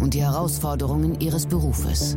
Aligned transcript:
und 0.00 0.14
die 0.14 0.22
Herausforderungen 0.22 1.20
ihres 1.20 1.46
Berufes. 1.46 2.16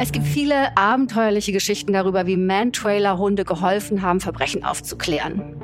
Es 0.00 0.12
gibt 0.12 0.26
viele 0.26 0.76
abenteuerliche 0.76 1.50
Geschichten 1.50 1.92
darüber, 1.92 2.26
wie 2.26 2.36
Man-Trailer-Hunde 2.36 3.44
geholfen 3.44 4.00
haben, 4.00 4.20
Verbrechen 4.20 4.62
aufzuklären. 4.62 5.56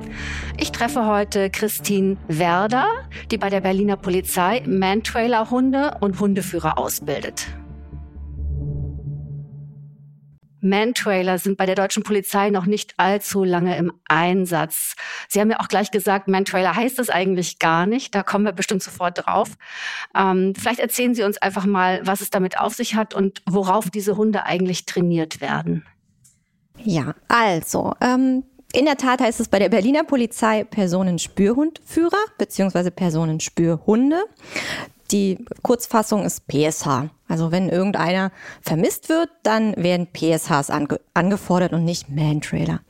Ich 0.59 0.73
treffe 0.73 1.07
heute 1.07 1.51
Christine 1.51 2.17
Werder, 2.27 2.87
die 3.31 3.39
bei 3.39 3.49
der 3.49 3.61
Berliner 3.61 3.97
Polizei 3.97 4.63
Man-Trailer-Hunde 4.67 5.99
und 6.01 6.19
Hundeführer 6.19 6.79
ausbildet. 6.79 7.47
Man-Trailer 10.65 11.39
sind 11.39 11.57
bei 11.57 11.67
der 11.67 11.75
deutschen 11.75 12.03
Polizei 12.03 12.51
noch 12.51 12.67
nicht 12.67 12.95
allzu 12.97 13.45
lange 13.45 13.77
im 13.77 13.93
Einsatz. 14.09 14.97
Sie 15.29 15.41
haben 15.41 15.51
ja 15.51 15.61
auch 15.61 15.69
gleich 15.69 15.91
gesagt, 15.91 16.29
Man-Trailer 16.29 16.75
heißt 16.75 16.99
es 16.99 17.11
eigentlich 17.11 17.59
gar 17.59 17.87
nicht. 17.87 18.15
Da 18.15 18.23
kommen 18.23 18.45
wir 18.45 18.53
bestimmt 18.53 18.83
sofort 18.83 19.27
drauf. 19.27 19.51
Ähm, 20.17 20.55
vielleicht 20.57 20.81
erzählen 20.81 21.15
Sie 21.15 21.23
uns 21.23 21.39
einfach 21.39 21.67
mal, 21.67 22.01
was 22.05 22.21
es 22.21 22.31
damit 22.31 22.59
auf 22.59 22.75
sich 22.75 22.95
hat 22.95 23.15
und 23.15 23.43
worauf 23.47 23.91
diese 23.91 24.17
Hunde 24.17 24.45
eigentlich 24.47 24.87
trainiert 24.87 25.41
werden. 25.41 25.85
Ja, 26.83 27.15
also, 27.29 27.95
ähm, 28.01 28.45
in 28.73 28.87
der 28.87 28.97
Tat 28.97 29.21
heißt 29.21 29.39
es 29.39 29.47
bei 29.47 29.61
der 29.61 29.69
Berliner 29.69 30.03
Polizei 30.03 30.65
Personenspürhundführer 30.65 32.19
bzw. 32.39 32.91
Personenspürhunde. 32.91 34.25
Die 35.11 35.45
Kurzfassung 35.63 36.25
ist 36.25 36.47
PSH. 36.49 37.11
Also 37.29 37.51
wenn 37.51 37.69
irgendeiner 37.69 38.33
vermisst 38.61 39.09
wird, 39.09 39.31
dann 39.43 39.75
werden 39.77 40.09
PSHs 40.13 40.71
ange 40.71 41.01
angefordert 41.15 41.73
und 41.73 41.85
nicht 41.85 42.09
Man-Trailer. 42.09 42.81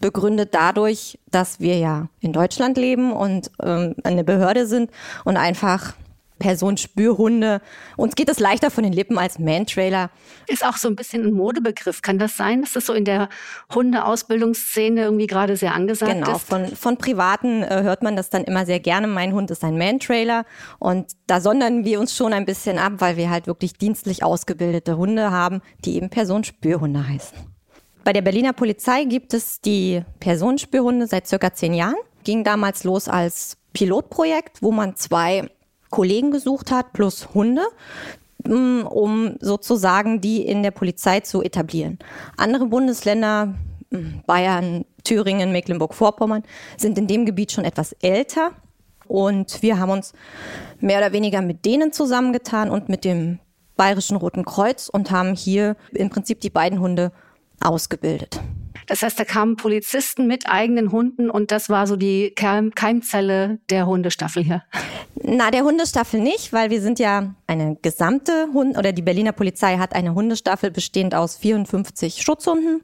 Begründet 0.00 0.54
dadurch, 0.54 1.18
dass 1.30 1.60
wir 1.60 1.78
ja 1.78 2.08
in 2.20 2.32
Deutschland 2.32 2.76
leben 2.76 3.12
und 3.12 3.50
ähm, 3.62 3.94
eine 4.04 4.24
Behörde 4.24 4.66
sind 4.66 4.90
und 5.24 5.36
einfach 5.36 5.94
Personenspürhunde. 6.38 7.60
Uns 7.96 8.14
geht 8.16 8.28
es 8.28 8.38
leichter 8.38 8.70
von 8.70 8.84
den 8.84 8.92
Lippen 8.92 9.18
als 9.18 9.38
Man-Trailer. 9.38 10.10
Ist 10.46 10.64
auch 10.64 10.76
so 10.76 10.88
ein 10.88 10.96
bisschen 10.96 11.24
ein 11.24 11.32
Modebegriff. 11.32 12.02
Kann 12.02 12.18
das 12.18 12.36
sein, 12.36 12.62
dass 12.62 12.72
das 12.72 12.86
so 12.86 12.92
in 12.92 13.04
der 13.04 13.28
Hundeausbildungsszene 13.74 15.02
irgendwie 15.02 15.26
gerade 15.26 15.56
sehr 15.56 15.74
angesagt 15.74 16.12
genau, 16.12 16.36
ist? 16.36 16.48
Genau, 16.48 16.66
von, 16.66 16.76
von 16.76 16.96
Privaten 16.96 17.62
äh, 17.62 17.82
hört 17.82 18.02
man 18.02 18.16
das 18.16 18.30
dann 18.30 18.44
immer 18.44 18.66
sehr 18.66 18.80
gerne. 18.80 19.06
Mein 19.06 19.32
Hund 19.32 19.50
ist 19.50 19.62
ein 19.64 19.78
Man-Trailer. 19.78 20.44
Und 20.78 21.12
da 21.26 21.40
sondern 21.40 21.84
wir 21.84 22.00
uns 22.00 22.14
schon 22.14 22.32
ein 22.32 22.44
bisschen 22.44 22.78
ab, 22.78 22.94
weil 22.98 23.16
wir 23.16 23.30
halt 23.30 23.46
wirklich 23.46 23.74
dienstlich 23.74 24.24
ausgebildete 24.24 24.96
Hunde 24.96 25.30
haben, 25.30 25.62
die 25.84 25.96
eben 25.96 26.10
Personenspürhunde 26.10 27.08
heißen. 27.08 27.38
Bei 28.04 28.12
der 28.12 28.22
Berliner 28.22 28.52
Polizei 28.52 29.04
gibt 29.04 29.32
es 29.32 29.60
die 29.60 30.02
Personenspürhunde 30.20 31.06
seit 31.06 31.26
circa 31.26 31.54
zehn 31.54 31.72
Jahren. 31.72 31.96
Ging 32.24 32.44
damals 32.44 32.84
los 32.84 33.08
als 33.08 33.56
Pilotprojekt, 33.72 34.62
wo 34.62 34.72
man 34.72 34.96
zwei 34.96 35.48
Kollegen 35.94 36.32
gesucht 36.32 36.72
hat, 36.72 36.92
plus 36.92 37.28
Hunde, 37.34 37.62
mm, 38.44 38.80
um 38.80 39.36
sozusagen 39.40 40.20
die 40.20 40.44
in 40.44 40.64
der 40.64 40.72
Polizei 40.72 41.20
zu 41.20 41.40
etablieren. 41.40 42.00
Andere 42.36 42.66
Bundesländer, 42.66 43.54
mm, 43.90 44.24
Bayern, 44.26 44.86
Thüringen, 45.04 45.52
Mecklenburg-Vorpommern, 45.52 46.42
sind 46.76 46.98
in 46.98 47.06
dem 47.06 47.24
Gebiet 47.24 47.52
schon 47.52 47.64
etwas 47.64 47.92
älter. 48.02 48.50
Und 49.06 49.62
wir 49.62 49.78
haben 49.78 49.92
uns 49.92 50.14
mehr 50.80 50.98
oder 50.98 51.12
weniger 51.12 51.42
mit 51.42 51.64
denen 51.64 51.92
zusammengetan 51.92 52.70
und 52.70 52.88
mit 52.88 53.04
dem 53.04 53.38
Bayerischen 53.76 54.16
Roten 54.16 54.44
Kreuz 54.44 54.88
und 54.88 55.12
haben 55.12 55.36
hier 55.36 55.76
im 55.92 56.10
Prinzip 56.10 56.40
die 56.40 56.50
beiden 56.50 56.80
Hunde 56.80 57.12
ausgebildet. 57.60 58.40
Das 58.86 59.02
heißt, 59.02 59.18
da 59.18 59.24
kamen 59.24 59.56
Polizisten 59.56 60.26
mit 60.26 60.48
eigenen 60.48 60.92
Hunden 60.92 61.30
und 61.30 61.50
das 61.50 61.68
war 61.68 61.86
so 61.86 61.96
die 61.96 62.34
Keimzelle 62.34 63.58
der 63.70 63.86
Hundestaffel 63.86 64.42
hier. 64.42 64.62
Na, 65.22 65.50
der 65.50 65.64
Hundestaffel 65.64 66.20
nicht, 66.20 66.52
weil 66.52 66.70
wir 66.70 66.80
sind 66.82 66.98
ja 66.98 67.34
eine 67.46 67.76
gesamte 67.80 68.48
Hund 68.52 68.76
oder 68.76 68.92
die 68.92 69.02
Berliner 69.02 69.32
Polizei 69.32 69.78
hat 69.78 69.94
eine 69.94 70.14
Hundestaffel 70.14 70.70
bestehend 70.70 71.14
aus 71.14 71.36
54 71.36 72.22
Schutzhunden 72.22 72.82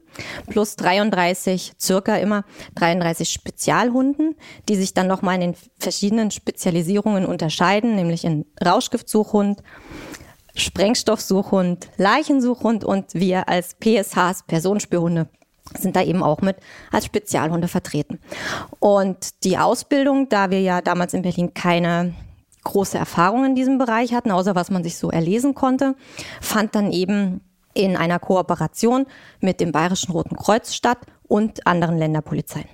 plus 0.49 0.75
33 0.75 1.73
circa 1.79 2.15
immer 2.15 2.45
33 2.75 3.29
Spezialhunden, 3.29 4.35
die 4.69 4.75
sich 4.75 4.93
dann 4.93 5.07
nochmal 5.07 5.35
in 5.35 5.41
den 5.41 5.55
verschiedenen 5.77 6.31
Spezialisierungen 6.31 7.25
unterscheiden, 7.25 7.95
nämlich 7.95 8.23
in 8.23 8.45
Rauschgiftsuchhund, 8.63 9.61
Sprengstoffsuchhund, 10.55 11.89
Leichensuchhund 11.97 12.83
und 12.83 13.13
wir 13.13 13.47
als 13.47 13.75
PSHs 13.75 14.43
Personenspürhunde 14.47 15.29
sind 15.77 15.95
da 15.95 16.03
eben 16.03 16.23
auch 16.23 16.41
mit 16.41 16.57
als 16.91 17.05
Spezialhunde 17.05 17.67
vertreten. 17.67 18.19
Und 18.79 19.43
die 19.43 19.57
Ausbildung, 19.57 20.29
da 20.29 20.51
wir 20.51 20.61
ja 20.61 20.81
damals 20.81 21.13
in 21.13 21.21
Berlin 21.21 21.53
keine 21.53 22.13
große 22.63 22.97
Erfahrung 22.97 23.45
in 23.45 23.55
diesem 23.55 23.77
Bereich 23.77 24.13
hatten, 24.13 24.31
außer 24.31 24.55
was 24.55 24.69
man 24.69 24.83
sich 24.83 24.97
so 24.97 25.09
erlesen 25.09 25.55
konnte, 25.55 25.95
fand 26.41 26.75
dann 26.75 26.91
eben 26.91 27.41
in 27.73 27.95
einer 27.95 28.19
Kooperation 28.19 29.05
mit 29.39 29.59
dem 29.59 29.71
Bayerischen 29.71 30.11
Roten 30.11 30.35
Kreuz 30.35 30.73
statt 30.73 30.99
und 31.23 31.65
anderen 31.65 31.97
Länderpolizeien. 31.97 32.67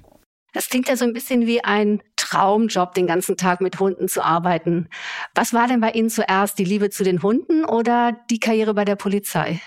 Das 0.54 0.70
klingt 0.70 0.88
ja 0.88 0.96
so 0.96 1.06
ein 1.06 1.14
bisschen 1.14 1.46
wie 1.46 1.64
ein 1.64 2.02
Traumjob, 2.16 2.96
den 2.96 3.06
ganzen 3.06 3.38
Tag 3.38 3.62
mit 3.62 3.80
Hunden 3.80 4.08
zu 4.08 4.24
arbeiten. 4.24 4.90
Was 5.36 5.54
war 5.54 5.68
denn 5.68 5.82
bei 5.82 5.92
Ihnen 5.92 6.10
zuerst, 6.10 6.58
die 6.58 6.64
Liebe 6.64 6.90
zu 6.90 7.04
den 7.04 7.22
Hunden 7.22 7.64
oder 7.64 8.18
die 8.32 8.40
Karriere 8.40 8.74
bei 8.74 8.84
der 8.84 8.96
Polizei? 8.96 9.62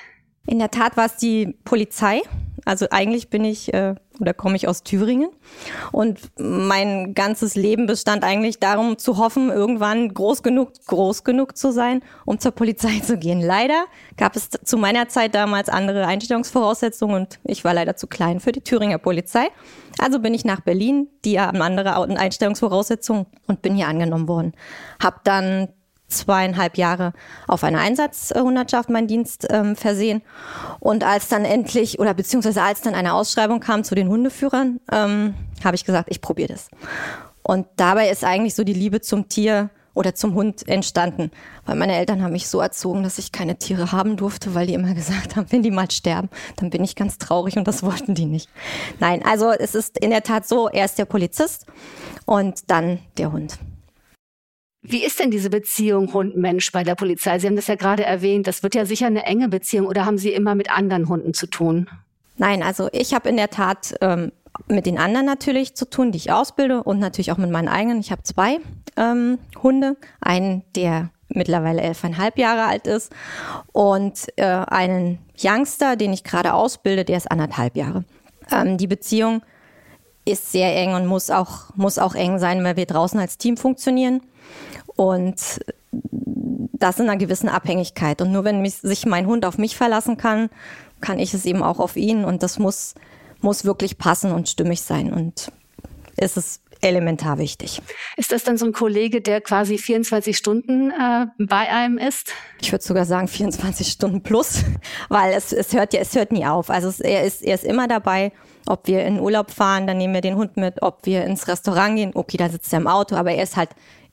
In 0.46 0.58
der 0.58 0.70
Tat 0.70 0.96
war 0.96 1.06
es 1.06 1.16
die 1.16 1.54
Polizei. 1.64 2.22
Also 2.64 2.86
eigentlich 2.90 3.30
bin 3.30 3.44
ich 3.44 3.72
äh, 3.72 3.94
oder 4.20 4.34
komme 4.34 4.56
ich 4.56 4.68
aus 4.68 4.82
Thüringen 4.82 5.30
und 5.92 6.20
mein 6.38 7.14
ganzes 7.14 7.54
Leben 7.54 7.86
bestand 7.86 8.22
eigentlich 8.22 8.58
darum 8.58 8.98
zu 8.98 9.16
hoffen, 9.16 9.50
irgendwann 9.50 10.12
groß 10.12 10.42
genug, 10.42 10.72
groß 10.86 11.24
genug 11.24 11.56
zu 11.56 11.72
sein, 11.72 12.02
um 12.26 12.38
zur 12.38 12.52
Polizei 12.52 13.00
zu 13.00 13.16
gehen. 13.16 13.40
Leider 13.40 13.84
gab 14.16 14.36
es 14.36 14.50
zu 14.50 14.76
meiner 14.76 15.08
Zeit 15.08 15.34
damals 15.34 15.68
andere 15.68 16.06
Einstellungsvoraussetzungen 16.06 17.16
und 17.16 17.40
ich 17.44 17.64
war 17.64 17.74
leider 17.74 17.96
zu 17.96 18.06
klein 18.06 18.40
für 18.40 18.52
die 18.52 18.62
Thüringer 18.62 18.98
Polizei. 18.98 19.48
Also 19.98 20.20
bin 20.20 20.34
ich 20.34 20.44
nach 20.44 20.60
Berlin, 20.60 21.08
die 21.24 21.40
haben 21.40 21.62
andere 21.62 21.96
Einstellungsvoraussetzungen 21.96 23.26
und 23.46 23.62
bin 23.62 23.74
hier 23.74 23.88
angenommen 23.88 24.28
worden. 24.28 24.52
Hab 25.02 25.24
dann 25.24 25.68
zweieinhalb 26.10 26.76
Jahre 26.76 27.12
auf 27.46 27.64
einer 27.64 27.80
Einsatzhundertschaft 27.80 28.90
meinen 28.90 29.06
Dienst 29.06 29.46
ähm, 29.50 29.76
versehen. 29.76 30.22
Und 30.78 31.04
als 31.04 31.28
dann 31.28 31.44
endlich, 31.44 31.98
oder 31.98 32.14
beziehungsweise 32.14 32.62
als 32.62 32.80
dann 32.82 32.94
eine 32.94 33.14
Ausschreibung 33.14 33.60
kam 33.60 33.84
zu 33.84 33.94
den 33.94 34.08
Hundeführern, 34.08 34.80
ähm, 34.92 35.34
habe 35.64 35.76
ich 35.76 35.84
gesagt, 35.84 36.08
ich 36.10 36.20
probiere 36.20 36.52
das. 36.52 36.68
Und 37.42 37.66
dabei 37.76 38.10
ist 38.10 38.24
eigentlich 38.24 38.54
so 38.54 38.64
die 38.64 38.74
Liebe 38.74 39.00
zum 39.00 39.28
Tier 39.28 39.70
oder 39.94 40.14
zum 40.14 40.34
Hund 40.34 40.66
entstanden. 40.68 41.30
Weil 41.66 41.76
meine 41.76 41.96
Eltern 41.96 42.22
haben 42.22 42.32
mich 42.32 42.48
so 42.48 42.60
erzogen, 42.60 43.02
dass 43.02 43.18
ich 43.18 43.32
keine 43.32 43.56
Tiere 43.56 43.92
haben 43.92 44.16
durfte, 44.16 44.54
weil 44.54 44.66
die 44.66 44.74
immer 44.74 44.94
gesagt 44.94 45.36
haben, 45.36 45.46
wenn 45.50 45.62
die 45.62 45.70
mal 45.70 45.90
sterben, 45.90 46.28
dann 46.56 46.70
bin 46.70 46.84
ich 46.84 46.96
ganz 46.96 47.18
traurig 47.18 47.56
und 47.56 47.66
das 47.66 47.82
wollten 47.82 48.14
die 48.14 48.26
nicht. 48.26 48.48
Nein, 48.98 49.24
also 49.24 49.50
es 49.50 49.74
ist 49.74 49.98
in 49.98 50.10
der 50.10 50.22
Tat 50.22 50.46
so, 50.46 50.68
erst 50.68 50.98
der 50.98 51.04
Polizist 51.04 51.66
und 52.24 52.70
dann 52.70 53.00
der 53.18 53.32
Hund. 53.32 53.58
Wie 54.82 55.04
ist 55.04 55.20
denn 55.20 55.30
diese 55.30 55.50
Beziehung 55.50 56.12
Hund-Mensch 56.12 56.72
bei 56.72 56.84
der 56.84 56.94
Polizei? 56.94 57.38
Sie 57.38 57.46
haben 57.46 57.56
das 57.56 57.66
ja 57.66 57.74
gerade 57.74 58.04
erwähnt. 58.04 58.46
Das 58.46 58.62
wird 58.62 58.74
ja 58.74 58.86
sicher 58.86 59.06
eine 59.06 59.24
enge 59.24 59.48
Beziehung 59.48 59.86
oder 59.86 60.06
haben 60.06 60.16
Sie 60.16 60.32
immer 60.32 60.54
mit 60.54 60.70
anderen 60.70 61.08
Hunden 61.08 61.34
zu 61.34 61.46
tun? 61.46 61.88
Nein, 62.38 62.62
also 62.62 62.88
ich 62.92 63.12
habe 63.12 63.28
in 63.28 63.36
der 63.36 63.50
Tat 63.50 63.94
ähm, 64.00 64.32
mit 64.68 64.86
den 64.86 64.98
anderen 64.98 65.26
natürlich 65.26 65.74
zu 65.74 65.88
tun, 65.88 66.12
die 66.12 66.16
ich 66.16 66.32
ausbilde 66.32 66.82
und 66.82 66.98
natürlich 66.98 67.30
auch 67.32 67.36
mit 67.36 67.50
meinen 67.50 67.68
eigenen. 67.68 68.00
Ich 68.00 68.10
habe 68.10 68.22
zwei 68.22 68.58
ähm, 68.96 69.38
Hunde. 69.62 69.96
Einen, 70.20 70.64
der 70.74 71.10
mittlerweile 71.28 71.82
elfeinhalb 71.82 72.38
Jahre 72.38 72.64
alt 72.64 72.86
ist 72.86 73.12
und 73.72 74.26
äh, 74.36 74.44
einen 74.44 75.18
Youngster, 75.38 75.96
den 75.96 76.12
ich 76.12 76.24
gerade 76.24 76.54
ausbilde, 76.54 77.04
der 77.04 77.18
ist 77.18 77.30
anderthalb 77.30 77.76
Jahre. 77.76 78.04
Ähm, 78.50 78.78
die 78.78 78.86
Beziehung 78.86 79.42
ist 80.24 80.52
sehr 80.52 80.74
eng 80.76 80.94
und 80.94 81.06
muss 81.06 81.30
auch, 81.30 81.74
muss 81.76 81.98
auch 81.98 82.14
eng 82.14 82.38
sein, 82.38 82.64
weil 82.64 82.76
wir 82.76 82.86
draußen 82.86 83.18
als 83.18 83.38
Team 83.38 83.56
funktionieren. 83.56 84.22
Und 84.96 85.60
das 86.72 86.98
in 86.98 87.08
einer 87.08 87.18
gewissen 87.18 87.48
Abhängigkeit. 87.48 88.20
Und 88.22 88.32
nur 88.32 88.44
wenn 88.44 88.62
mich, 88.62 88.76
sich 88.76 89.06
mein 89.06 89.26
Hund 89.26 89.44
auf 89.44 89.58
mich 89.58 89.76
verlassen 89.76 90.16
kann, 90.16 90.50
kann 91.00 91.18
ich 91.18 91.34
es 91.34 91.44
eben 91.44 91.62
auch 91.62 91.78
auf 91.78 91.96
ihn. 91.96 92.24
Und 92.24 92.42
das 92.42 92.58
muss, 92.58 92.94
muss 93.40 93.64
wirklich 93.64 93.98
passen 93.98 94.32
und 94.32 94.48
stimmig 94.48 94.82
sein. 94.82 95.12
Und 95.12 95.52
es 96.16 96.36
ist 96.36 96.62
elementar 96.82 97.38
wichtig. 97.38 97.82
Ist 98.16 98.32
das 98.32 98.44
dann 98.44 98.56
so 98.56 98.66
ein 98.66 98.72
Kollege, 98.72 99.20
der 99.20 99.40
quasi 99.40 99.78
24 99.78 100.36
Stunden 100.36 100.90
äh, 100.90 101.26
bei 101.38 101.68
einem 101.70 101.98
ist? 101.98 102.32
Ich 102.60 102.72
würde 102.72 102.84
sogar 102.84 103.04
sagen 103.04 103.28
24 103.28 103.86
Stunden 103.88 104.22
plus, 104.22 104.64
weil 105.08 105.32
es, 105.32 105.52
es 105.52 105.72
hört 105.72 105.92
ja, 105.92 106.00
es 106.00 106.14
hört 106.14 106.32
nie 106.32 106.46
auf. 106.46 106.70
Also 106.70 106.88
es, 106.88 107.00
er 107.00 107.24
ist, 107.24 107.42
er 107.42 107.54
ist 107.54 107.64
immer 107.64 107.88
dabei. 107.88 108.32
Ob 108.66 108.86
wir 108.86 109.04
in 109.04 109.18
Urlaub 109.18 109.50
fahren, 109.50 109.86
dann 109.86 109.98
nehmen 109.98 110.14
wir 110.14 110.20
den 110.20 110.36
Hund 110.36 110.56
mit. 110.56 110.82
Ob 110.82 111.04
wir 111.06 111.24
ins 111.24 111.48
Restaurant 111.48 111.96
gehen, 111.96 112.12
okay, 112.14 112.36
da 112.36 112.48
sitzt 112.48 112.72
er 112.72 112.80
im 112.80 112.86
Auto, 112.86 113.16
aber 113.16 113.32
er 113.32 113.42
ist 113.42 113.56
halt 113.56 113.70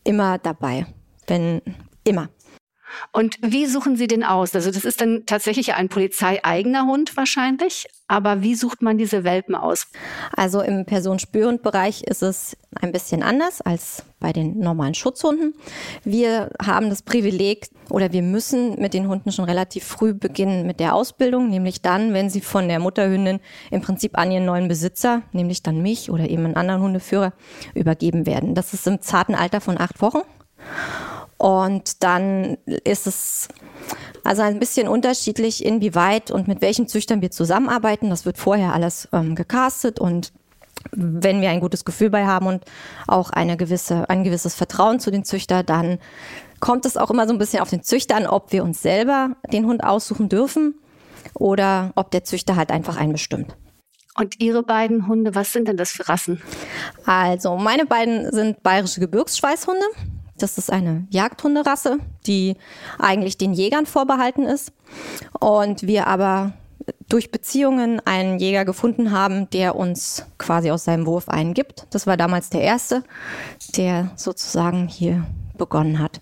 immer 0.07 0.37
dabei. 0.37 0.85
Wenn, 1.27 1.61
immer. 2.03 2.29
Und 3.11 3.37
wie 3.41 3.65
suchen 3.65 3.97
Sie 3.97 4.07
den 4.07 4.23
aus? 4.23 4.55
Also 4.55 4.71
das 4.71 4.85
ist 4.85 5.01
dann 5.01 5.25
tatsächlich 5.25 5.73
ein 5.73 5.89
polizeieigener 5.89 6.85
Hund 6.85 7.15
wahrscheinlich, 7.17 7.87
aber 8.07 8.41
wie 8.41 8.55
sucht 8.55 8.81
man 8.81 8.97
diese 8.97 9.23
Welpen 9.23 9.55
aus? 9.55 9.87
Also 10.35 10.61
im 10.61 10.85
Personenspürhundbereich 10.85 12.03
ist 12.03 12.23
es 12.23 12.55
ein 12.79 12.91
bisschen 12.91 13.23
anders 13.23 13.61
als 13.61 14.03
bei 14.19 14.33
den 14.33 14.59
normalen 14.59 14.93
Schutzhunden. 14.93 15.53
Wir 16.03 16.49
haben 16.63 16.89
das 16.89 17.01
Privileg 17.01 17.67
oder 17.89 18.11
wir 18.11 18.21
müssen 18.21 18.79
mit 18.79 18.93
den 18.93 19.07
Hunden 19.07 19.31
schon 19.31 19.45
relativ 19.45 19.83
früh 19.83 20.13
beginnen 20.13 20.65
mit 20.65 20.79
der 20.79 20.95
Ausbildung, 20.95 21.49
nämlich 21.49 21.81
dann, 21.81 22.13
wenn 22.13 22.29
sie 22.29 22.41
von 22.41 22.67
der 22.67 22.79
Mutterhündin 22.79 23.39
im 23.71 23.81
Prinzip 23.81 24.17
an 24.17 24.31
ihren 24.31 24.45
neuen 24.45 24.67
Besitzer, 24.67 25.21
nämlich 25.33 25.63
dann 25.63 25.81
mich 25.81 26.09
oder 26.09 26.29
eben 26.29 26.45
einen 26.45 26.55
anderen 26.55 26.81
Hundeführer, 26.81 27.33
übergeben 27.73 28.25
werden. 28.25 28.55
Das 28.55 28.73
ist 28.73 28.87
im 28.87 29.01
zarten 29.01 29.35
Alter 29.35 29.61
von 29.61 29.79
acht 29.79 30.01
Wochen. 30.01 30.21
Und 31.37 32.03
dann 32.03 32.57
ist 32.65 33.07
es 33.07 33.47
also 34.23 34.41
ein 34.41 34.59
bisschen 34.59 34.87
unterschiedlich, 34.87 35.63
inwieweit 35.63 36.31
und 36.31 36.47
mit 36.47 36.61
welchen 36.61 36.87
Züchtern 36.87 37.21
wir 37.21 37.31
zusammenarbeiten. 37.31 38.09
Das 38.09 38.25
wird 38.25 38.37
vorher 38.37 38.73
alles 38.73 39.07
ähm, 39.13 39.35
gecastet 39.35 39.99
und 39.99 40.33
wenn 40.91 41.41
wir 41.41 41.49
ein 41.49 41.59
gutes 41.59 41.85
Gefühl 41.85 42.09
bei 42.09 42.25
haben 42.25 42.47
und 42.47 42.63
auch 43.07 43.29
eine 43.29 43.57
gewisse, 43.57 44.09
ein 44.09 44.23
gewisses 44.23 44.55
Vertrauen 44.55 44.99
zu 44.99 45.11
den 45.11 45.23
Züchter, 45.23 45.63
dann 45.63 45.99
kommt 46.59 46.85
es 46.85 46.97
auch 46.97 47.11
immer 47.11 47.27
so 47.27 47.33
ein 47.33 47.39
bisschen 47.39 47.61
auf 47.61 47.69
den 47.69 47.83
Züchter 47.83 48.15
an, 48.15 48.27
ob 48.27 48.51
wir 48.51 48.63
uns 48.63 48.81
selber 48.81 49.35
den 49.51 49.65
Hund 49.65 49.83
aussuchen 49.83 50.29
dürfen 50.29 50.75
oder 51.33 51.91
ob 51.95 52.11
der 52.11 52.23
Züchter 52.23 52.55
halt 52.55 52.71
einfach 52.71 52.97
einen 52.97 53.13
bestimmt. 53.13 53.55
Und 54.17 54.39
Ihre 54.39 54.63
beiden 54.63 55.07
Hunde, 55.07 55.35
was 55.35 55.53
sind 55.53 55.67
denn 55.67 55.77
das 55.77 55.91
für 55.91 56.09
Rassen? 56.09 56.41
Also, 57.05 57.55
meine 57.57 57.85
beiden 57.85 58.31
sind 58.31 58.63
bayerische 58.63 58.99
Gebirgsschweißhunde. 58.99 59.85
Das 60.37 60.57
ist 60.57 60.71
eine 60.71 61.07
Jagdhunderasse, 61.09 61.97
die 62.25 62.57
eigentlich 62.99 63.37
den 63.37 63.53
Jägern 63.53 63.85
vorbehalten 63.85 64.43
ist. 64.43 64.71
Und 65.39 65.83
wir 65.83 66.07
aber 66.07 66.53
durch 67.09 67.31
Beziehungen 67.31 67.99
einen 68.05 68.39
Jäger 68.39 68.65
gefunden 68.65 69.11
haben, 69.11 69.49
der 69.49 69.75
uns 69.75 70.25
quasi 70.37 70.71
aus 70.71 70.83
seinem 70.83 71.05
Wurf 71.05 71.29
einen 71.29 71.53
gibt. 71.53 71.87
Das 71.89 72.07
war 72.07 72.17
damals 72.17 72.49
der 72.49 72.61
erste, 72.61 73.03
der 73.75 74.11
sozusagen 74.15 74.87
hier 74.87 75.25
begonnen 75.57 75.99
hat. 75.99 76.21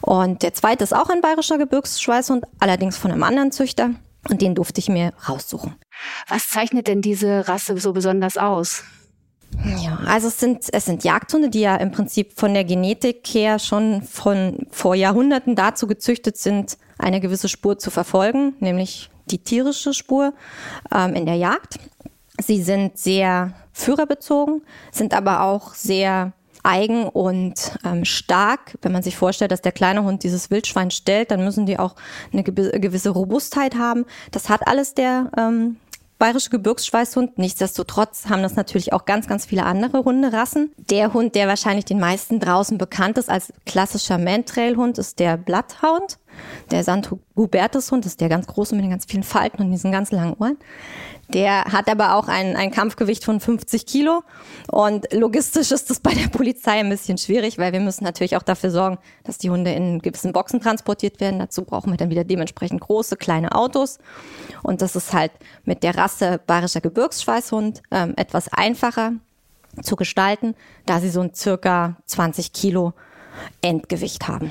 Und 0.00 0.42
der 0.42 0.54
zweite 0.54 0.84
ist 0.84 0.94
auch 0.94 1.10
ein 1.10 1.20
bayerischer 1.20 1.58
Gebirgsschweißhund, 1.58 2.44
allerdings 2.58 2.96
von 2.96 3.10
einem 3.10 3.22
anderen 3.22 3.52
Züchter. 3.52 3.90
Und 4.28 4.42
den 4.42 4.54
durfte 4.54 4.80
ich 4.80 4.88
mir 4.88 5.12
raussuchen. 5.28 5.74
Was 6.28 6.48
zeichnet 6.48 6.86
denn 6.86 7.02
diese 7.02 7.48
Rasse 7.48 7.76
so 7.78 7.92
besonders 7.92 8.36
aus? 8.36 8.84
Ja, 9.82 9.98
also 10.06 10.28
es 10.28 10.40
sind, 10.40 10.64
es 10.72 10.84
sind 10.84 11.04
Jagdhunde, 11.04 11.50
die 11.50 11.60
ja 11.60 11.76
im 11.76 11.90
Prinzip 11.90 12.38
von 12.38 12.54
der 12.54 12.64
Genetik 12.64 13.26
her 13.28 13.58
schon 13.58 14.02
von 14.02 14.66
vor 14.70 14.94
Jahrhunderten 14.94 15.54
dazu 15.54 15.86
gezüchtet 15.86 16.36
sind, 16.38 16.78
eine 16.98 17.20
gewisse 17.20 17.48
Spur 17.48 17.78
zu 17.78 17.90
verfolgen, 17.90 18.54
nämlich 18.60 19.10
die 19.26 19.38
tierische 19.38 19.94
Spur 19.94 20.32
ähm, 20.94 21.14
in 21.14 21.26
der 21.26 21.36
Jagd. 21.36 21.78
Sie 22.40 22.62
sind 22.62 22.98
sehr 22.98 23.52
führerbezogen, 23.72 24.62
sind 24.92 25.14
aber 25.14 25.42
auch 25.42 25.74
sehr 25.74 26.32
eigen 26.62 27.04
und 27.04 27.78
ähm, 27.84 28.04
stark. 28.04 28.76
Wenn 28.82 28.92
man 28.92 29.02
sich 29.02 29.16
vorstellt, 29.16 29.50
dass 29.50 29.62
der 29.62 29.72
kleine 29.72 30.04
Hund 30.04 30.22
dieses 30.22 30.50
Wildschwein 30.50 30.90
stellt, 30.90 31.30
dann 31.30 31.44
müssen 31.44 31.66
die 31.66 31.78
auch 31.78 31.96
eine 32.32 32.42
gewisse 32.42 33.10
Robustheit 33.10 33.76
haben. 33.76 34.04
Das 34.30 34.48
hat 34.48 34.66
alles 34.66 34.94
der 34.94 35.30
ähm, 35.36 35.76
bayerische 36.20 36.50
Gebirgsschweißhund. 36.50 37.38
Nichtsdestotrotz 37.38 38.26
haben 38.28 38.42
das 38.42 38.54
natürlich 38.54 38.92
auch 38.92 39.06
ganz, 39.06 39.26
ganz 39.26 39.46
viele 39.46 39.64
andere 39.64 40.04
Hunderassen. 40.04 40.72
Der 40.76 41.12
Hund, 41.12 41.34
der 41.34 41.48
wahrscheinlich 41.48 41.86
den 41.86 41.98
meisten 41.98 42.38
draußen 42.38 42.78
bekannt 42.78 43.18
ist 43.18 43.28
als 43.28 43.52
klassischer 43.66 44.18
Mantrail-Hund, 44.18 44.98
ist 44.98 45.18
der 45.18 45.36
Bloodhound. 45.36 46.18
Der 46.70 46.82
St. 46.84 47.10
Hubertus-Hund 47.36 48.06
ist 48.06 48.20
der 48.20 48.28
ganz 48.28 48.46
große 48.46 48.74
mit 48.74 48.84
den 48.84 48.90
ganz 48.90 49.04
vielen 49.04 49.22
Falten 49.22 49.62
und 49.62 49.70
diesen 49.70 49.92
ganz 49.92 50.12
langen 50.12 50.34
Ohren. 50.34 50.56
Der 51.32 51.64
hat 51.64 51.88
aber 51.88 52.14
auch 52.14 52.28
ein, 52.28 52.56
ein 52.56 52.70
Kampfgewicht 52.70 53.24
von 53.24 53.40
50 53.40 53.86
Kilo. 53.86 54.22
Und 54.70 55.12
logistisch 55.12 55.70
ist 55.70 55.90
das 55.90 56.00
bei 56.00 56.12
der 56.12 56.28
Polizei 56.28 56.80
ein 56.80 56.90
bisschen 56.90 57.18
schwierig, 57.18 57.58
weil 57.58 57.72
wir 57.72 57.80
müssen 57.80 58.04
natürlich 58.04 58.36
auch 58.36 58.42
dafür 58.42 58.70
sorgen, 58.70 58.98
dass 59.24 59.38
die 59.38 59.50
Hunde 59.50 59.72
in 59.72 60.00
gewissen 60.00 60.32
Boxen 60.32 60.60
transportiert 60.60 61.20
werden. 61.20 61.38
Dazu 61.38 61.62
brauchen 61.64 61.92
wir 61.92 61.96
dann 61.96 62.10
wieder 62.10 62.24
dementsprechend 62.24 62.80
große, 62.80 63.16
kleine 63.16 63.54
Autos. 63.54 63.98
Und 64.62 64.82
das 64.82 64.96
ist 64.96 65.12
halt 65.12 65.32
mit 65.64 65.82
der 65.82 65.96
Rasse 65.96 66.40
bayerischer 66.46 66.80
Gebirgsschweißhund 66.80 67.82
ähm, 67.90 68.14
etwas 68.16 68.52
einfacher 68.52 69.12
zu 69.82 69.96
gestalten, 69.96 70.54
da 70.86 71.00
sie 71.00 71.10
so 71.10 71.20
ein 71.20 71.34
circa 71.34 71.96
20 72.06 72.52
Kilo 72.52 72.92
Endgewicht 73.62 74.26
haben. 74.26 74.50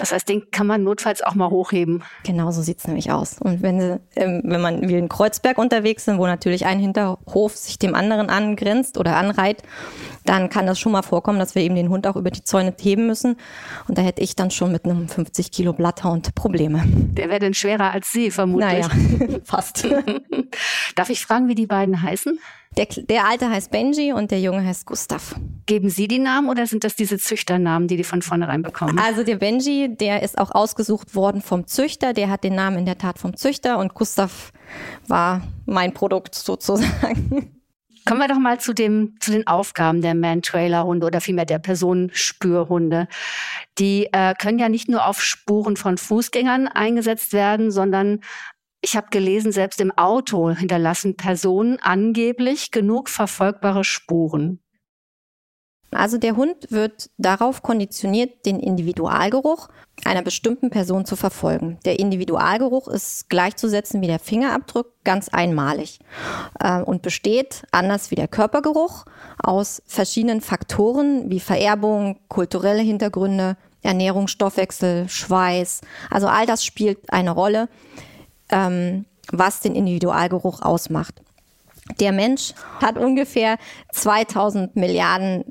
Das 0.00 0.12
heißt, 0.12 0.26
den 0.30 0.50
kann 0.50 0.66
man 0.66 0.82
notfalls 0.82 1.22
auch 1.22 1.34
mal 1.34 1.50
hochheben. 1.50 2.02
Genau 2.24 2.50
so 2.52 2.62
sieht 2.62 2.78
es 2.78 2.86
nämlich 2.86 3.12
aus. 3.12 3.36
Und 3.38 3.60
wenn, 3.60 4.00
ähm, 4.16 4.40
wenn 4.44 4.60
man 4.62 4.88
wie 4.88 4.94
in 4.94 5.10
Kreuzberg 5.10 5.58
unterwegs 5.58 6.06
sind, 6.06 6.16
wo 6.16 6.26
natürlich 6.26 6.64
ein 6.64 6.78
Hinterhof 6.78 7.54
sich 7.54 7.78
dem 7.78 7.94
anderen 7.94 8.30
angrenzt 8.30 8.96
oder 8.96 9.16
anreiht, 9.16 9.62
dann 10.24 10.48
kann 10.48 10.64
das 10.66 10.78
schon 10.78 10.92
mal 10.92 11.02
vorkommen, 11.02 11.38
dass 11.38 11.54
wir 11.54 11.60
eben 11.60 11.74
den 11.74 11.90
Hund 11.90 12.06
auch 12.06 12.16
über 12.16 12.30
die 12.30 12.42
Zäune 12.42 12.74
heben 12.80 13.06
müssen. 13.06 13.36
Und 13.88 13.98
da 13.98 14.02
hätte 14.02 14.22
ich 14.22 14.34
dann 14.34 14.50
schon 14.50 14.72
mit 14.72 14.86
einem 14.86 15.06
50 15.06 15.50
Kilo 15.52 15.74
Blatthound 15.74 16.34
Probleme. 16.34 16.82
Der 16.86 17.28
wäre 17.28 17.40
denn 17.40 17.52
schwerer 17.52 17.92
als 17.92 18.10
Sie, 18.10 18.30
vermutlich. 18.30 18.86
Naja, 18.88 18.88
fast. 19.44 19.86
Darf 20.96 21.10
ich 21.10 21.20
fragen, 21.20 21.48
wie 21.48 21.54
die 21.54 21.66
beiden 21.66 22.00
heißen? 22.00 22.38
Der, 22.76 22.86
der 22.86 23.26
alte 23.26 23.50
heißt 23.50 23.72
Benji 23.72 24.12
und 24.12 24.30
der 24.30 24.40
junge 24.40 24.64
heißt 24.64 24.86
Gustav. 24.86 25.34
Geben 25.66 25.90
Sie 25.90 26.06
die 26.06 26.20
Namen 26.20 26.48
oder 26.48 26.66
sind 26.66 26.84
das 26.84 26.94
diese 26.94 27.18
Züchternamen, 27.18 27.88
die 27.88 27.96
die 27.96 28.04
von 28.04 28.22
vornherein 28.22 28.62
bekommen? 28.62 28.98
Also 28.98 29.24
der 29.24 29.36
Benji, 29.36 29.96
der 29.96 30.22
ist 30.22 30.38
auch 30.38 30.52
ausgesucht 30.52 31.16
worden 31.16 31.42
vom 31.42 31.66
Züchter. 31.66 32.12
Der 32.12 32.30
hat 32.30 32.44
den 32.44 32.54
Namen 32.54 32.78
in 32.78 32.86
der 32.86 32.96
Tat 32.96 33.18
vom 33.18 33.36
Züchter 33.36 33.78
und 33.78 33.94
Gustav 33.94 34.52
war 35.08 35.42
mein 35.66 35.92
Produkt 35.94 36.36
sozusagen. 36.36 37.56
Kommen 38.06 38.20
wir 38.20 38.28
doch 38.28 38.38
mal 38.38 38.58
zu, 38.58 38.72
dem, 38.72 39.16
zu 39.20 39.30
den 39.30 39.46
Aufgaben 39.46 40.00
der 40.00 40.14
Man-Trailer-Hunde 40.14 41.06
oder 41.06 41.20
vielmehr 41.20 41.44
der 41.44 41.58
Personenspürhunde. 41.58 43.08
Die 43.78 44.08
äh, 44.12 44.34
können 44.34 44.58
ja 44.58 44.68
nicht 44.68 44.88
nur 44.88 45.06
auf 45.06 45.22
Spuren 45.22 45.76
von 45.76 45.98
Fußgängern 45.98 46.66
eingesetzt 46.66 47.32
werden, 47.32 47.70
sondern 47.70 48.20
ich 48.82 48.96
habe 48.96 49.08
gelesen, 49.10 49.52
selbst 49.52 49.80
im 49.80 49.96
Auto 49.96 50.50
hinterlassen 50.50 51.16
Personen 51.16 51.78
angeblich 51.80 52.70
genug 52.70 53.08
verfolgbare 53.08 53.84
Spuren. 53.84 54.60
Also 55.92 56.18
der 56.18 56.36
Hund 56.36 56.70
wird 56.70 57.10
darauf 57.18 57.62
konditioniert, 57.62 58.46
den 58.46 58.60
Individualgeruch 58.60 59.68
einer 60.04 60.22
bestimmten 60.22 60.70
Person 60.70 61.04
zu 61.04 61.16
verfolgen. 61.16 61.78
Der 61.84 61.98
Individualgeruch 61.98 62.86
ist 62.86 63.28
gleichzusetzen 63.28 64.00
wie 64.00 64.06
der 64.06 64.20
Fingerabdruck, 64.20 64.86
ganz 65.02 65.28
einmalig 65.28 65.98
äh, 66.60 66.80
und 66.80 67.02
besteht, 67.02 67.64
anders 67.72 68.12
wie 68.12 68.14
der 68.14 68.28
Körpergeruch, 68.28 69.04
aus 69.42 69.82
verschiedenen 69.84 70.40
Faktoren 70.40 71.28
wie 71.28 71.40
Vererbung, 71.40 72.20
kulturelle 72.28 72.82
Hintergründe, 72.82 73.56
Ernährung, 73.82 74.28
Stoffwechsel, 74.28 75.08
Schweiß. 75.08 75.80
Also 76.08 76.28
all 76.28 76.46
das 76.46 76.64
spielt 76.64 77.12
eine 77.12 77.32
Rolle 77.32 77.68
ähm, 78.50 79.04
was 79.32 79.60
den 79.60 79.74
Individualgeruch 79.74 80.62
ausmacht. 80.62 81.14
Der 81.98 82.12
Mensch 82.12 82.54
hat 82.80 82.98
ungefähr 82.98 83.56
2000 83.92 84.76
Milliarden 84.76 85.44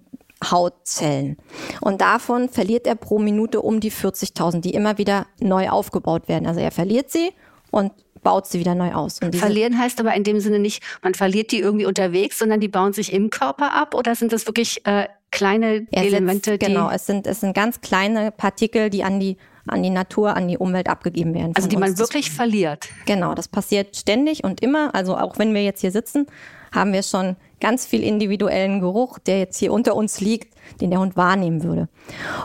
Hautzellen. 0.44 1.38
Und 1.82 2.00
davon 2.02 2.48
verliert 2.50 2.88
er 2.88 2.96
pro 2.96 3.20
Minute 3.20 3.62
um 3.62 3.80
die 3.80 3.92
40.000, 3.92 4.62
die 4.62 4.74
immer 4.74 4.98
wieder 4.98 5.28
neu 5.40 5.70
aufgebaut 5.70 6.28
werden. 6.30 6.48
Also 6.48 6.62
er 6.62 6.72
verliert 6.72 7.12
sie 7.12 7.32
und 7.72 7.92
baut 8.24 8.48
sie 8.48 8.60
wieder 8.60 8.76
neu 8.76 8.94
aus. 8.94 9.20
Verlieren 9.34 9.78
heißt 9.78 10.00
aber 10.00 10.14
in 10.14 10.24
dem 10.24 10.40
Sinne 10.40 10.60
nicht, 10.60 10.84
man 11.02 11.14
verliert 11.14 11.52
die 11.52 11.60
irgendwie 11.60 11.86
unterwegs, 11.86 12.40
sondern 12.40 12.60
die 12.60 12.68
bauen 12.68 12.94
sich 12.94 13.14
im 13.14 13.30
Körper 13.30 13.74
ab 13.74 13.94
oder 13.94 14.16
sind 14.16 14.32
das 14.32 14.46
wirklich 14.46 14.86
äh, 14.86 15.08
kleine 15.32 15.88
Elemente? 15.92 16.52
Sitzt, 16.52 16.66
genau, 16.66 16.90
es 16.90 17.06
sind, 17.06 17.28
es 17.28 17.42
sind 17.42 17.54
ganz 17.54 17.82
kleine 17.82 18.32
Partikel, 18.32 18.90
die 18.90 19.04
an 19.04 19.20
die 19.20 19.38
an 19.72 19.84
die 19.84 19.90
Natur, 19.90 20.36
an 20.36 20.48
die 20.48 20.58
Umwelt 20.58 20.90
abgegeben 20.90 21.34
werden. 21.34 21.54
Also 21.56 21.68
die 21.68 21.78
man 21.78 21.98
wirklich 21.98 22.32
verliert. 22.32 22.88
Genau, 23.06 23.34
das 23.36 23.48
passiert 23.48 23.96
ständig 23.96 24.44
und 24.44 24.62
immer. 24.62 24.94
Also 24.96 25.18
auch 25.18 25.38
wenn 25.38 25.54
wir 25.54 25.64
jetzt 25.64 25.82
hier 25.82 25.92
sitzen, 25.92 26.28
haben 26.72 26.94
wir 26.94 27.04
schon 27.04 27.36
ganz 27.60 27.86
viel 27.86 28.04
individuellen 28.04 28.80
Geruch, 28.80 29.20
der 29.20 29.40
jetzt 29.40 29.58
hier 29.58 29.74
unter 29.74 29.96
uns 29.96 30.22
liegt, 30.22 30.56
den 30.82 30.92
der 30.92 31.00
Hund 31.00 31.18
wahrnehmen 31.18 31.64
würde. 31.64 31.90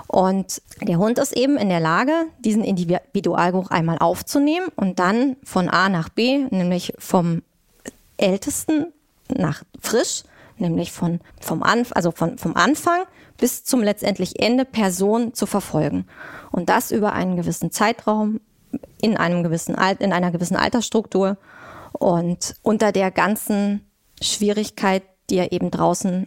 Und 0.09 0.63
der 0.81 0.99
Hund 0.99 1.19
ist 1.19 1.37
eben 1.37 1.57
in 1.57 1.69
der 1.69 1.81
Lage, 1.81 2.13
diesen 2.41 2.65
Individualgeruch 2.65 3.71
einmal 3.71 3.99
aufzunehmen 3.99 4.69
und 4.77 4.99
dann 4.99 5.37
von 5.45 5.69
A 5.69 5.89
nach 5.89 6.09
B, 6.09 6.47
nämlich 6.51 6.95
vom 6.99 7.43
ältesten 8.17 8.87
nach 9.29 9.63
frisch, 9.81 10.25
nämlich 10.59 10.93
von, 10.93 11.21
vom, 11.41 11.63
Anf 11.63 11.93
also 11.95 12.11
von, 12.11 12.39
vom 12.39 12.57
Anfang 12.57 13.03
bis 13.39 13.65
zum 13.65 13.83
letztendlich 13.83 14.41
Ende 14.41 14.65
Person 14.65 15.35
zu 15.35 15.47
verfolgen. 15.47 16.07
Und 16.51 16.69
das 16.69 16.91
über 16.91 17.13
einen 17.13 17.37
gewissen 17.37 17.71
Zeitraum, 17.71 18.41
in, 19.01 19.17
einem 19.17 19.43
gewissen 19.43 19.75
Al 19.75 19.97
in 19.99 20.13
einer 20.13 20.31
gewissen 20.31 20.57
Altersstruktur 20.57 21.37
und 21.93 22.55
unter 22.63 22.93
der 22.93 23.11
ganzen 23.11 23.87
Schwierigkeit, 24.21 25.03
die 25.31 25.37
er 25.37 25.53
eben 25.53 25.71
draußen 25.71 26.27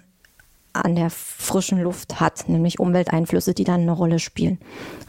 an 0.73 0.95
der 0.95 1.09
frischen 1.09 1.81
Luft 1.81 2.19
hat, 2.19 2.47
nämlich 2.49 2.79
Umwelteinflüsse, 2.79 3.53
die 3.53 3.63
dann 3.63 3.81
eine 3.81 3.91
Rolle 3.91 4.19
spielen. 4.19 4.59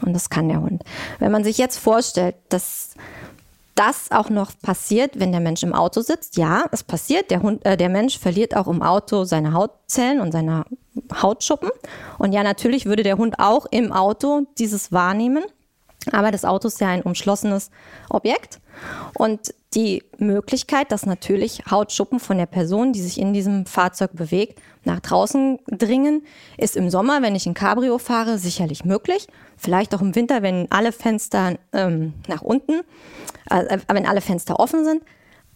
Und 0.03 0.13
das 0.13 0.29
kann 0.29 0.49
der 0.49 0.61
Hund. 0.61 0.83
Wenn 1.19 1.31
man 1.31 1.43
sich 1.43 1.57
jetzt 1.57 1.77
vorstellt, 1.77 2.35
dass 2.49 2.95
das 3.75 4.11
auch 4.11 4.29
noch 4.29 4.51
passiert, 4.61 5.19
wenn 5.19 5.31
der 5.31 5.39
Mensch 5.39 5.63
im 5.63 5.73
Auto 5.73 6.01
sitzt, 6.01 6.35
ja, 6.35 6.65
es 6.71 6.83
passiert. 6.83 7.31
Der, 7.31 7.41
Hund, 7.41 7.65
äh, 7.65 7.77
der 7.77 7.87
Mensch 7.87 8.19
verliert 8.19 8.55
auch 8.55 8.67
im 8.67 8.81
Auto 8.81 9.23
seine 9.23 9.53
Hautzellen 9.53 10.19
und 10.19 10.33
seine 10.33 10.65
Hautschuppen. 11.21 11.69
Und 12.17 12.33
ja, 12.33 12.43
natürlich 12.43 12.85
würde 12.85 13.03
der 13.03 13.17
Hund 13.17 13.39
auch 13.39 13.65
im 13.71 13.91
Auto 13.91 14.47
dieses 14.57 14.91
wahrnehmen. 14.91 15.43
Aber 16.11 16.31
das 16.31 16.45
Auto 16.45 16.67
ist 16.67 16.79
ja 16.79 16.87
ein 16.87 17.01
umschlossenes 17.01 17.71
Objekt. 18.09 18.59
Und 19.13 19.53
die 19.73 20.03
Möglichkeit, 20.17 20.91
dass 20.91 21.05
natürlich 21.05 21.63
Hautschuppen 21.69 22.19
von 22.19 22.37
der 22.37 22.45
Person, 22.45 22.93
die 22.93 23.01
sich 23.01 23.19
in 23.19 23.33
diesem 23.33 23.65
Fahrzeug 23.65 24.11
bewegt, 24.13 24.59
nach 24.83 24.99
draußen 24.99 25.59
dringen, 25.67 26.25
ist 26.57 26.75
im 26.75 26.89
Sommer, 26.89 27.21
wenn 27.21 27.35
ich 27.35 27.45
ein 27.45 27.53
Cabrio 27.53 27.97
fahre, 27.97 28.39
sicherlich 28.39 28.85
möglich. 28.85 29.27
Vielleicht 29.57 29.93
auch 29.93 30.01
im 30.01 30.15
Winter, 30.15 30.41
wenn 30.41 30.71
alle 30.71 30.91
Fenster 30.91 31.57
ähm, 31.73 32.13
nach 32.27 32.41
unten, 32.41 32.81
äh, 33.49 33.77
wenn 33.87 34.07
alle 34.07 34.21
Fenster 34.21 34.59
offen 34.59 34.85
sind. 34.85 35.03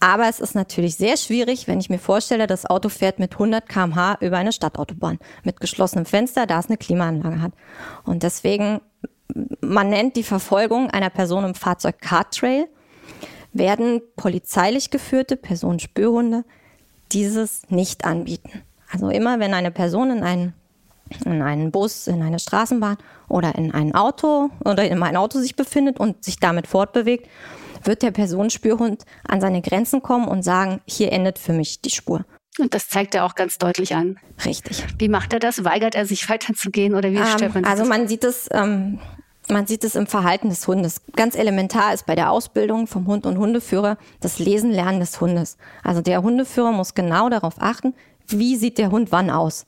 Aber 0.03 0.27
es 0.27 0.41
ist 0.41 0.53
natürlich 0.53 0.97
sehr 0.97 1.15
schwierig, 1.15 1.65
wenn 1.69 1.79
ich 1.79 1.89
mir 1.89 1.97
vorstelle, 1.97 2.45
das 2.45 2.65
Auto 2.65 2.89
fährt 2.89 3.19
mit 3.19 3.31
100 3.31 3.69
km/h 3.69 4.17
über 4.19 4.35
eine 4.35 4.51
Stadtautobahn 4.51 5.17
mit 5.45 5.61
geschlossenem 5.61 6.05
Fenster, 6.05 6.45
da 6.45 6.59
es 6.59 6.65
eine 6.67 6.75
Klimaanlage 6.75 7.41
hat. 7.41 7.53
Und 8.03 8.21
deswegen, 8.23 8.81
man 9.61 9.89
nennt 9.89 10.17
die 10.17 10.23
Verfolgung 10.23 10.89
einer 10.89 11.09
Person 11.09 11.45
im 11.45 11.55
Fahrzeug 11.55 12.01
Car 12.01 12.29
Trail 12.29 12.67
werden 13.53 14.01
polizeilich 14.17 14.89
geführte 14.89 15.37
Personenspürhunde 15.37 16.43
dieses 17.13 17.61
nicht 17.69 18.03
anbieten. 18.03 18.61
Also 18.91 19.07
immer 19.07 19.39
wenn 19.39 19.53
eine 19.53 19.71
Person 19.71 20.11
in 20.11 20.23
einen, 20.23 20.53
in 21.23 21.41
einen 21.41 21.71
Bus, 21.71 22.07
in 22.07 22.21
eine 22.21 22.39
Straßenbahn 22.39 22.97
oder 23.29 23.55
in 23.55 23.73
ein 23.73 23.95
Auto 23.95 24.49
oder 24.65 24.83
in 24.83 25.01
ein 25.01 25.15
Auto 25.15 25.39
sich 25.39 25.55
befindet 25.55 25.97
und 25.97 26.25
sich 26.25 26.41
damit 26.41 26.67
fortbewegt, 26.67 27.29
wird 27.85 28.01
der 28.01 28.11
Personenspürhund 28.11 29.03
an 29.27 29.41
seine 29.41 29.61
Grenzen 29.61 30.01
kommen 30.01 30.27
und 30.27 30.43
sagen, 30.43 30.81
hier 30.85 31.11
endet 31.11 31.39
für 31.39 31.53
mich 31.53 31.81
die 31.81 31.89
Spur. 31.89 32.25
Und 32.59 32.73
das 32.73 32.87
zeigt 32.87 33.15
er 33.15 33.25
auch 33.25 33.35
ganz 33.35 33.57
deutlich 33.57 33.95
an. 33.95 34.19
Richtig. 34.45 34.85
Wie 34.99 35.09
macht 35.09 35.33
er 35.33 35.39
das? 35.39 35.63
Weigert 35.63 35.95
er 35.95 36.05
sich 36.05 36.29
weiterzugehen 36.29 36.93
oder 36.93 37.11
wie 37.11 37.17
ähm, 37.17 37.25
stellt 37.25 37.53
man 37.53 37.63
das? 37.63 37.71
Also 37.71 37.85
man 37.85 38.07
sieht 38.07 38.23
es 38.23 38.47
ähm, 38.51 38.99
man 39.49 39.67
sieht 39.67 39.83
es 39.83 39.95
im 39.95 40.07
Verhalten 40.07 40.49
des 40.49 40.67
Hundes. 40.67 41.01
Ganz 41.15 41.35
elementar 41.35 41.93
ist 41.93 42.05
bei 42.05 42.15
der 42.15 42.31
Ausbildung 42.31 42.87
vom 42.87 43.07
Hund 43.07 43.25
und 43.25 43.37
Hundeführer 43.37 43.97
das 44.21 44.39
Lesen, 44.39 44.71
Lernen 44.71 44.99
des 44.99 45.19
Hundes. 45.19 45.57
Also 45.83 46.01
der 46.01 46.23
Hundeführer 46.23 46.71
muss 46.71 46.93
genau 46.93 47.29
darauf 47.29 47.55
achten, 47.59 47.93
wie 48.27 48.55
sieht 48.55 48.77
der 48.77 48.91
Hund 48.91 49.11
wann 49.11 49.29
aus. 49.29 49.65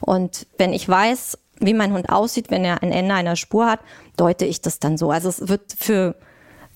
Und 0.00 0.46
wenn 0.58 0.72
ich 0.72 0.88
weiß, 0.88 1.38
wie 1.58 1.74
mein 1.74 1.92
Hund 1.92 2.08
aussieht, 2.08 2.50
wenn 2.50 2.64
er 2.64 2.82
ein 2.82 2.92
Ende 2.92 3.14
einer 3.14 3.36
Spur 3.36 3.66
hat, 3.66 3.80
deute 4.16 4.44
ich 4.44 4.60
das 4.60 4.78
dann 4.78 4.96
so. 4.96 5.10
Also 5.10 5.28
es 5.28 5.48
wird 5.48 5.74
für 5.76 6.14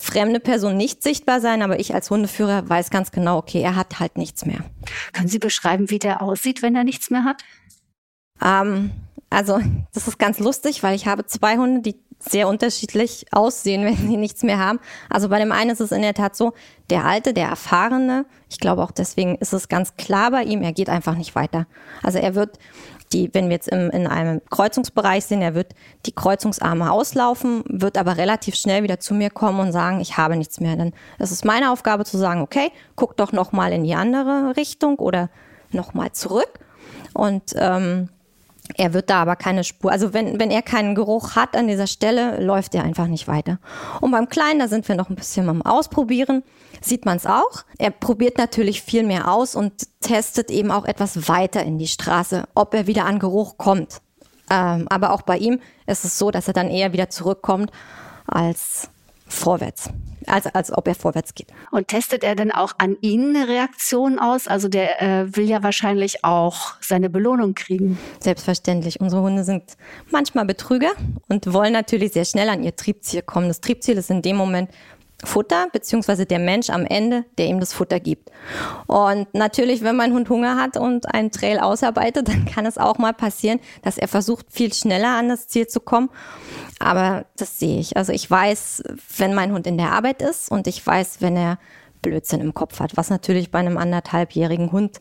fremde 0.01 0.41
Personen 0.41 0.79
nicht 0.79 1.03
sichtbar 1.03 1.41
sein, 1.41 1.61
aber 1.61 1.79
ich 1.79 1.95
als 1.95 2.11
Hundeführer 2.11 2.69
weiß 2.69 2.91
ganz 2.91 3.13
genau, 3.13 3.37
okay, 3.37 3.61
er 3.61 3.77
hat 3.77 4.01
halt 4.01 4.17
nichts 4.17 4.47
mehr. 4.47 4.65
Können 5.13 5.29
Sie 5.29 5.39
beschreiben, 5.39 5.91
wie 5.91 5.99
der 5.99 6.23
aussieht, 6.23 6.63
wenn 6.63 6.75
er 6.75 6.85
nichts 6.85 7.11
mehr 7.11 7.25
hat? 7.25 7.43
Ähm, 8.43 8.93
also 9.29 9.61
das 9.93 10.09
ist 10.09 10.19
ganz 10.19 10.39
lustig, 10.39 10.83
weil 10.83 10.97
ich 10.97 11.07
habe 11.07 11.27
zwei 11.27 11.59
Hunde, 11.59 11.83
die 11.83 12.01
sehr 12.19 12.49
unterschiedlich 12.49 13.27
aussehen, 13.31 13.85
wenn 13.85 13.97
sie 13.97 14.17
nichts 14.17 14.43
mehr 14.43 14.59
haben. 14.59 14.81
Also 15.11 15.29
bei 15.29 15.39
dem 15.39 15.53
einen 15.53 15.71
ist 15.71 15.81
es 15.81 15.93
in 15.93 16.03
der 16.03 16.15
Tat 16.15 16.35
so, 16.35 16.55
der 16.89 17.05
alte, 17.05 17.35
der 17.35 17.49
erfahrene, 17.49 18.25
ich 18.49 18.59
glaube 18.59 18.83
auch 18.83 18.91
deswegen 18.91 19.37
ist 19.37 19.53
es 19.53 19.69
ganz 19.69 19.97
klar 19.97 20.31
bei 20.31 20.45
ihm, 20.45 20.63
er 20.63 20.73
geht 20.73 20.89
einfach 20.89 21.15
nicht 21.15 21.35
weiter. 21.35 21.67
Also 22.03 22.19
er 22.19 22.35
wird 22.35 22.59
die, 23.13 23.31
wenn 23.33 23.47
wir 23.47 23.57
jetzt 23.57 23.69
im, 23.69 23.91
in 23.91 24.07
einem 24.07 24.41
Kreuzungsbereich 24.51 25.25
sind, 25.25 25.43
er 25.43 25.55
wird 25.55 25.75
die 26.07 26.13
Kreuzungsarme 26.13 26.91
auslaufen, 26.91 27.65
wird 27.67 27.99
aber 27.99 28.17
relativ 28.17 28.55
schnell 28.55 28.83
wieder 28.83 29.01
zu 29.01 29.15
mir 29.15 29.31
kommen 29.31 29.61
und 29.61 29.73
sagen, 29.73 30.01
ich 30.01 30.17
habe 30.17 30.37
nichts 30.37 30.61
mehr. 30.61 30.77
Dann 30.77 30.93
ist 31.19 31.31
es 31.33 31.45
meine 31.45 31.73
Aufgabe 31.73 32.05
zu 32.05 32.19
sagen, 32.19 32.41
okay, 32.41 32.71
guck 32.97 33.17
doch 33.17 33.33
noch 33.33 33.53
mal 33.53 33.73
in 33.73 33.85
die 33.85 33.95
andere 33.95 34.57
Richtung 34.57 34.97
oder 34.97 35.31
noch 35.73 35.95
mal 35.95 36.13
zurück 36.13 36.59
und 37.15 37.53
ähm, 37.57 38.09
er 38.77 38.95
wird 38.95 39.11
da 39.11 39.23
aber 39.23 39.37
keine 39.37 39.65
Spur. 39.65 39.91
Also 39.91 40.13
wenn, 40.13 40.39
wenn 40.39 40.51
er 40.51 40.63
keinen 40.63 40.95
Geruch 40.95 41.37
hat 41.37 41.57
an 41.57 41.69
dieser 41.69 41.87
Stelle, 41.87 42.43
läuft 42.43 42.75
er 42.75 42.85
einfach 42.85 43.07
nicht 43.07 43.29
weiter. 43.29 43.59
Und 44.01 44.11
beim 44.11 44.29
Kleinen, 44.29 44.61
da 44.61 44.69
sind 44.69 44.89
wir 44.89 44.95
noch 44.95 45.11
ein 45.11 45.17
bisschen 45.17 45.49
am 45.49 45.63
Ausprobieren, 45.63 46.43
sieht 46.81 47.05
man 47.05 47.17
es 47.17 47.27
auch. 47.27 47.65
Er 47.79 47.91
probiert 47.91 48.39
natürlich 48.39 48.83
viel 48.83 49.03
mehr 49.03 49.31
aus 49.31 49.55
und 49.55 49.73
testet 50.01 50.51
eben 50.51 50.71
auch 50.71 50.85
etwas 50.85 51.29
weiter 51.29 51.63
in 51.63 51.79
die 51.79 51.89
Straße, 51.89 52.45
ob 52.55 52.75
er 52.75 52.87
wieder 52.87 53.05
an 53.05 53.19
Geruch 53.19 53.59
kommt. 53.59 54.01
Ähm, 54.51 54.87
aber 54.89 55.13
auch 55.13 55.23
bei 55.23 55.39
ihm 55.39 55.61
ist 55.87 56.05
es 56.05 56.19
so, 56.19 56.31
dass 56.31 56.49
er 56.49 56.55
dann 56.55 56.69
eher 56.69 56.93
wieder 56.93 57.09
zurückkommt 57.11 57.71
als 58.27 58.89
vorwärts, 59.31 59.91
als, 60.27 60.47
als 60.47 60.77
ob 60.77 60.87
er 60.89 60.95
vorwärts 60.95 61.35
geht. 61.35 61.49
Und 61.71 61.89
testet 61.89 62.25
er 62.25 62.35
denn 62.35 62.51
auch 62.51 62.75
an 62.79 62.97
Ihnen 63.01 63.35
eine 63.35 63.49
Reaktion 63.49 64.19
aus? 64.19 64.49
Also 64.49 64.69
der 64.69 65.01
äh, 65.01 65.37
will 65.37 65.49
ja 65.49 65.63
wahrscheinlich 65.63 66.25
auch 66.25 66.75
seine 66.81 67.09
Belohnung 67.09 67.55
kriegen. 67.55 67.99
Selbstverständlich. 68.19 69.01
Unsere 69.01 69.23
Hunde 69.23 69.45
sind 69.45 69.77
manchmal 70.11 70.45
Betrüger 70.45 70.91
und 71.29 71.53
wollen 71.53 71.73
natürlich 71.73 72.13
sehr 72.13 72.25
schnell 72.25 72.49
an 72.49 72.63
ihr 72.63 72.77
Triebziel 72.77 73.23
kommen. 73.23 73.49
Das 73.49 73.61
Triebziel 73.61 73.97
ist 73.97 74.11
in 74.11 74.23
dem 74.23 74.37
Moment, 74.37 74.71
Futter, 75.25 75.69
beziehungsweise 75.73 76.25
der 76.25 76.39
Mensch 76.39 76.71
am 76.71 76.87
Ende, 76.87 77.25
der 77.37 77.47
ihm 77.47 77.61
das 77.61 77.73
Futter 77.73 78.01
gibt. 78.01 78.31
Und 78.87 79.33
natürlich, 79.35 79.83
wenn 79.83 79.97
mein 79.97 80.13
Hund 80.13 80.31
Hunger 80.31 80.57
hat 80.57 80.77
und 80.77 81.13
einen 81.13 81.31
Trail 81.31 81.59
ausarbeitet, 81.59 82.29
dann 82.29 82.47
kann 82.47 82.67
es 82.67 82.79
auch 82.79 82.99
mal 82.99 83.13
passieren, 83.13 83.61
dass 83.83 83.99
er 83.99 84.09
versucht, 84.09 84.47
viel 84.51 84.73
schneller 84.73 85.17
an 85.17 85.29
das 85.29 85.49
Ziel 85.49 85.67
zu 85.67 85.81
kommen. 85.81 86.11
Aber 86.79 87.27
das 87.37 87.59
sehe 87.59 87.79
ich. 87.81 87.97
Also 87.97 88.13
ich 88.13 88.31
weiß, 88.31 88.83
wenn 89.19 89.35
mein 89.35 89.53
Hund 89.53 89.67
in 89.67 89.77
der 89.77 89.93
Arbeit 89.93 90.23
ist 90.23 90.51
und 90.51 90.67
ich 90.67 90.85
weiß, 90.85 91.21
wenn 91.21 91.37
er 91.37 91.59
Blödsinn 92.01 92.41
im 92.41 92.55
Kopf 92.55 92.81
hat, 92.81 92.97
was 92.97 93.11
natürlich 93.11 93.51
bei 93.51 93.59
einem 93.59 93.77
anderthalbjährigen 93.77 94.73
Hund 94.73 95.01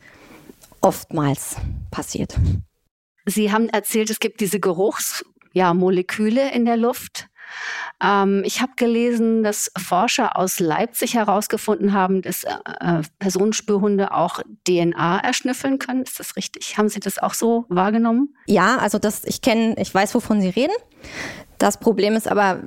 oftmals 0.82 1.56
passiert. 1.92 2.36
Sie 3.26 3.52
haben 3.52 3.70
erzählt, 3.70 4.10
es 4.10 4.20
gibt 4.20 4.42
diese 4.42 4.60
Geruchsmoleküle 4.60 6.42
ja, 6.42 6.50
in 6.50 6.66
der 6.66 6.78
Luft. 6.78 7.29
Ähm, 8.02 8.44
ich 8.46 8.62
habe 8.62 8.74
gelesen, 8.76 9.44
dass 9.44 9.72
Forscher 9.78 10.38
aus 10.38 10.60
Leipzig 10.60 11.16
herausgefunden 11.16 11.94
haben, 11.94 12.22
dass 12.22 12.44
äh, 12.44 12.54
äh 12.80 13.02
Personenspürhunde 13.20 14.14
auch 14.14 14.40
DNA 14.68 15.20
erschnüffeln 15.20 15.80
können. 15.80 16.04
Ist 16.04 16.20
das 16.20 16.36
richtig? 16.36 16.78
Haben 16.78 16.90
Sie 16.90 17.00
das 17.00 17.20
auch 17.20 17.34
so 17.34 17.66
wahrgenommen? 17.70 18.36
Ja, 18.46 18.78
also 18.78 19.00
das, 19.00 19.24
ich 19.26 19.42
kenne, 19.42 19.76
ich 19.78 19.94
weiß, 19.94 20.16
wovon 20.16 20.42
Sie 20.42 20.50
reden. 20.50 20.74
Das 21.58 21.78
Problem 21.80 22.16
ist 22.16 22.28
aber, 22.28 22.62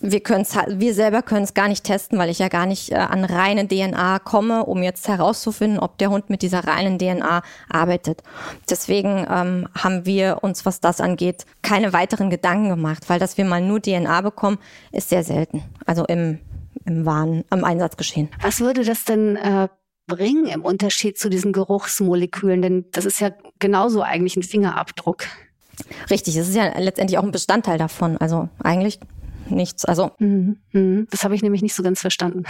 wir 0.00 0.20
wir 0.20 0.94
selber 0.94 1.22
können 1.22 1.44
es 1.44 1.54
gar 1.54 1.68
nicht 1.68 1.84
testen, 1.84 2.18
weil 2.18 2.30
ich 2.30 2.38
ja 2.38 2.48
gar 2.48 2.66
nicht 2.66 2.90
äh, 2.90 2.96
an 2.96 3.24
reine 3.24 3.68
DNA 3.68 4.18
komme, 4.20 4.64
um 4.64 4.82
jetzt 4.82 5.08
herauszufinden, 5.08 5.78
ob 5.78 5.98
der 5.98 6.10
Hund 6.10 6.30
mit 6.30 6.42
dieser 6.42 6.64
reinen 6.66 6.98
DNA 6.98 7.42
arbeitet. 7.68 8.22
Deswegen 8.68 9.26
ähm, 9.30 9.68
haben 9.76 10.06
wir 10.06 10.38
uns, 10.42 10.64
was 10.64 10.80
das 10.80 11.00
angeht, 11.00 11.44
keine 11.62 11.92
weiteren 11.92 12.30
Gedanken 12.30 12.70
gemacht, 12.70 13.04
weil 13.08 13.18
dass 13.18 13.36
wir 13.36 13.44
mal 13.44 13.60
nur 13.60 13.80
DNA 13.80 14.22
bekommen, 14.22 14.58
ist 14.90 15.10
sehr 15.10 15.24
selten. 15.24 15.62
Also 15.86 16.04
im 16.06 16.40
im 16.86 17.04
wahren, 17.04 17.44
am 17.50 17.64
Einsatzgeschehen. 17.64 18.28
Was 18.42 18.60
würde 18.60 18.84
das 18.84 19.04
denn 19.04 19.36
äh, 19.36 19.68
bringen 20.06 20.46
im 20.46 20.62
Unterschied 20.62 21.18
zu 21.18 21.28
diesen 21.28 21.52
Geruchsmolekülen? 21.52 22.62
Denn 22.62 22.84
das 22.92 23.04
ist 23.04 23.20
ja 23.20 23.30
genauso 23.58 24.02
eigentlich 24.02 24.36
ein 24.36 24.42
Fingerabdruck. 24.42 25.24
Richtig, 26.10 26.36
es 26.36 26.48
ist 26.48 26.56
ja 26.56 26.78
letztendlich 26.78 27.18
auch 27.18 27.22
ein 27.22 27.32
Bestandteil 27.32 27.78
davon. 27.78 28.16
Also 28.18 28.48
eigentlich 28.62 29.00
nichts. 29.50 29.84
Also 29.84 30.12
mhm, 30.18 30.58
mhm. 30.72 31.06
das 31.10 31.24
habe 31.24 31.34
ich 31.34 31.42
nämlich 31.42 31.62
nicht 31.62 31.74
so 31.74 31.82
ganz 31.82 32.00
verstanden. 32.00 32.44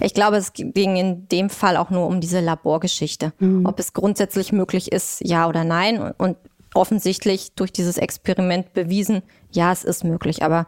Ich 0.00 0.14
glaube, 0.14 0.36
es 0.36 0.52
ging 0.54 0.96
in 0.96 1.28
dem 1.28 1.50
Fall 1.50 1.76
auch 1.76 1.90
nur 1.90 2.06
um 2.06 2.20
diese 2.20 2.40
Laborgeschichte, 2.40 3.32
mhm. 3.38 3.66
ob 3.66 3.78
es 3.78 3.92
grundsätzlich 3.92 4.52
möglich 4.52 4.92
ist, 4.92 5.20
ja 5.22 5.48
oder 5.48 5.64
nein. 5.64 6.12
Und 6.18 6.36
offensichtlich 6.74 7.52
durch 7.54 7.72
dieses 7.72 7.98
Experiment 7.98 8.72
bewiesen, 8.72 9.22
ja, 9.50 9.72
es 9.72 9.84
ist 9.84 10.04
möglich. 10.04 10.42
Aber 10.42 10.66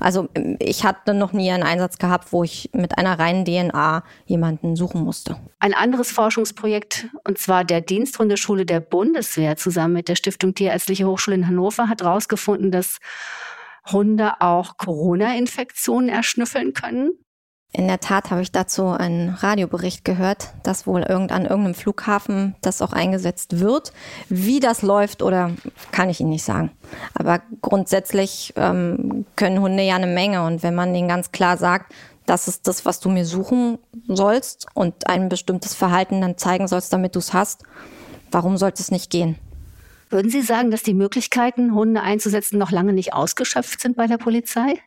also 0.00 0.28
ich 0.58 0.84
hatte 0.84 1.14
noch 1.14 1.32
nie 1.32 1.50
einen 1.50 1.62
Einsatz 1.62 1.98
gehabt, 1.98 2.32
wo 2.32 2.44
ich 2.44 2.70
mit 2.72 2.98
einer 2.98 3.18
reinen 3.18 3.44
DNA 3.44 4.02
jemanden 4.26 4.76
suchen 4.76 5.02
musste. 5.02 5.36
Ein 5.58 5.74
anderes 5.74 6.10
Forschungsprojekt, 6.10 7.06
und 7.26 7.38
zwar 7.38 7.64
der 7.64 7.80
Diensthundeschule 7.80 8.66
der 8.66 8.80
Bundeswehr 8.80 9.56
zusammen 9.56 9.94
mit 9.94 10.08
der 10.08 10.16
Stiftung 10.16 10.54
Tierärztliche 10.54 11.06
Hochschule 11.06 11.36
in 11.36 11.46
Hannover, 11.46 11.88
hat 11.88 12.02
herausgefunden, 12.02 12.70
dass 12.70 12.98
Hunde 13.90 14.40
auch 14.40 14.76
Corona-Infektionen 14.76 16.08
erschnüffeln 16.08 16.72
können? 16.72 17.12
In 17.76 17.88
der 17.88 17.98
Tat 17.98 18.30
habe 18.30 18.40
ich 18.40 18.52
dazu 18.52 18.86
einen 18.86 19.30
Radiobericht 19.30 20.04
gehört, 20.04 20.50
dass 20.62 20.86
wohl 20.86 21.02
irgend 21.02 21.32
an 21.32 21.42
irgendeinem 21.42 21.74
Flughafen 21.74 22.54
das 22.60 22.80
auch 22.80 22.92
eingesetzt 22.92 23.58
wird. 23.58 23.92
Wie 24.28 24.60
das 24.60 24.82
läuft 24.82 25.22
oder 25.22 25.50
kann 25.90 26.08
ich 26.08 26.20
Ihnen 26.20 26.30
nicht 26.30 26.44
sagen. 26.44 26.70
Aber 27.14 27.42
grundsätzlich 27.62 28.52
ähm, 28.54 29.26
können 29.34 29.60
Hunde 29.60 29.82
ja 29.82 29.96
eine 29.96 30.06
Menge 30.06 30.44
und 30.44 30.62
wenn 30.62 30.76
man 30.76 30.94
denen 30.94 31.08
ganz 31.08 31.32
klar 31.32 31.56
sagt, 31.56 31.92
das 32.26 32.46
ist 32.46 32.68
das, 32.68 32.86
was 32.86 33.00
du 33.00 33.08
mir 33.08 33.26
suchen 33.26 33.78
sollst 34.06 34.68
und 34.74 35.08
ein 35.08 35.28
bestimmtes 35.28 35.74
Verhalten 35.74 36.20
dann 36.20 36.38
zeigen 36.38 36.68
sollst, 36.68 36.92
damit 36.92 37.16
du 37.16 37.18
es 37.18 37.32
hast, 37.32 37.64
warum 38.30 38.56
sollte 38.56 38.82
es 38.82 38.92
nicht 38.92 39.10
gehen? 39.10 39.36
Würden 40.14 40.30
Sie 40.30 40.42
sagen, 40.42 40.70
dass 40.70 40.84
die 40.84 40.94
Möglichkeiten, 40.94 41.74
Hunde 41.74 42.00
einzusetzen, 42.00 42.56
noch 42.56 42.70
lange 42.70 42.92
nicht 42.92 43.14
ausgeschöpft 43.14 43.80
sind 43.80 43.96
bei 43.96 44.06
der 44.06 44.16
Polizei? 44.16 44.78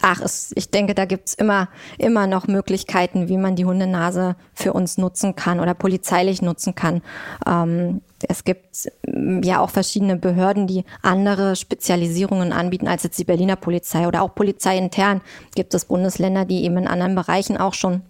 ach, 0.00 0.20
es, 0.20 0.52
ich 0.54 0.70
denke, 0.70 0.94
da 0.94 1.04
gibt's 1.04 1.34
immer, 1.34 1.68
immer 1.98 2.26
noch 2.26 2.46
Möglichkeiten, 2.46 3.28
wie 3.28 3.36
man 3.36 3.56
die 3.56 3.64
Hundenase 3.64 4.36
für 4.54 4.72
uns 4.72 4.96
nutzen 4.96 5.36
kann 5.36 5.60
oder 5.60 5.74
polizeilich 5.74 6.40
nutzen 6.40 6.74
kann. 6.74 7.02
Ähm, 7.46 8.00
es 8.26 8.44
gibt 8.44 8.88
mm, 9.06 9.42
ja 9.42 9.60
auch 9.60 9.70
verschiedene 9.70 10.16
Behörden, 10.16 10.66
die 10.66 10.84
andere 11.02 11.56
Spezialisierungen 11.56 12.52
anbieten 12.52 12.88
als 12.88 13.02
jetzt 13.02 13.18
die 13.18 13.24
Berliner 13.24 13.56
Polizei 13.56 14.06
oder 14.06 14.22
auch 14.22 14.34
polizeiintern 14.34 15.20
gibt 15.54 15.74
es 15.74 15.84
Bundesländer, 15.84 16.44
die 16.44 16.64
eben 16.64 16.78
in 16.78 16.88
anderen 16.88 17.14
Bereichen 17.14 17.56
auch 17.56 17.74
schon 17.74 18.02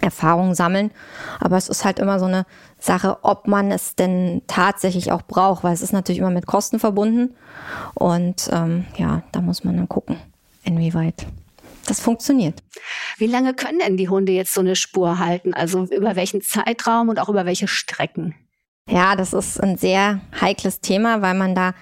Erfahrungen 0.00 0.54
sammeln. 0.54 0.90
Aber 1.40 1.56
es 1.56 1.68
ist 1.68 1.84
halt 1.84 1.98
immer 1.98 2.18
so 2.18 2.26
eine 2.26 2.46
Sache, 2.78 3.18
ob 3.22 3.46
man 3.46 3.70
es 3.70 3.94
denn 3.94 4.42
tatsächlich 4.46 5.12
auch 5.12 5.22
braucht, 5.22 5.64
weil 5.64 5.74
es 5.74 5.82
ist 5.82 5.92
natürlich 5.92 6.20
immer 6.20 6.30
mit 6.30 6.46
Kosten 6.46 6.78
verbunden. 6.78 7.34
Und 7.94 8.48
ähm, 8.52 8.86
ja, 8.96 9.22
da 9.32 9.40
muss 9.40 9.64
man 9.64 9.76
dann 9.76 9.88
gucken 9.88 10.16
inwieweit 10.64 11.26
das 11.86 12.00
funktioniert. 12.00 12.62
Wie 13.18 13.26
lange 13.26 13.54
können 13.54 13.80
denn 13.80 13.96
die 13.96 14.08
Hunde 14.08 14.32
jetzt 14.32 14.54
so 14.54 14.60
eine 14.60 14.76
Spur 14.76 15.18
halten? 15.18 15.54
Also 15.54 15.84
über 15.84 16.16
welchen 16.16 16.40
Zeitraum 16.40 17.08
und 17.08 17.18
auch 17.18 17.28
über 17.28 17.46
welche 17.46 17.68
Strecken? 17.68 18.34
Ja, 18.88 19.16
das 19.16 19.32
ist 19.32 19.60
ein 19.60 19.76
sehr 19.76 20.20
heikles 20.40 20.80
Thema, 20.80 21.22
weil 21.22 21.34
man 21.34 21.54
da 21.54 21.74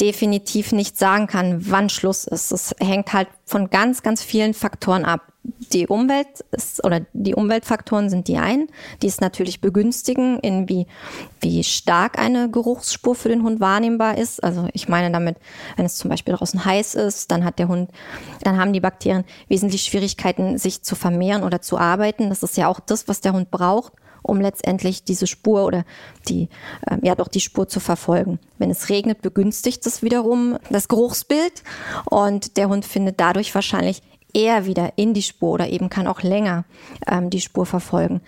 definitiv 0.00 0.72
nicht 0.72 0.98
sagen 0.98 1.26
kann, 1.26 1.70
wann 1.70 1.88
Schluss 1.88 2.26
ist. 2.26 2.52
Es 2.52 2.74
hängt 2.80 3.12
halt 3.12 3.28
von 3.44 3.70
ganz, 3.70 4.02
ganz 4.02 4.22
vielen 4.22 4.54
Faktoren 4.54 5.04
ab 5.04 5.32
die 5.68 5.86
Umwelt 5.86 6.44
ist, 6.50 6.84
oder 6.84 7.00
die 7.12 7.34
Umweltfaktoren 7.34 8.10
sind 8.10 8.28
die 8.28 8.38
einen, 8.38 8.68
die 9.02 9.06
es 9.06 9.20
natürlich 9.20 9.60
begünstigen, 9.60 10.38
in 10.40 10.68
wie, 10.68 10.86
wie 11.40 11.64
stark 11.64 12.18
eine 12.18 12.50
Geruchsspur 12.50 13.14
für 13.14 13.28
den 13.28 13.42
Hund 13.42 13.60
wahrnehmbar 13.60 14.18
ist. 14.18 14.42
Also 14.42 14.68
ich 14.72 14.88
meine 14.88 15.10
damit, 15.10 15.36
wenn 15.76 15.86
es 15.86 15.96
zum 15.96 16.10
Beispiel 16.10 16.34
draußen 16.34 16.64
heiß 16.64 16.94
ist, 16.94 17.30
dann 17.30 17.44
hat 17.44 17.58
der 17.58 17.68
Hund, 17.68 17.90
dann 18.42 18.58
haben 18.58 18.72
die 18.72 18.80
Bakterien 18.80 19.24
wesentlich 19.48 19.82
Schwierigkeiten, 19.82 20.58
sich 20.58 20.82
zu 20.82 20.94
vermehren 20.94 21.44
oder 21.44 21.60
zu 21.60 21.78
arbeiten. 21.78 22.28
Das 22.28 22.42
ist 22.42 22.56
ja 22.56 22.68
auch 22.68 22.80
das, 22.80 23.08
was 23.08 23.20
der 23.20 23.32
Hund 23.32 23.50
braucht 23.50 23.92
um 24.26 24.40
letztendlich 24.40 25.04
diese 25.04 25.26
Spur 25.26 25.64
oder 25.64 25.84
die, 26.28 26.48
äh, 26.86 26.98
ja 27.02 27.14
doch 27.14 27.28
die 27.28 27.40
Spur 27.40 27.68
zu 27.68 27.80
verfolgen. 27.80 28.38
Wenn 28.58 28.70
es 28.70 28.88
regnet, 28.88 29.22
begünstigt 29.22 29.86
es 29.86 30.02
wiederum 30.02 30.58
das 30.70 30.88
Geruchsbild 30.88 31.62
und 32.06 32.56
der 32.56 32.68
Hund 32.68 32.84
findet 32.84 33.20
dadurch 33.20 33.54
wahrscheinlich 33.54 34.02
eher 34.36 34.66
wieder 34.66 34.92
in 34.96 35.14
die 35.14 35.22
Spur 35.22 35.52
oder 35.52 35.68
eben 35.68 35.88
kann 35.88 36.06
auch 36.06 36.22
länger 36.22 36.64
ähm, 37.06 37.30
die 37.30 37.40
Spur 37.40 37.64
verfolgen. 37.64 38.20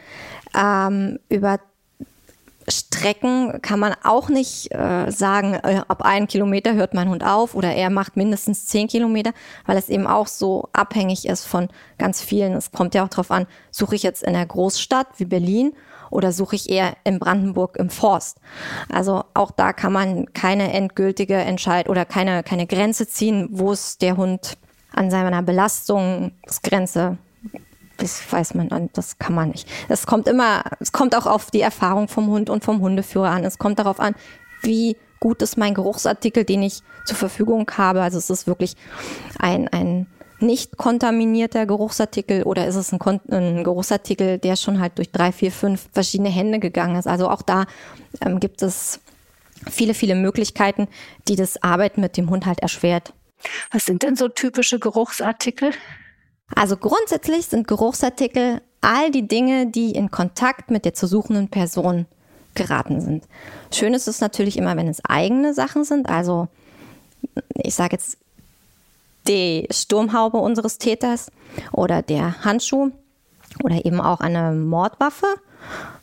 Ähm, 0.56 1.18
über 1.28 1.60
Strecken 2.70 3.60
kann 3.62 3.80
man 3.80 3.94
auch 4.02 4.28
nicht 4.28 4.74
äh, 4.74 5.10
sagen, 5.10 5.54
äh, 5.54 5.82
ab 5.88 6.02
einen 6.02 6.26
Kilometer 6.26 6.74
hört 6.74 6.94
mein 6.94 7.08
Hund 7.08 7.24
auf 7.24 7.54
oder 7.54 7.74
er 7.74 7.90
macht 7.90 8.16
mindestens 8.16 8.66
zehn 8.66 8.88
Kilometer, 8.88 9.32
weil 9.66 9.76
es 9.76 9.88
eben 9.88 10.06
auch 10.06 10.26
so 10.26 10.68
abhängig 10.72 11.26
ist 11.26 11.44
von 11.44 11.68
ganz 11.98 12.20
vielen. 12.22 12.54
Es 12.54 12.72
kommt 12.72 12.94
ja 12.94 13.04
auch 13.04 13.08
darauf 13.08 13.30
an, 13.30 13.46
suche 13.70 13.94
ich 13.94 14.02
jetzt 14.02 14.22
in 14.22 14.32
der 14.32 14.46
Großstadt 14.46 15.06
wie 15.16 15.24
Berlin 15.24 15.72
oder 16.10 16.32
suche 16.32 16.56
ich 16.56 16.70
eher 16.70 16.94
in 17.04 17.18
Brandenburg 17.18 17.76
im 17.76 17.90
Forst. 17.90 18.38
Also 18.90 19.24
auch 19.34 19.50
da 19.50 19.72
kann 19.72 19.92
man 19.92 20.32
keine 20.32 20.72
endgültige 20.72 21.36
Entscheidung 21.36 21.90
oder 21.90 22.04
keine, 22.04 22.42
keine 22.42 22.66
Grenze 22.66 23.06
ziehen, 23.06 23.48
wo 23.50 23.72
es 23.72 23.98
der 23.98 24.16
Hund 24.16 24.58
an 24.92 25.10
seiner 25.10 25.42
Belastungsgrenze 25.42 27.18
das 27.98 28.32
weiß 28.32 28.54
man, 28.54 28.90
das 28.92 29.18
kann 29.18 29.34
man 29.34 29.50
nicht. 29.50 29.68
Es 29.88 30.06
kommt 30.06 30.28
immer, 30.28 30.62
es 30.80 30.92
kommt 30.92 31.16
auch 31.16 31.26
auf 31.26 31.50
die 31.50 31.60
Erfahrung 31.60 32.08
vom 32.08 32.28
Hund 32.28 32.48
und 32.48 32.64
vom 32.64 32.80
Hundeführer 32.80 33.30
an. 33.30 33.44
Es 33.44 33.58
kommt 33.58 33.80
darauf 33.80 33.98
an, 34.00 34.14
wie 34.62 34.96
gut 35.20 35.42
ist 35.42 35.56
mein 35.58 35.74
Geruchsartikel, 35.74 36.44
den 36.44 36.62
ich 36.62 36.82
zur 37.04 37.16
Verfügung 37.16 37.68
habe. 37.76 38.02
Also 38.02 38.18
es 38.18 38.30
ist 38.30 38.46
wirklich 38.46 38.76
ein, 39.38 39.68
ein 39.68 40.06
nicht 40.40 40.76
kontaminierter 40.76 41.66
Geruchsartikel 41.66 42.44
oder 42.44 42.68
ist 42.68 42.76
es 42.76 42.92
ein, 42.92 43.00
ein 43.30 43.64
Geruchsartikel, 43.64 44.38
der 44.38 44.54
schon 44.54 44.78
halt 44.78 44.96
durch 44.98 45.10
drei, 45.10 45.32
vier, 45.32 45.50
fünf 45.50 45.88
verschiedene 45.92 46.28
Hände 46.28 46.60
gegangen 46.60 46.94
ist. 46.94 47.08
Also 47.08 47.28
auch 47.28 47.42
da 47.42 47.66
ähm, 48.20 48.38
gibt 48.38 48.62
es 48.62 49.00
viele, 49.68 49.94
viele 49.94 50.14
Möglichkeiten, 50.14 50.86
die 51.26 51.34
das 51.34 51.60
Arbeiten 51.64 52.00
mit 52.00 52.16
dem 52.16 52.30
Hund 52.30 52.46
halt 52.46 52.60
erschwert. 52.60 53.12
Was 53.70 53.84
sind 53.84 54.02
denn 54.02 54.16
so 54.16 54.28
typische 54.28 54.78
Geruchsartikel? 54.78 55.72
Also 56.54 56.76
grundsätzlich 56.76 57.46
sind 57.46 57.68
Geruchsartikel 57.68 58.62
all 58.80 59.10
die 59.10 59.26
Dinge, 59.26 59.66
die 59.66 59.92
in 59.92 60.10
Kontakt 60.10 60.70
mit 60.70 60.84
der 60.84 60.94
zu 60.94 61.06
suchenden 61.06 61.48
Person 61.48 62.06
geraten 62.54 63.00
sind. 63.00 63.24
Schön 63.72 63.94
ist 63.94 64.08
es 64.08 64.20
natürlich 64.20 64.56
immer, 64.56 64.76
wenn 64.76 64.88
es 64.88 65.04
eigene 65.04 65.54
Sachen 65.54 65.84
sind. 65.84 66.08
Also 66.08 66.48
ich 67.54 67.74
sage 67.74 67.96
jetzt 67.96 68.18
die 69.26 69.68
Sturmhaube 69.70 70.38
unseres 70.38 70.78
Täters 70.78 71.30
oder 71.72 72.02
der 72.02 72.44
Handschuh 72.44 72.90
oder 73.62 73.84
eben 73.84 74.00
auch 74.00 74.20
eine 74.20 74.52
Mordwaffe. 74.52 75.26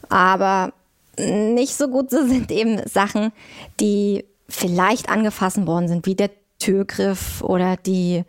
Aber 0.10 0.74
nicht 1.17 1.76
so 1.76 1.88
gut 1.88 2.10
sind 2.10 2.52
eben 2.52 2.82
Sachen, 2.88 3.32
die 3.80 4.26
vielleicht 4.48 5.10
angefasst 5.10 5.65
worden 5.65 5.88
sind, 5.88 6.06
wie 6.06 6.15
der 6.15 6.30
Türgriff 6.59 7.41
oder 7.41 7.77
die, 7.77 8.23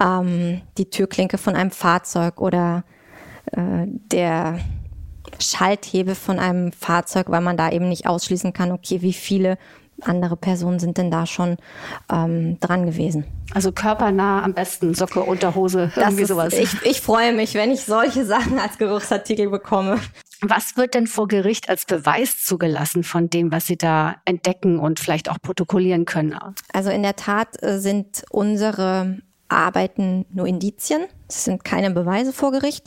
ähm, 0.00 0.62
die 0.78 0.90
Türklinke 0.90 1.38
von 1.38 1.54
einem 1.54 1.70
Fahrzeug 1.70 2.40
oder 2.40 2.84
äh, 3.52 3.86
der 3.86 4.58
Schalthebel 5.38 6.14
von 6.14 6.38
einem 6.38 6.72
Fahrzeug, 6.72 7.26
weil 7.28 7.40
man 7.40 7.56
da 7.56 7.70
eben 7.70 7.88
nicht 7.88 8.06
ausschließen 8.06 8.52
kann, 8.52 8.72
okay, 8.72 9.02
wie 9.02 9.12
viele 9.12 9.58
andere 10.02 10.36
Personen 10.36 10.78
sind 10.78 10.96
denn 10.96 11.10
da 11.10 11.26
schon 11.26 11.56
ähm, 12.10 12.58
dran 12.60 12.86
gewesen. 12.86 13.24
Also 13.52 13.72
körpernah 13.72 14.42
am 14.44 14.54
besten, 14.54 14.94
Socke, 14.94 15.20
Unterhose, 15.20 15.90
irgendwie 15.96 16.22
ist, 16.22 16.28
sowas. 16.28 16.52
Ich, 16.52 16.82
ich 16.84 17.00
freue 17.00 17.32
mich, 17.32 17.54
wenn 17.54 17.70
ich 17.70 17.84
solche 17.84 18.24
Sachen 18.24 18.58
als 18.58 18.78
Geruchsartikel 18.78 19.50
bekomme. 19.50 19.98
Was 20.40 20.76
wird 20.76 20.94
denn 20.94 21.06
vor 21.06 21.26
Gericht 21.26 21.68
als 21.68 21.84
Beweis 21.84 22.44
zugelassen 22.44 23.02
von 23.02 23.28
dem, 23.28 23.50
was 23.50 23.66
Sie 23.66 23.76
da 23.76 24.16
entdecken 24.24 24.78
und 24.78 25.00
vielleicht 25.00 25.28
auch 25.28 25.38
protokollieren 25.42 26.04
können? 26.04 26.38
Also 26.72 26.90
in 26.90 27.02
der 27.02 27.16
Tat 27.16 27.60
äh, 27.62 27.78
sind 27.80 28.24
unsere 28.30 29.18
Arbeiten 29.48 30.26
nur 30.30 30.46
Indizien. 30.46 31.06
Es 31.28 31.44
sind 31.44 31.64
keine 31.64 31.90
Beweise 31.90 32.32
vor 32.32 32.52
Gericht. 32.52 32.86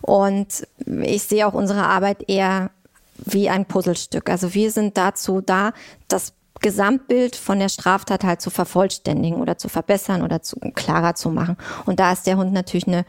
Und 0.00 0.66
ich 0.86 1.24
sehe 1.24 1.46
auch 1.46 1.52
unsere 1.52 1.84
Arbeit 1.84 2.28
eher 2.28 2.70
wie 3.18 3.50
ein 3.50 3.66
Puzzlestück. 3.66 4.30
Also 4.30 4.54
wir 4.54 4.70
sind 4.70 4.96
dazu 4.96 5.40
da, 5.40 5.72
das 6.08 6.32
Gesamtbild 6.60 7.36
von 7.36 7.58
der 7.58 7.68
Straftat 7.68 8.24
halt 8.24 8.40
zu 8.40 8.50
vervollständigen 8.50 9.40
oder 9.40 9.58
zu 9.58 9.68
verbessern 9.68 10.22
oder 10.22 10.42
zu, 10.42 10.56
klarer 10.74 11.14
zu 11.14 11.30
machen. 11.30 11.56
Und 11.84 12.00
da 12.00 12.12
ist 12.12 12.26
der 12.26 12.38
Hund 12.38 12.52
natürlich 12.52 12.86
eine, 12.86 13.04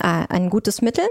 äh, 0.00 0.26
ein 0.28 0.50
gutes 0.50 0.82
Mittel 0.82 1.04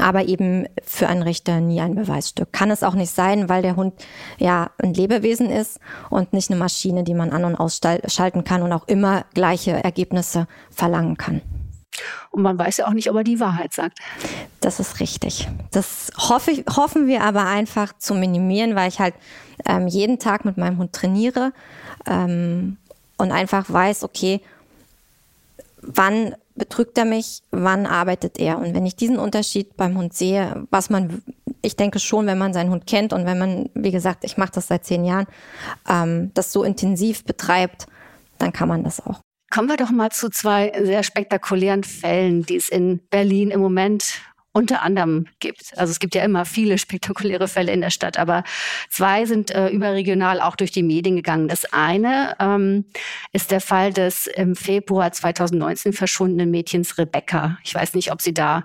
aber 0.00 0.24
eben 0.26 0.66
für 0.84 1.08
einen 1.08 1.22
Richter 1.22 1.60
nie 1.60 1.80
ein 1.80 1.94
Beweisstück. 1.94 2.52
Kann 2.52 2.70
es 2.70 2.82
auch 2.82 2.94
nicht 2.94 3.12
sein, 3.12 3.48
weil 3.48 3.62
der 3.62 3.76
Hund 3.76 3.94
ja 4.38 4.70
ein 4.78 4.94
Lebewesen 4.94 5.50
ist 5.50 5.80
und 6.10 6.32
nicht 6.32 6.50
eine 6.50 6.58
Maschine, 6.58 7.04
die 7.04 7.14
man 7.14 7.30
an- 7.30 7.44
und 7.44 7.56
ausschalten 7.56 8.44
kann 8.44 8.62
und 8.62 8.72
auch 8.72 8.88
immer 8.88 9.24
gleiche 9.34 9.72
Ergebnisse 9.72 10.46
verlangen 10.70 11.16
kann. 11.16 11.42
Und 12.30 12.42
man 12.42 12.58
weiß 12.58 12.78
ja 12.78 12.86
auch 12.86 12.92
nicht, 12.92 13.10
ob 13.10 13.16
er 13.16 13.24
die 13.24 13.40
Wahrheit 13.40 13.74
sagt. 13.74 13.98
Das 14.60 14.80
ist 14.80 15.00
richtig. 15.00 15.48
Das 15.70 16.10
hoffe 16.16 16.52
ich, 16.52 16.64
hoffen 16.74 17.06
wir 17.06 17.22
aber 17.22 17.44
einfach 17.44 17.92
zu 17.98 18.14
minimieren, 18.14 18.74
weil 18.74 18.88
ich 18.88 18.98
halt 18.98 19.14
ähm, 19.66 19.86
jeden 19.88 20.18
Tag 20.18 20.44
mit 20.44 20.56
meinem 20.56 20.78
Hund 20.78 20.92
trainiere 20.92 21.52
ähm, 22.06 22.78
und 23.18 23.30
einfach 23.30 23.70
weiß, 23.70 24.04
okay, 24.04 24.40
wann 25.82 26.34
betrügt 26.62 26.96
er 26.96 27.04
mich, 27.04 27.42
wann 27.50 27.86
arbeitet 27.86 28.38
er? 28.38 28.58
Und 28.58 28.72
wenn 28.72 28.86
ich 28.86 28.94
diesen 28.94 29.18
Unterschied 29.18 29.76
beim 29.76 29.98
Hund 29.98 30.14
sehe, 30.14 30.64
was 30.70 30.90
man, 30.90 31.20
ich 31.60 31.74
denke 31.74 31.98
schon, 31.98 32.28
wenn 32.28 32.38
man 32.38 32.52
seinen 32.52 32.70
Hund 32.70 32.86
kennt 32.86 33.12
und 33.12 33.26
wenn 33.26 33.36
man, 33.36 33.68
wie 33.74 33.90
gesagt, 33.90 34.22
ich 34.22 34.36
mache 34.36 34.52
das 34.54 34.68
seit 34.68 34.84
zehn 34.84 35.04
Jahren, 35.04 35.26
ähm, 35.88 36.30
das 36.34 36.52
so 36.52 36.62
intensiv 36.62 37.24
betreibt, 37.24 37.86
dann 38.38 38.52
kann 38.52 38.68
man 38.68 38.84
das 38.84 39.04
auch. 39.04 39.18
Kommen 39.50 39.68
wir 39.68 39.76
doch 39.76 39.90
mal 39.90 40.10
zu 40.10 40.30
zwei 40.30 40.72
sehr 40.84 41.02
spektakulären 41.02 41.82
Fällen, 41.82 42.46
die 42.46 42.54
es 42.54 42.68
in 42.68 43.00
Berlin 43.10 43.50
im 43.50 43.60
Moment 43.60 44.20
unter 44.52 44.82
anderem 44.82 45.26
gibt. 45.40 45.76
Also 45.76 45.90
es 45.90 45.98
gibt 45.98 46.14
ja 46.14 46.22
immer 46.22 46.44
viele 46.44 46.78
spektakuläre 46.78 47.48
Fälle 47.48 47.72
in 47.72 47.80
der 47.80 47.90
Stadt, 47.90 48.18
aber 48.18 48.44
zwei 48.90 49.24
sind 49.24 49.50
äh, 49.50 49.68
überregional 49.68 50.40
auch 50.40 50.56
durch 50.56 50.70
die 50.70 50.82
Medien 50.82 51.16
gegangen. 51.16 51.48
Das 51.48 51.72
eine 51.72 52.36
ähm, 52.38 52.84
ist 53.32 53.50
der 53.50 53.60
Fall 53.60 53.92
des 53.92 54.26
im 54.26 54.54
Februar 54.54 55.10
2019 55.12 55.92
verschwundenen 55.92 56.50
Mädchens 56.50 56.98
Rebecca. 56.98 57.58
Ich 57.64 57.74
weiß 57.74 57.94
nicht, 57.94 58.12
ob 58.12 58.20
Sie 58.20 58.34
da 58.34 58.64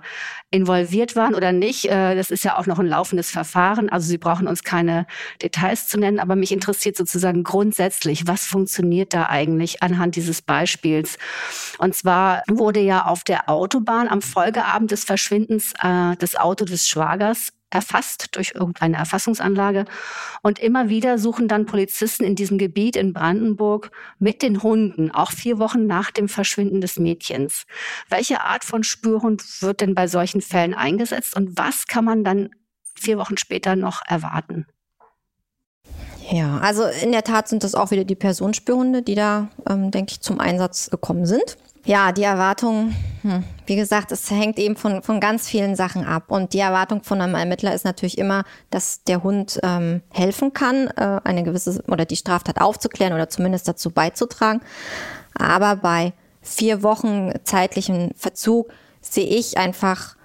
involviert 0.50 1.14
waren 1.14 1.34
oder 1.34 1.52
nicht. 1.52 1.86
Äh, 1.86 2.14
das 2.14 2.30
ist 2.30 2.44
ja 2.44 2.58
auch 2.58 2.66
noch 2.66 2.78
ein 2.78 2.86
laufendes 2.86 3.30
Verfahren. 3.30 3.88
Also 3.88 4.08
Sie 4.08 4.18
brauchen 4.18 4.46
uns 4.46 4.64
keine 4.64 5.06
Details 5.42 5.88
zu 5.88 5.98
nennen, 5.98 6.18
aber 6.18 6.36
mich 6.36 6.52
interessiert 6.52 6.96
sozusagen 6.96 7.44
grundsätzlich, 7.44 8.26
was 8.26 8.44
funktioniert 8.44 9.12
da 9.12 9.26
eigentlich 9.26 9.82
anhand 9.82 10.16
dieses 10.16 10.40
Beispiels. 10.40 11.18
Und 11.78 11.94
zwar 11.94 12.42
wurde 12.48 12.80
ja 12.80 13.04
auf 13.06 13.24
der 13.24 13.48
Autobahn 13.48 14.08
am 14.08 14.22
Folgeabend 14.22 14.90
des 14.90 15.04
Verschwindens 15.04 15.74
äh, 15.82 16.16
das 16.18 16.36
Auto 16.36 16.64
des 16.64 16.88
Schwagers 16.88 17.52
erfasst 17.70 18.36
durch 18.36 18.52
irgendeine 18.54 18.96
Erfassungsanlage. 18.96 19.84
Und 20.42 20.58
immer 20.58 20.88
wieder 20.88 21.18
suchen 21.18 21.48
dann 21.48 21.66
Polizisten 21.66 22.24
in 22.24 22.34
diesem 22.34 22.58
Gebiet 22.58 22.96
in 22.96 23.12
Brandenburg 23.12 23.90
mit 24.18 24.42
den 24.42 24.62
Hunden, 24.62 25.10
auch 25.10 25.32
vier 25.32 25.58
Wochen 25.58 25.86
nach 25.86 26.10
dem 26.10 26.28
Verschwinden 26.28 26.80
des 26.80 26.98
Mädchens. 26.98 27.66
Welche 28.08 28.42
Art 28.42 28.64
von 28.64 28.82
Spürhund 28.82 29.62
wird 29.62 29.80
denn 29.80 29.94
bei 29.94 30.06
solchen 30.06 30.40
Fällen 30.40 30.74
eingesetzt 30.74 31.36
und 31.36 31.56
was 31.58 31.86
kann 31.86 32.04
man 32.04 32.24
dann 32.24 32.50
vier 32.94 33.18
Wochen 33.18 33.36
später 33.36 33.76
noch 33.76 34.02
erwarten? 34.06 34.66
Ja, 36.30 36.58
also 36.58 36.84
in 36.84 37.12
der 37.12 37.24
Tat 37.24 37.48
sind 37.48 37.64
das 37.64 37.74
auch 37.74 37.90
wieder 37.90 38.04
die 38.04 38.14
Personenspürhunde, 38.14 39.02
die 39.02 39.14
da, 39.14 39.48
ähm, 39.68 39.90
denke 39.90 40.12
ich, 40.12 40.20
zum 40.20 40.40
Einsatz 40.40 40.90
gekommen 40.90 41.24
sind. 41.24 41.56
Ja, 41.84 42.12
die 42.12 42.24
Erwartung, 42.24 42.94
hm, 43.22 43.44
wie 43.64 43.76
gesagt, 43.76 44.12
es 44.12 44.30
hängt 44.30 44.58
eben 44.58 44.76
von, 44.76 45.02
von 45.02 45.20
ganz 45.20 45.48
vielen 45.48 45.74
Sachen 45.74 46.04
ab. 46.04 46.24
Und 46.28 46.52
die 46.52 46.58
Erwartung 46.58 47.02
von 47.02 47.22
einem 47.22 47.34
Ermittler 47.34 47.74
ist 47.74 47.86
natürlich 47.86 48.18
immer, 48.18 48.44
dass 48.68 49.04
der 49.04 49.22
Hund 49.22 49.58
ähm, 49.62 50.02
helfen 50.10 50.52
kann, 50.52 50.88
äh, 50.88 51.20
eine 51.24 51.44
gewisse 51.44 51.82
oder 51.88 52.04
die 52.04 52.16
Straftat 52.16 52.60
aufzuklären 52.60 53.14
oder 53.14 53.30
zumindest 53.30 53.66
dazu 53.68 53.90
beizutragen. 53.90 54.60
Aber 55.34 55.76
bei 55.76 56.12
vier 56.42 56.82
Wochen 56.82 57.32
zeitlichen 57.44 58.12
Verzug 58.16 58.70
sehe 59.00 59.26
ich 59.26 59.56
einfach, 59.56 60.17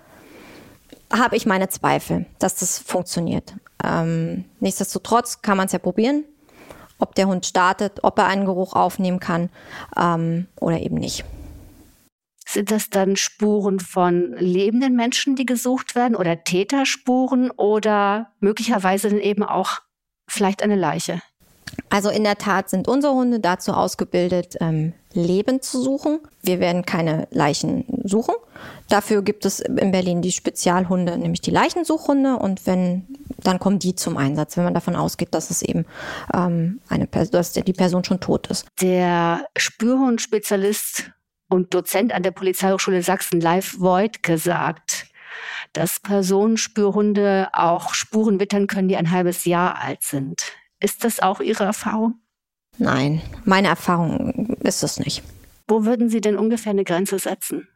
habe 1.13 1.36
ich 1.36 1.45
meine 1.45 1.69
Zweifel, 1.69 2.26
dass 2.39 2.56
das 2.56 2.80
funktioniert. 2.80 3.54
Ähm, 3.84 4.45
nichtsdestotrotz 4.60 5.41
kann 5.41 5.58
man 5.58 5.67
es 5.67 5.71
ja 5.71 5.80
probieren, 5.80 6.26
ob 6.97 7.15
der 7.15 7.28
Hund 7.28 7.45
startet, 7.45 7.99
ob 8.04 8.17
er 8.17 8.28
einen 8.28 8.45
Geruch 8.45 8.73
aufnehmen 8.73 9.19
kann 9.19 9.49
ähm, 9.97 10.47
oder 10.60 10.80
eben 10.80 10.95
nicht. 10.95 11.23
Sind 12.45 12.71
das 12.71 12.89
dann 12.89 13.15
Spuren 13.15 13.80
von 13.80 14.34
lebenden 14.38 14.95
Menschen, 14.95 15.36
die 15.36 15.45
gesucht 15.45 15.95
werden 15.95 16.15
oder 16.15 16.43
Täterspuren 16.43 17.52
oder 17.52 18.32
möglicherweise 18.39 19.10
dann 19.10 19.19
eben 19.19 19.43
auch 19.43 19.82
vielleicht 20.28 20.62
eine 20.62 20.76
Leiche? 20.76 21.21
Also 21.89 22.10
in 22.10 22.23
der 22.23 22.38
Tat 22.38 22.69
sind 22.69 22.88
unsere 22.88 23.13
Hunde 23.13 23.39
dazu 23.39 23.73
ausgebildet, 23.73 24.58
ähm, 24.60 24.93
Leben 25.13 25.62
zu 25.62 25.82
suchen. 25.82 26.19
Wir 26.41 26.60
werden 26.60 26.86
keine 26.86 27.28
Leichen 27.32 27.86
suchen. 28.04 28.36
Dafür 28.89 29.21
gibt 29.21 29.45
es 29.45 29.60
in 29.60 29.91
Berlin 29.91 30.21
die 30.21 30.32
Spezialhunde, 30.32 31.17
nämlich 31.17 31.41
die 31.41 31.52
Leichensuchhunde. 31.52 32.38
Und 32.38 32.65
wenn, 32.65 33.08
dann 33.38 33.60
kommen 33.60 33.80
die 33.80 33.95
zum 33.95 34.17
Einsatz, 34.17 34.58
wenn 34.58 34.63
man 34.63 34.73
davon 34.73 34.95
ausgeht, 34.95 35.34
dass 35.34 35.49
es 35.49 35.62
eben 35.62 35.86
ähm, 36.34 36.80
eine 36.89 37.08
dass 37.08 37.54
die 37.54 37.73
Person 37.73 38.04
schon 38.04 38.19
tot 38.19 38.47
ist. 38.47 38.67
Der 38.82 39.45
Spürhundspezialist 39.58 41.12
und 41.49 41.73
Dozent 41.73 42.13
an 42.13 42.23
der 42.23 42.32
Polizeihochschule 42.32 43.04
Sachsen, 43.04 43.39
Live 43.39 43.80
Voigt, 43.80 44.23
gesagt, 44.23 45.08
dass 45.73 45.99
Personenspürhunde 45.99 47.49
auch 47.54 47.93
Spuren 47.93 48.39
wittern 48.39 48.67
können, 48.67 48.88
die 48.88 48.97
ein 48.97 49.12
halbes 49.12 49.45
Jahr 49.45 49.80
alt 49.82 50.04
sind. 50.04 50.43
Ist 50.80 51.04
das 51.04 51.19
auch 51.19 51.39
Ihre 51.39 51.63
Erfahrung? 51.63 52.15
Nein, 52.78 53.21
meine 53.45 53.67
Erfahrung 53.67 54.56
ist 54.62 54.84
es 54.84 54.99
nicht. 54.99 55.23
Wo 55.67 55.86
würden 55.86 56.10
Sie 56.10 56.21
denn 56.21 56.38
ungefähr 56.38 56.71
eine 56.71 56.84
Grenze 56.84 57.19
setzen? 57.19 57.67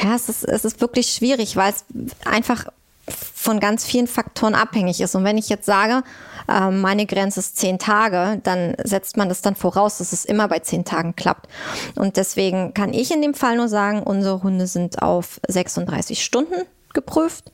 Ja, 0.00 0.14
es 0.14 0.28
ist, 0.28 0.44
es 0.44 0.64
ist 0.64 0.80
wirklich 0.80 1.08
schwierig, 1.08 1.56
weil 1.56 1.72
es 1.72 1.84
einfach 2.24 2.66
von 3.08 3.60
ganz 3.60 3.84
vielen 3.84 4.06
Faktoren 4.06 4.54
abhängig 4.54 5.00
ist. 5.00 5.14
Und 5.14 5.24
wenn 5.24 5.36
ich 5.36 5.48
jetzt 5.48 5.66
sage, 5.66 6.02
äh, 6.48 6.70
meine 6.70 7.06
Grenze 7.06 7.40
ist 7.40 7.58
zehn 7.58 7.78
Tage, 7.78 8.40
dann 8.42 8.74
setzt 8.82 9.16
man 9.16 9.28
das 9.28 9.42
dann 9.42 9.54
voraus, 9.54 9.98
dass 9.98 10.12
es 10.12 10.24
immer 10.24 10.48
bei 10.48 10.60
zehn 10.60 10.84
Tagen 10.84 11.14
klappt. 11.14 11.48
Und 11.94 12.16
deswegen 12.16 12.72
kann 12.72 12.92
ich 12.92 13.12
in 13.12 13.22
dem 13.22 13.34
Fall 13.34 13.56
nur 13.56 13.68
sagen, 13.68 14.02
unsere 14.02 14.42
Hunde 14.42 14.66
sind 14.66 15.02
auf 15.02 15.40
36 15.46 16.24
Stunden 16.24 16.66
geprüft, 16.94 17.50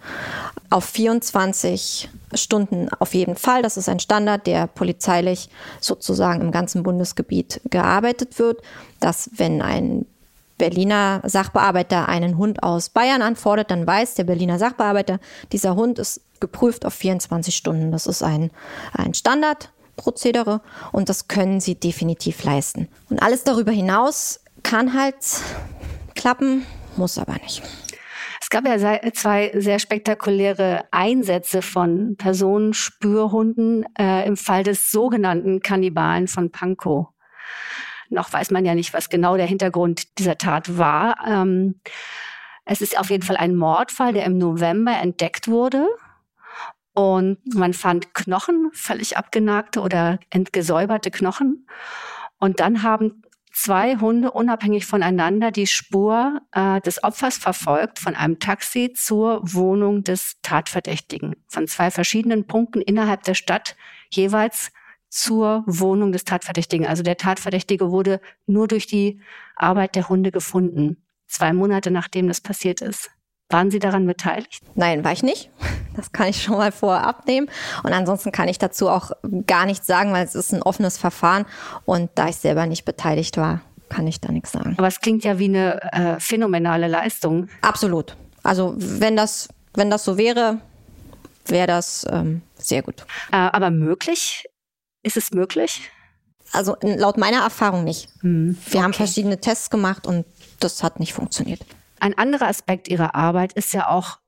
auf 0.69 0.85
24 0.85 2.11
Stunden 2.35 2.89
auf 3.01 3.15
jeden 3.15 3.37
Fall. 3.37 3.63
Das 3.63 3.77
ist 3.77 3.89
ein 3.89 3.99
Standard, 3.99 4.47
der 4.47 4.67
polizeilich 4.69 5.49
sozusagen 5.81 6.43
im 6.43 6.53
ganzen 6.53 6.83
Bundesgebiet 6.83 7.61
gearbeitet 7.71 8.39
wird, 8.39 8.63
dass 9.01 9.31
wenn 9.33 9.63
ein 9.63 10.07
Berliner 10.61 11.23
Sachbearbeiter 11.25 12.07
einen 12.07 12.37
Hund 12.37 12.63
aus 12.63 12.91
Bayern 12.91 13.23
anfordert, 13.23 13.71
dann 13.71 13.87
weiß 13.87 14.15
der 14.15 14.25
Berliner 14.25 14.59
Sachbearbeiter, 14.59 15.19
dieser 15.53 15.75
Hund 15.75 15.99
ist 15.99 16.21
geprüft 16.39 16.85
auf 16.85 16.93
24 16.93 17.57
Stunden. 17.57 17.91
Das 17.93 18.07
ist 18.07 18.23
ein, 18.23 18.51
ein 18.93 19.15
Standardprozedere 19.15 20.61
und 20.93 21.09
das 21.09 21.29
können 21.29 21.61
sie 21.61 21.77
definitiv 21.77 22.45
leisten. 22.45 22.89
Und 23.09 23.23
alles 23.23 23.43
darüber 23.43 23.73
hinaus 23.73 24.41
kann 24.63 24.93
halt 24.93 25.17
klappen, 26.15 26.67
muss 26.97 27.17
aber 27.17 27.35
nicht. 27.43 27.63
Es 28.43 28.51
gab 28.51 28.67
ja 28.67 29.01
zwei 29.13 29.53
sehr 29.55 29.79
spektakuläre 29.79 30.85
Einsätze 30.91 31.63
von 31.63 32.17
Personenspürhunden 32.17 33.87
äh, 33.99 34.27
im 34.27 34.37
Fall 34.37 34.63
des 34.63 34.91
sogenannten 34.91 35.61
Kannibalen 35.61 36.29
von 36.29 36.51
Pankow. 36.51 37.09
Noch 38.11 38.33
weiß 38.33 38.51
man 38.51 38.65
ja 38.65 38.75
nicht, 38.75 38.93
was 38.93 39.09
genau 39.09 39.37
der 39.37 39.47
Hintergrund 39.47 40.19
dieser 40.19 40.37
Tat 40.37 40.77
war. 40.77 41.17
Ähm, 41.27 41.81
es 42.65 42.81
ist 42.81 42.99
auf 42.99 43.11
jeden 43.11 43.23
Fall 43.23 43.37
ein 43.37 43.57
Mordfall, 43.57 44.13
der 44.13 44.25
im 44.25 44.37
November 44.37 44.93
entdeckt 44.93 45.49
wurde. 45.49 45.87
Und 46.93 47.39
man 47.55 47.73
fand 47.73 48.15
Knochen, 48.15 48.71
völlig 48.73 49.17
abgenagte 49.17 49.81
oder 49.81 50.19
entgesäuberte 50.31 51.11
Knochen. 51.11 51.67
Und 52.39 52.61
dann 52.61 52.83
haben 52.83 53.23
zwei 53.53 53.97
Hunde 53.97 54.33
unabhängig 54.33 54.87
voneinander 54.87 55.51
die 55.51 55.67
Spur 55.67 56.41
äh, 56.53 56.81
des 56.81 57.03
Opfers 57.03 57.37
verfolgt, 57.37 57.99
von 57.99 58.15
einem 58.15 58.39
Taxi 58.39 58.93
zur 58.93 59.41
Wohnung 59.43 60.05
des 60.05 60.39
Tatverdächtigen. 60.43 61.37
Von 61.49 61.67
zwei 61.69 61.91
verschiedenen 61.91 62.47
Punkten 62.47 62.81
innerhalb 62.81 63.23
der 63.23 63.35
Stadt 63.35 63.77
jeweils 64.11 64.73
zur 65.11 65.65
Wohnung 65.67 66.13
des 66.13 66.25
Tatverdächtigen. 66.25 66.87
Also 66.87 67.03
der 67.03 67.17
Tatverdächtige 67.17 67.91
wurde 67.91 68.21
nur 68.47 68.69
durch 68.69 68.87
die 68.87 69.21
Arbeit 69.57 69.97
der 69.97 70.09
Hunde 70.09 70.31
gefunden, 70.31 71.05
zwei 71.27 71.53
Monate 71.53 71.91
nachdem 71.91 72.29
das 72.29 72.41
passiert 72.41 72.81
ist. 72.81 73.11
Waren 73.51 73.73
Sie 73.73 73.81
daran 73.81 74.07
beteiligt? 74.07 74.63
Nein, 74.77 75.05
war 75.05 75.13
ich 75.13 75.23
nicht. 75.23 75.51
Das 75.97 76.13
kann 76.13 76.29
ich 76.29 76.41
schon 76.41 76.57
mal 76.57 76.71
vorab 76.71 77.27
nehmen. 77.27 77.51
Und 77.83 77.93
ansonsten 77.93 78.31
kann 78.31 78.47
ich 78.47 78.59
dazu 78.59 78.89
auch 78.89 79.11
gar 79.47 79.67
nichts 79.67 79.89
sagen, 79.89 80.13
weil 80.13 80.25
es 80.25 80.37
ist 80.37 80.55
ein 80.55 80.63
offenes 80.63 80.97
Verfahren. 80.97 81.47
Und 81.85 82.11
da 82.15 82.29
ich 82.29 82.37
selber 82.37 82.65
nicht 82.67 82.85
beteiligt 82.85 83.37
war, 83.37 83.61
kann 83.89 84.07
ich 84.07 84.21
da 84.21 84.31
nichts 84.31 84.53
sagen. 84.53 84.77
Aber 84.79 84.87
es 84.87 85.01
klingt 85.01 85.25
ja 85.25 85.39
wie 85.41 85.47
eine 85.47 85.83
äh, 85.93 86.21
phänomenale 86.21 86.87
Leistung. 86.87 87.49
Absolut. 87.61 88.17
Also 88.45 88.73
wenn 88.77 89.17
das, 89.17 89.49
wenn 89.75 89.91
das 89.91 90.05
so 90.05 90.17
wäre, 90.17 90.61
wäre 91.47 91.67
das 91.67 92.07
ähm, 92.09 92.43
sehr 92.57 92.83
gut. 92.83 93.05
Äh, 93.33 93.37
aber 93.37 93.71
möglich 93.71 94.45
ist 95.03 95.17
es 95.17 95.31
möglich? 95.33 95.91
Also 96.53 96.77
laut 96.83 97.17
meiner 97.17 97.43
Erfahrung 97.43 97.85
nicht. 97.85 98.09
Hm, 98.21 98.57
okay. 98.61 98.73
Wir 98.73 98.83
haben 98.83 98.93
verschiedene 98.93 99.41
Tests 99.41 99.71
gemacht 99.71 100.07
und 100.07 100.27
das 100.59 100.83
hat 100.83 100.99
nicht 100.99 101.13
funktioniert. 101.13 101.61
Ein 102.01 102.17
anderer 102.17 102.49
Aspekt 102.49 102.89
Ihrer 102.89 103.15
Arbeit 103.15 103.53
ist 103.53 103.73
ja 103.73 103.89
auch 103.89 104.19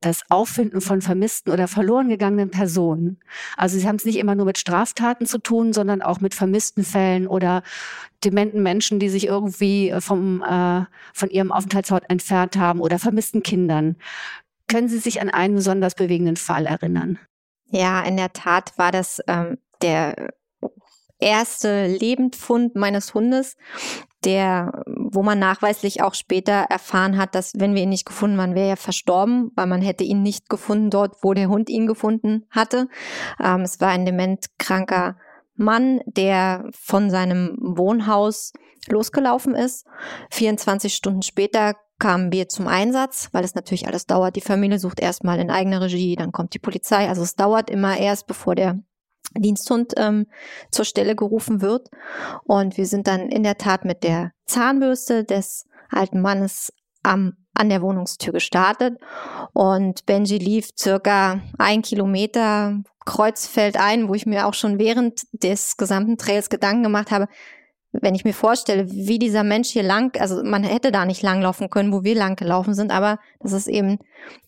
das 0.00 0.22
Auffinden 0.28 0.80
von 0.80 1.00
vermissten 1.00 1.52
oder 1.52 1.68
verloren 1.68 2.08
gegangenen 2.08 2.50
Personen. 2.50 3.18
Also 3.56 3.78
Sie 3.78 3.86
haben 3.86 3.96
es 3.96 4.04
nicht 4.04 4.16
immer 4.16 4.34
nur 4.34 4.46
mit 4.46 4.58
Straftaten 4.58 5.26
zu 5.26 5.38
tun, 5.38 5.72
sondern 5.72 6.02
auch 6.02 6.20
mit 6.20 6.34
vermissten 6.34 6.84
Fällen 6.84 7.26
oder 7.26 7.62
dementen 8.24 8.62
Menschen, 8.62 8.98
die 8.98 9.08
sich 9.08 9.26
irgendwie 9.26 9.90
äh, 9.90 10.00
vom, 10.00 10.42
äh, 10.42 10.84
von 11.14 11.30
ihrem 11.30 11.52
Aufenthaltsort 11.52 12.10
entfernt 12.10 12.56
haben 12.56 12.80
oder 12.80 12.98
vermissten 12.98 13.42
Kindern. 13.42 13.96
Können 14.68 14.88
Sie 14.88 14.98
sich 14.98 15.20
an 15.20 15.30
einen 15.30 15.54
besonders 15.54 15.94
bewegenden 15.94 16.36
Fall 16.36 16.66
erinnern? 16.66 17.18
Ja, 17.70 18.02
in 18.02 18.16
der 18.16 18.32
Tat 18.32 18.76
war 18.76 18.92
das 18.92 19.20
ähm, 19.26 19.58
der 19.82 20.32
erste 21.18 21.86
Lebendfund 21.86 22.74
meines 22.74 23.14
Hundes, 23.14 23.56
der, 24.24 24.84
wo 24.86 25.22
man 25.22 25.38
nachweislich 25.38 26.02
auch 26.02 26.14
später 26.14 26.52
erfahren 26.52 27.16
hat, 27.16 27.34
dass 27.34 27.52
wenn 27.56 27.74
wir 27.74 27.82
ihn 27.82 27.88
nicht 27.88 28.06
gefunden 28.06 28.38
waren, 28.38 28.54
wäre 28.54 28.70
er 28.70 28.76
verstorben, 28.76 29.50
weil 29.54 29.66
man 29.66 29.82
hätte 29.82 30.04
ihn 30.04 30.22
nicht 30.22 30.48
gefunden 30.48 30.90
dort, 30.90 31.16
wo 31.22 31.34
der 31.34 31.48
Hund 31.48 31.70
ihn 31.70 31.86
gefunden 31.86 32.46
hatte. 32.50 32.88
Ähm, 33.42 33.62
es 33.62 33.80
war 33.80 33.88
ein 33.88 34.04
dementkranker 34.04 35.16
Mann, 35.54 36.00
der 36.06 36.68
von 36.72 37.10
seinem 37.10 37.56
Wohnhaus 37.60 38.52
losgelaufen 38.88 39.54
ist. 39.54 39.86
24 40.30 40.94
Stunden 40.94 41.22
später 41.22 41.74
kamen 41.98 42.32
wir 42.32 42.48
zum 42.48 42.66
Einsatz, 42.66 43.28
weil 43.32 43.44
es 43.44 43.54
natürlich 43.54 43.86
alles 43.86 44.06
dauert. 44.06 44.34
Die 44.34 44.40
Familie 44.40 44.78
sucht 44.78 45.00
erstmal 45.00 45.38
in 45.38 45.50
eigener 45.50 45.80
Regie, 45.80 46.16
dann 46.16 46.32
kommt 46.32 46.54
die 46.54 46.58
Polizei. 46.58 47.08
Also 47.08 47.22
es 47.22 47.36
dauert 47.36 47.70
immer 47.70 47.96
erst, 47.96 48.26
bevor 48.26 48.54
der 48.54 48.82
Diensthund 49.36 49.94
ähm, 49.96 50.26
zur 50.70 50.84
Stelle 50.84 51.16
gerufen 51.16 51.62
wird. 51.62 51.90
Und 52.44 52.76
wir 52.76 52.86
sind 52.86 53.06
dann 53.06 53.28
in 53.28 53.42
der 53.42 53.58
Tat 53.58 53.84
mit 53.84 54.02
der 54.02 54.32
Zahnbürste 54.46 55.24
des 55.24 55.66
alten 55.90 56.20
Mannes 56.20 56.72
am, 57.02 57.36
an 57.54 57.68
der 57.68 57.82
Wohnungstür 57.82 58.32
gestartet. 58.32 58.98
Und 59.52 60.06
Benji 60.06 60.38
lief 60.38 60.70
circa 60.78 61.40
ein 61.58 61.82
Kilometer 61.82 62.82
Kreuzfeld 63.04 63.76
ein, 63.76 64.08
wo 64.08 64.14
ich 64.14 64.26
mir 64.26 64.46
auch 64.46 64.54
schon 64.54 64.78
während 64.78 65.22
des 65.32 65.76
gesamten 65.76 66.18
Trails 66.18 66.50
Gedanken 66.50 66.84
gemacht 66.84 67.10
habe, 67.10 67.28
wenn 67.92 68.14
ich 68.14 68.24
mir 68.24 68.32
vorstelle, 68.32 68.90
wie 68.90 69.18
dieser 69.18 69.44
Mensch 69.44 69.68
hier 69.68 69.82
lang, 69.82 70.18
also 70.18 70.42
man 70.42 70.64
hätte 70.64 70.90
da 70.90 71.04
nicht 71.04 71.22
langlaufen 71.22 71.68
können, 71.68 71.92
wo 71.92 72.02
wir 72.04 72.14
lang 72.14 72.36
gelaufen 72.36 72.72
sind, 72.72 72.90
aber 72.90 73.18
das 73.40 73.52
ist 73.52 73.68
eben 73.68 73.98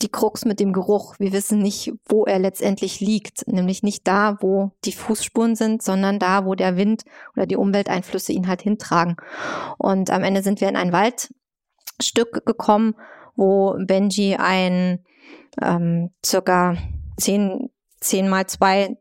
die 0.01 0.09
Krux 0.09 0.47
mit 0.47 0.61
dem 0.61 0.73
Geruch. 0.73 1.17
Wir 1.19 1.33
wissen 1.33 1.59
nicht, 1.59 1.93
wo 2.07 2.25
er 2.25 2.39
letztendlich 2.39 3.01
liegt, 3.01 3.47
nämlich 3.47 3.83
nicht 3.83 4.09
da, 4.09 4.39
wo 4.41 4.73
die 4.87 4.93
Fußspuren 4.93 5.57
sind, 5.57 5.83
sondern 5.83 6.19
da, 6.19 6.47
wo 6.47 6.55
der 6.55 6.77
Wind 6.77 7.03
oder 7.37 7.47
die 7.47 7.57
Umwelteinflüsse 7.57 8.33
ihn 8.33 8.49
halt 8.49 8.63
hintragen. 8.63 9.17
Und 9.77 10.11
am 10.11 10.25
Ende 10.25 10.43
sind 10.43 10.63
wir 10.63 10.69
in 10.69 10.77
ein 10.77 10.93
Waldstück 10.93 12.47
gekommen, 12.47 12.95
wo 13.37 13.77
Benji 13.79 14.37
ein 14.37 15.05
ähm, 15.61 16.11
circa 16.25 16.77
zehn, 17.19 17.71
zehn 18.01 18.29
mal 18.29 18.47
zwei 18.47 18.97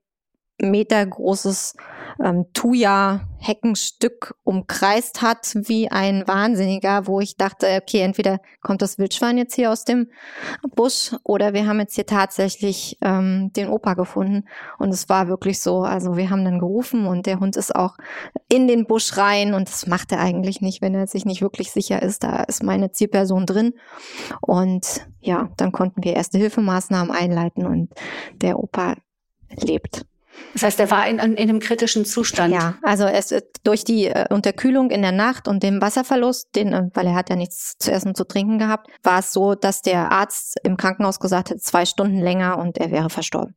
Meter 0.60 1.06
großes 1.06 1.76
ähm, 2.24 2.46
Thuja-Heckenstück 2.54 4.36
umkreist 4.44 5.22
hat, 5.22 5.56
wie 5.56 5.89
ein 5.89 6.28
Wahnsinniger, 6.28 7.08
wo 7.08 7.20
ich 7.20 7.38
dachte, 7.38 7.80
okay, 7.82 8.02
entweder 8.02 8.39
kommt 8.62 8.82
das 8.82 8.98
Wildschwein 8.98 9.38
jetzt 9.38 9.56
hier 9.56 9.72
aus 9.72 9.84
dem 9.84 10.10
Busch 10.76 11.16
oder 11.24 11.54
wir 11.54 11.68
haben 11.68 11.80
jetzt 11.80 11.96
hier 11.96 12.06
tatsächlich 12.06 12.98
ähm, 13.02 13.52
den 13.54 13.68
Opa 13.68 13.96
gefunden. 13.96 14.46
Und 14.78 14.89
es 14.89 15.10
war 15.10 15.28
wirklich 15.28 15.60
so, 15.60 15.82
also 15.82 16.18
wir 16.18 16.30
haben 16.30 16.46
dann 16.46 16.60
gerufen 16.60 17.08
und 17.08 17.26
der 17.26 17.39
Hund 17.39 17.58
ist 17.58 17.76
auch 17.76 17.98
in 18.48 18.68
den 18.68 18.86
Busch 18.86 19.18
rein 19.18 19.54
und 19.54 19.68
das 19.68 19.88
macht 19.88 20.12
er 20.12 20.20
eigentlich 20.20 20.62
nicht, 20.62 20.82
wenn 20.82 20.94
er 20.94 21.08
sich 21.08 21.26
nicht 21.26 21.42
wirklich 21.42 21.72
sicher 21.72 22.02
ist. 22.02 22.24
Da 22.24 22.44
ist 22.44 22.63
meine 22.63 22.92
Zielperson 22.92 23.46
drin. 23.46 23.74
Und 24.42 25.08
ja, 25.20 25.50
dann 25.58 25.72
konnten 25.72 26.04
wir 26.04 26.16
erste 26.16 26.38
Hilfemaßnahmen 26.38 27.13
einleiten 27.13 27.66
und 27.66 27.89
der 28.36 28.60
Opa 28.60 28.96
lebt. 29.56 30.06
Das 30.54 30.63
heißt, 30.63 30.80
er 30.80 30.91
war 30.91 31.08
in, 31.08 31.19
in 31.19 31.38
einem 31.38 31.60
kritischen 31.60 32.06
Zustand. 32.06 32.54
Ja, 32.54 32.76
also 32.84 33.06
es 33.06 33.34
durch 33.63 33.84
die 33.84 34.06
äh, 34.06 34.26
Unterkühlung 34.30 34.91
in 34.91 35.02
der 35.02 35.12
Nacht 35.12 35.48
und 35.48 35.63
dem 35.63 35.82
Wasserverlust, 35.82 36.56
den, 36.56 36.74
äh, 36.74 36.89
weil 36.93 37.08
er 37.08 37.15
hat 37.15 37.30
ja 37.30 37.36
nichts 37.36 37.78
zu 37.80 37.91
essen 37.91 38.10
und 38.10 38.17
zu 38.17 38.26
trinken 38.26 38.60
gehabt, 38.60 38.88
war 39.04 39.19
es 39.19 39.34
so, 39.34 39.56
dass 39.56 39.82
der 39.82 40.12
Arzt 40.12 40.58
im 40.63 40.78
Krankenhaus 40.78 41.19
gesagt 41.19 41.50
hat, 41.50 41.62
zwei 41.62 41.86
Stunden 41.86 42.19
länger 42.19 42.58
und 42.60 42.78
er 42.78 42.91
wäre 42.91 43.10
verstorben. 43.10 43.56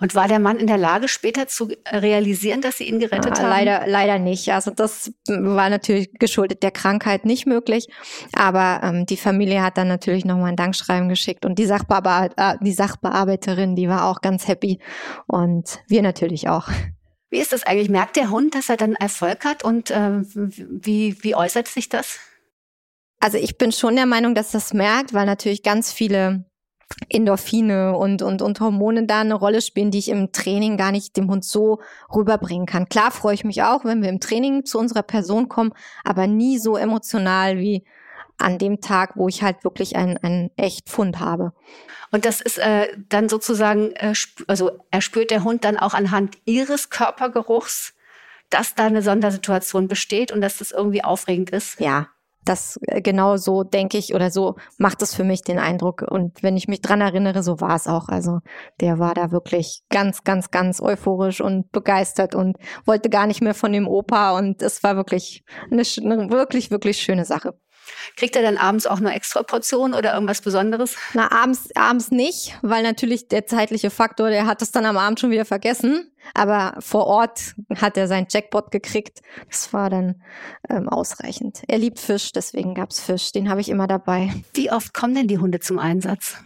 Und 0.00 0.14
war 0.14 0.28
der 0.28 0.38
Mann 0.38 0.58
in 0.58 0.66
der 0.66 0.78
Lage, 0.78 1.08
später 1.08 1.48
zu 1.48 1.68
realisieren, 1.90 2.60
dass 2.60 2.78
sie 2.78 2.84
ihn 2.84 2.98
gerettet 2.98 3.38
ja, 3.38 3.44
haben? 3.44 3.50
Leider, 3.50 3.86
leider 3.86 4.18
nicht. 4.18 4.52
Also 4.52 4.70
das 4.70 5.12
war 5.26 5.70
natürlich 5.70 6.12
geschuldet 6.14 6.62
der 6.62 6.70
Krankheit 6.70 7.24
nicht 7.24 7.46
möglich. 7.46 7.88
Aber 8.34 8.80
ähm, 8.82 9.06
die 9.06 9.16
Familie 9.16 9.62
hat 9.62 9.78
dann 9.78 9.88
natürlich 9.88 10.24
nochmal 10.24 10.50
ein 10.50 10.56
Dankschreiben 10.56 11.08
geschickt. 11.08 11.44
Und 11.44 11.58
die, 11.58 11.66
Sachbearbeit 11.66 12.32
äh, 12.36 12.54
die 12.60 12.72
Sachbearbeiterin, 12.72 13.76
die 13.76 13.88
war 13.88 14.06
auch 14.06 14.20
ganz 14.20 14.48
happy. 14.48 14.80
Und 15.26 15.80
wir 15.88 16.02
natürlich 16.02 16.48
auch. 16.48 16.68
Wie 17.30 17.38
ist 17.38 17.52
das 17.52 17.64
eigentlich? 17.64 17.88
Merkt 17.88 18.16
der 18.16 18.30
Hund, 18.30 18.54
dass 18.54 18.68
er 18.68 18.76
dann 18.76 18.94
Erfolg 18.94 19.44
hat? 19.44 19.64
Und 19.64 19.90
äh, 19.90 20.22
wie, 20.22 21.16
wie 21.22 21.34
äußert 21.34 21.68
sich 21.68 21.88
das? 21.88 22.18
Also 23.18 23.38
ich 23.38 23.58
bin 23.58 23.72
schon 23.72 23.96
der 23.96 24.06
Meinung, 24.06 24.34
dass 24.34 24.50
das 24.50 24.72
merkt, 24.72 25.14
weil 25.14 25.26
natürlich 25.26 25.62
ganz 25.62 25.92
viele 25.92 26.44
Endorphine 27.08 27.96
und, 27.96 28.22
und, 28.22 28.42
und 28.42 28.60
Hormone 28.60 29.06
da 29.06 29.20
eine 29.20 29.34
Rolle 29.34 29.60
spielen, 29.60 29.90
die 29.90 29.98
ich 29.98 30.08
im 30.08 30.32
Training 30.32 30.76
gar 30.76 30.92
nicht 30.92 31.16
dem 31.16 31.28
Hund 31.28 31.44
so 31.44 31.80
rüberbringen 32.14 32.66
kann. 32.66 32.88
Klar 32.88 33.10
freue 33.10 33.34
ich 33.34 33.44
mich 33.44 33.62
auch, 33.62 33.84
wenn 33.84 34.02
wir 34.02 34.08
im 34.08 34.20
Training 34.20 34.64
zu 34.64 34.78
unserer 34.78 35.02
Person 35.02 35.48
kommen, 35.48 35.72
aber 36.04 36.26
nie 36.26 36.58
so 36.58 36.76
emotional 36.76 37.58
wie 37.58 37.84
an 38.38 38.58
dem 38.58 38.80
Tag, 38.80 39.12
wo 39.16 39.28
ich 39.28 39.42
halt 39.42 39.64
wirklich 39.64 39.96
einen, 39.96 40.16
einen 40.18 40.50
echt 40.56 40.88
Fund 40.88 41.20
habe. 41.20 41.52
Und 42.12 42.24
das 42.24 42.40
ist 42.40 42.58
äh, 42.58 42.88
dann 43.08 43.28
sozusagen, 43.28 43.92
äh, 43.92 44.14
also 44.46 44.78
erspürt 44.90 45.30
der 45.30 45.44
Hund 45.44 45.64
dann 45.64 45.78
auch 45.78 45.94
anhand 45.94 46.38
ihres 46.44 46.90
Körpergeruchs, 46.90 47.94
dass 48.50 48.74
da 48.74 48.86
eine 48.86 49.02
Sondersituation 49.02 49.88
besteht 49.88 50.32
und 50.32 50.40
dass 50.40 50.58
das 50.58 50.70
irgendwie 50.70 51.02
aufregend 51.02 51.50
ist? 51.50 51.80
Ja, 51.80 52.08
das 52.48 52.78
äh, 52.82 53.02
genau 53.02 53.36
so 53.36 53.62
denke 53.62 53.98
ich 53.98 54.14
oder 54.14 54.30
so 54.30 54.56
macht 54.78 55.02
es 55.02 55.14
für 55.14 55.24
mich 55.24 55.42
den 55.42 55.58
Eindruck. 55.58 56.02
Und 56.02 56.42
wenn 56.42 56.56
ich 56.56 56.68
mich 56.68 56.80
dran 56.80 57.00
erinnere, 57.00 57.42
so 57.42 57.60
war 57.60 57.74
es 57.74 57.86
auch. 57.86 58.08
Also 58.08 58.40
der 58.80 58.98
war 58.98 59.14
da 59.14 59.30
wirklich 59.30 59.82
ganz, 59.90 60.24
ganz, 60.24 60.50
ganz 60.50 60.80
euphorisch 60.80 61.40
und 61.40 61.70
begeistert 61.72 62.34
und 62.34 62.56
wollte 62.84 63.10
gar 63.10 63.26
nicht 63.26 63.42
mehr 63.42 63.54
von 63.54 63.72
dem 63.72 63.86
Opa. 63.86 64.36
Und 64.38 64.62
es 64.62 64.82
war 64.82 64.96
wirklich 64.96 65.44
eine, 65.70 65.82
eine 65.82 66.30
wirklich, 66.30 66.70
wirklich 66.70 66.98
schöne 66.98 67.24
Sache. 67.24 67.54
Kriegt 68.16 68.36
er 68.36 68.42
dann 68.42 68.56
abends 68.56 68.86
auch 68.86 69.00
nur 69.00 69.12
extra 69.12 69.42
Portionen 69.42 69.94
oder 69.96 70.14
irgendwas 70.14 70.40
Besonderes? 70.40 70.96
Na, 71.14 71.30
abends, 71.30 71.68
abends 71.74 72.10
nicht, 72.10 72.58
weil 72.62 72.82
natürlich 72.82 73.28
der 73.28 73.46
zeitliche 73.46 73.90
Faktor, 73.90 74.30
der 74.30 74.46
hat 74.46 74.62
es 74.62 74.72
dann 74.72 74.86
am 74.86 74.96
Abend 74.96 75.20
schon 75.20 75.30
wieder 75.30 75.44
vergessen. 75.44 76.10
Aber 76.34 76.74
vor 76.80 77.06
Ort 77.06 77.54
hat 77.76 77.96
er 77.96 78.08
seinen 78.08 78.26
Jackpot 78.28 78.70
gekriegt. 78.70 79.20
Das 79.48 79.72
war 79.72 79.90
dann 79.90 80.22
ähm, 80.68 80.88
ausreichend. 80.88 81.62
Er 81.68 81.78
liebt 81.78 82.00
Fisch, 82.00 82.32
deswegen 82.32 82.74
gab's 82.74 83.00
Fisch. 83.00 83.32
Den 83.32 83.48
habe 83.48 83.60
ich 83.60 83.68
immer 83.68 83.86
dabei. 83.86 84.32
Wie 84.54 84.70
oft 84.70 84.92
kommen 84.92 85.14
denn 85.14 85.28
die 85.28 85.38
Hunde 85.38 85.60
zum 85.60 85.78
Einsatz? 85.78 86.36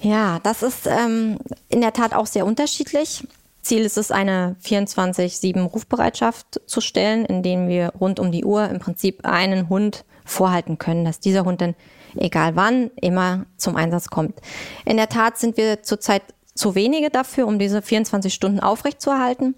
Ja, 0.00 0.40
das 0.42 0.62
ist 0.62 0.86
ähm, 0.86 1.38
in 1.68 1.80
der 1.80 1.92
Tat 1.92 2.14
auch 2.14 2.26
sehr 2.26 2.44
unterschiedlich. 2.44 3.24
Ziel 3.62 3.84
ist 3.84 3.96
es, 3.96 4.10
eine 4.10 4.56
24-7 4.64 5.62
Rufbereitschaft 5.62 6.60
zu 6.66 6.80
stellen, 6.80 7.24
in 7.24 7.44
denen 7.44 7.68
wir 7.68 7.92
rund 8.00 8.18
um 8.18 8.32
die 8.32 8.44
Uhr 8.44 8.68
im 8.68 8.80
Prinzip 8.80 9.24
einen 9.24 9.68
Hund 9.68 10.04
vorhalten 10.24 10.78
können, 10.78 11.04
dass 11.04 11.20
dieser 11.20 11.44
Hund 11.44 11.60
dann, 11.60 11.74
egal 12.16 12.56
wann, 12.56 12.90
immer 13.00 13.46
zum 13.56 13.76
Einsatz 13.76 14.08
kommt. 14.08 14.40
In 14.84 14.96
der 14.96 15.08
Tat 15.08 15.38
sind 15.38 15.56
wir 15.56 15.82
zurzeit 15.82 16.22
zu 16.54 16.74
wenige 16.74 17.10
dafür, 17.10 17.46
um 17.46 17.58
diese 17.58 17.82
24 17.82 18.32
Stunden 18.32 18.60
aufrechtzuerhalten. 18.60 19.54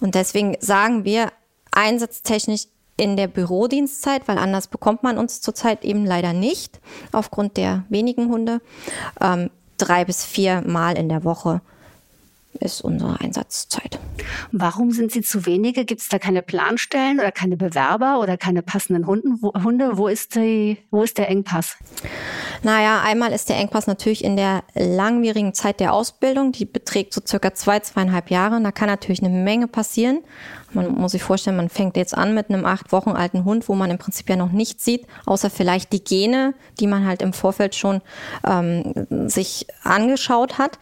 Und 0.00 0.14
deswegen 0.14 0.56
sagen 0.60 1.04
wir 1.04 1.32
einsatztechnisch 1.70 2.66
in 2.96 3.16
der 3.16 3.26
Bürodienstzeit, 3.26 4.28
weil 4.28 4.38
anders 4.38 4.68
bekommt 4.68 5.02
man 5.02 5.18
uns 5.18 5.40
zurzeit 5.40 5.84
eben 5.84 6.06
leider 6.06 6.32
nicht, 6.32 6.80
aufgrund 7.12 7.56
der 7.56 7.84
wenigen 7.88 8.30
Hunde, 8.30 8.60
ähm, 9.20 9.50
drei 9.76 10.04
bis 10.04 10.24
vier 10.24 10.62
Mal 10.62 10.96
in 10.96 11.08
der 11.08 11.24
Woche 11.24 11.60
ist 12.60 12.80
unsere 12.80 13.20
Einsatzzeit. 13.20 13.98
Warum 14.52 14.90
sind 14.90 15.12
sie 15.12 15.22
zu 15.22 15.46
wenige? 15.46 15.84
Gibt 15.84 16.00
es 16.00 16.08
da 16.08 16.18
keine 16.18 16.42
Planstellen 16.42 17.18
oder 17.18 17.32
keine 17.32 17.56
Bewerber 17.56 18.20
oder 18.20 18.36
keine 18.36 18.62
passenden 18.62 19.06
Hunden, 19.06 19.38
wo, 19.40 19.52
Hunde? 19.54 19.96
Wo 19.98 20.08
ist, 20.08 20.34
die, 20.36 20.78
wo 20.90 21.02
ist 21.02 21.18
der 21.18 21.28
Engpass? 21.28 21.76
Naja, 22.62 23.02
einmal 23.02 23.32
ist 23.32 23.48
der 23.48 23.56
Engpass 23.56 23.86
natürlich 23.86 24.24
in 24.24 24.36
der 24.36 24.62
langwierigen 24.74 25.54
Zeit 25.54 25.80
der 25.80 25.92
Ausbildung. 25.92 26.52
Die 26.52 26.64
beträgt 26.64 27.12
so 27.12 27.20
circa 27.26 27.54
zwei, 27.54 27.80
zweieinhalb 27.80 28.30
Jahre. 28.30 28.60
Da 28.62 28.72
kann 28.72 28.88
natürlich 28.88 29.22
eine 29.22 29.34
Menge 29.34 29.68
passieren. 29.68 30.22
Man 30.74 30.94
muss 30.94 31.12
sich 31.12 31.22
vorstellen, 31.22 31.56
man 31.56 31.68
fängt 31.68 31.96
jetzt 31.96 32.16
an 32.16 32.34
mit 32.34 32.50
einem 32.50 32.64
acht 32.64 32.92
Wochen 32.92 33.10
alten 33.10 33.44
Hund, 33.44 33.68
wo 33.68 33.74
man 33.74 33.90
im 33.90 33.98
Prinzip 33.98 34.28
ja 34.28 34.36
noch 34.36 34.52
nichts 34.52 34.84
sieht, 34.84 35.06
außer 35.26 35.50
vielleicht 35.50 35.92
die 35.92 36.02
Gene, 36.02 36.54
die 36.80 36.86
man 36.86 37.06
halt 37.06 37.22
im 37.22 37.32
Vorfeld 37.32 37.74
schon 37.74 38.00
ähm, 38.46 38.92
sich 39.28 39.66
angeschaut 39.82 40.58
hat. 40.58 40.78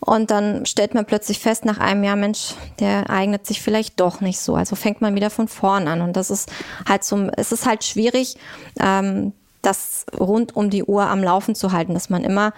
Und 0.00 0.30
dann 0.30 0.66
stellt 0.66 0.94
man 0.94 1.06
plötzlich 1.06 1.38
fest 1.38 1.64
nach 1.64 1.78
einem 1.78 2.04
Jahr, 2.04 2.16
Mensch, 2.16 2.54
der 2.78 3.10
eignet 3.10 3.46
sich 3.46 3.62
vielleicht 3.62 4.00
doch 4.00 4.20
nicht 4.20 4.38
so. 4.38 4.54
Also 4.54 4.76
fängt 4.76 5.00
man 5.00 5.14
wieder 5.14 5.30
von 5.30 5.48
vorn 5.48 5.88
an. 5.88 6.02
Und 6.02 6.16
das 6.16 6.30
ist 6.30 6.50
halt 6.88 7.04
so, 7.04 7.28
es 7.36 7.52
ist 7.52 7.66
halt 7.66 7.84
schwierig, 7.84 8.36
ähm, 8.78 9.32
das 9.62 10.04
rund 10.18 10.54
um 10.54 10.70
die 10.70 10.84
Uhr 10.84 11.04
am 11.04 11.22
Laufen 11.22 11.54
zu 11.54 11.72
halten, 11.72 11.94
dass 11.94 12.10
man 12.10 12.22
immer 12.22 12.52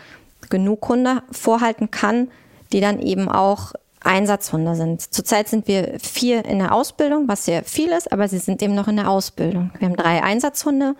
genug 0.50 0.88
Hunde 0.88 1.22
vorhalten 1.30 1.90
kann, 1.90 2.28
die 2.72 2.80
dann 2.80 3.00
eben 3.00 3.28
auch 3.28 3.72
Einsatzhunde 4.06 4.74
sind. 4.74 5.02
Zurzeit 5.12 5.48
sind 5.48 5.68
wir 5.68 5.98
vier 6.00 6.44
in 6.44 6.58
der 6.58 6.72
Ausbildung, 6.72 7.28
was 7.28 7.44
sehr 7.44 7.64
viel 7.64 7.90
ist, 7.90 8.10
aber 8.12 8.28
sie 8.28 8.38
sind 8.38 8.62
eben 8.62 8.74
noch 8.74 8.88
in 8.88 8.96
der 8.96 9.10
Ausbildung. 9.10 9.70
Wir 9.78 9.88
haben 9.88 9.96
drei 9.96 10.22
Einsatzhunde, 10.22 10.96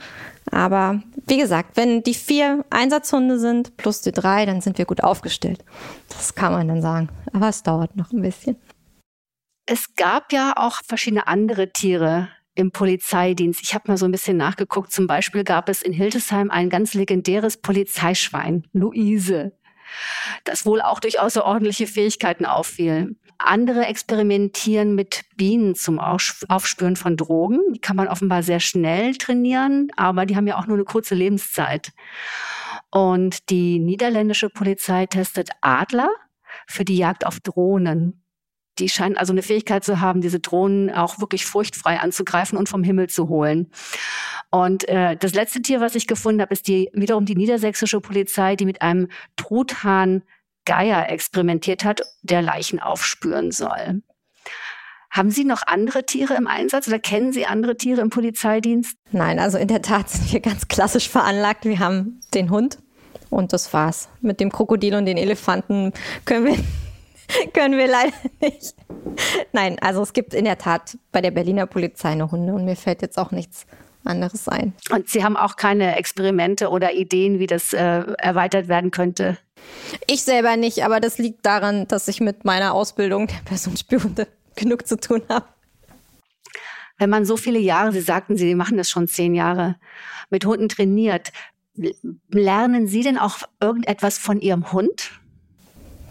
aber 0.51 1.03
wie 1.27 1.39
gesagt, 1.39 1.77
wenn 1.77 2.03
die 2.03 2.15
vier 2.15 2.65
Einsatzhunde 2.71 3.39
sind 3.39 3.77
plus 3.77 4.01
die 4.03 4.13
drei, 4.13 4.47
dann 4.47 4.61
sind 4.61 4.79
wir 4.79 4.85
gut 4.85 5.03
aufgestellt. 5.03 5.65
Das 6.09 6.35
kann 6.35 6.53
man 6.53 6.69
dann 6.69 6.83
sagen. 6.83 7.09
Aber 7.33 7.49
es 7.49 7.63
dauert 7.63 7.97
noch 7.97 8.13
ein 8.13 8.23
bisschen. 8.23 8.57
Es 9.67 9.95
gab 9.97 10.33
ja 10.33 10.53
auch 10.57 10.81
verschiedene 10.87 11.27
andere 11.27 11.73
Tiere 11.73 12.29
im 12.55 12.71
Polizeidienst. 12.71 13.61
Ich 13.63 13.75
habe 13.75 13.85
mal 13.89 13.99
so 13.99 14.07
ein 14.07 14.13
bisschen 14.13 14.37
nachgeguckt. 14.37 14.93
Zum 14.93 15.07
Beispiel 15.07 15.45
gab 15.45 15.69
es 15.69 15.83
in 15.83 15.93
Hildesheim 15.93 16.51
ein 16.51 16.71
ganz 16.71 16.95
legendäres 16.95 17.59
Polizeischwein, 17.59 18.65
Luise. 18.73 19.53
Das 20.45 20.67
wohl 20.67 20.81
auch 20.81 21.01
durch 21.01 21.21
außerordentliche 21.21 21.87
Fähigkeiten 21.87 22.45
auffiel. 22.45 23.17
Andere 23.39 23.87
experimentieren 23.87 24.95
mit 24.95 25.25
Bienen 25.37 25.75
zum 25.75 25.99
Aufspüren 25.99 26.97
von 26.97 27.17
Drogen. 27.17 27.61
Die 27.75 27.81
kann 27.81 27.97
man 27.97 28.09
offenbar 28.09 28.43
sehr 28.43 28.61
schnell 28.61 29.15
trainieren, 29.17 29.89
aber 29.97 30.25
die 30.27 30.37
haben 30.37 30.47
ja 30.47 30.59
auch 30.59 30.67
nur 30.67 30.77
eine 30.77 30.85
kurze 30.85 31.15
Lebenszeit. 31.15 31.93
Und 32.91 33.51
die 33.51 33.79
niederländische 33.79 34.49
Polizei 34.49 35.07
testet 35.07 35.51
Adler 35.61 36.09
für 36.67 36.85
die 36.85 36.97
Jagd 36.97 37.27
auf 37.27 37.41
Drohnen. 37.41 38.26
Die 38.79 38.89
scheinen 38.89 39.17
also 39.17 39.33
eine 39.33 39.43
Fähigkeit 39.43 39.85
zu 39.85 40.01
haben, 40.01 40.21
diese 40.21 40.41
Drohnen 40.41 40.91
auch 40.91 41.19
wirklich 41.21 41.47
furchtfrei 41.47 41.99
anzugreifen 41.99 42.59
und 42.59 42.69
vom 42.69 42.83
Himmel 42.83 43.09
zu 43.09 43.29
holen. 43.29 43.71
Und 44.51 44.89
äh, 44.89 45.17
das 45.17 45.35
letzte 45.35 45.63
Tier, 45.63 45.81
was 45.81 45.95
ich 45.95 46.07
gefunden 46.07 46.41
habe, 46.41 46.53
ist 46.53 46.69
die 46.69 46.91
wiederum 46.93 47.25
die 47.25 47.37
niedersächsische 47.37 48.01
Polizei, 48.01 48.57
die 48.57 48.67
mit 48.67 48.83
einem 48.83 49.09
Truthahn 49.37 50.23
Geier 50.67 51.09
experimentiert 51.09 51.85
hat, 51.85 52.03
der 52.23 52.43
Leichen 52.43 52.81
aufspüren 52.81 53.53
soll. 53.53 54.03
Haben 55.11 55.31
Sie 55.31 55.45
noch 55.45 55.63
andere 55.67 56.05
Tiere 56.05 56.35
im 56.35 56.47
Einsatz 56.47 56.89
oder 56.89 56.99
kennen 56.99 57.33
Sie 57.33 57.47
andere 57.47 57.77
Tiere 57.77 58.03
im 58.03 58.11
Polizeidienst? 58.11 58.99
Nein, 59.13 59.39
also 59.39 59.57
in 59.57 59.69
der 59.69 59.81
Tat 59.81 60.11
sind 60.11 60.31
wir 60.31 60.41
ganz 60.41 60.69
klassisch 60.69 61.09
veranlagt. 61.09 61.65
Wir 61.65 61.79
haben 61.79 62.21
den 62.35 62.51
Hund 62.51 62.79
und 63.31 63.55
das 63.55 63.73
war's. 63.73 64.09
Mit 64.21 64.41
dem 64.41 64.53
Krokodil 64.53 64.95
und 64.95 65.07
den 65.07 65.17
Elefanten 65.17 65.93
können 66.27 66.47
wir 66.47 66.57
können 67.53 67.79
wir 67.79 67.89
leider 67.89 68.13
nicht. 68.41 68.75
Nein, 69.53 69.79
also 69.81 70.03
es 70.03 70.13
gibt 70.13 70.35
in 70.35 70.45
der 70.45 70.59
Tat 70.59 70.99
bei 71.13 71.21
der 71.21 71.31
Berliner 71.31 71.67
Polizei 71.67 72.11
eine 72.11 72.31
Hunde 72.31 72.55
und 72.55 72.65
mir 72.65 72.77
fällt 72.77 73.03
jetzt 73.03 73.19
auch 73.19 73.31
nichts 73.31 73.67
anderes 74.05 74.49
ein. 74.49 74.73
Und 74.91 75.09
Sie 75.09 75.25
haben 75.25 75.37
auch 75.37 75.57
keine 75.57 75.97
Experimente 75.97 76.69
oder 76.71 76.95
Ideen, 76.95 77.39
wie 77.39 77.47
das 77.47 77.73
äh, 77.73 78.03
erweitert 78.19 78.69
werden 78.69 78.91
könnte? 78.91 79.39
Ich 80.07 80.23
selber 80.23 80.57
nicht, 80.57 80.85
aber 80.85 81.01
das 81.01 81.19
liegt 81.19 81.45
daran, 81.45 81.89
dass 81.89 82.09
ich 82.09 82.21
mit 82.21 82.45
meiner 82.45 82.75
Ausbildung 82.75 83.27
der 83.27 83.43
Personenspürhunde 83.45 84.29
genug 84.57 84.87
zu 84.87 84.97
tun 84.97 85.23
habe. 85.29 85.47
Wenn 86.99 87.11
man 87.11 87.27
so 87.27 87.37
viele 87.37 87.59
Jahre, 87.59 87.93
Sie 87.93 88.01
sagten, 88.01 88.37
Sie 88.37 88.55
machen 88.55 88.79
das 88.79 88.89
schon 88.89 89.09
zehn 89.09 89.35
Jahre, 89.35 89.77
mit 90.31 90.45
Hunden 90.47 90.69
trainiert, 90.69 91.33
lernen 92.31 92.87
Sie 92.87 93.03
denn 93.03 93.19
auch 93.19 93.39
irgendetwas 93.61 94.19
von 94.19 94.41
Ihrem 94.41 94.73
Hund? 94.73 95.11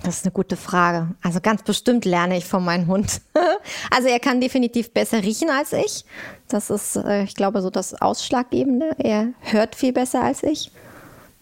Das 0.06 0.18
ist 0.18 0.26
eine 0.26 0.34
gute 0.34 0.56
Frage. 0.56 1.16
Also 1.24 1.42
ganz 1.42 1.64
bestimmt 1.64 2.06
lerne 2.06 2.38
ich 2.38 2.46
von 2.46 2.64
meinem 2.64 2.86
Hund. 2.86 3.22
also 3.90 4.08
er 4.08 4.20
kann 4.20 4.40
definitiv 4.40 4.94
besser 4.94 5.24
riechen 5.24 5.50
als 5.50 5.74
ich. 5.74 6.06
Das 6.48 6.70
ist, 6.70 6.96
äh, 6.96 7.24
ich 7.24 7.34
glaube, 7.34 7.64
so 7.64 7.72
das 7.72 8.00
Ausschlaggebende. 8.00 8.96
Er 9.00 9.30
hört 9.40 9.76
viel 9.76 9.94
besser 9.94 10.22
als 10.22 10.44
ich. 10.44 10.72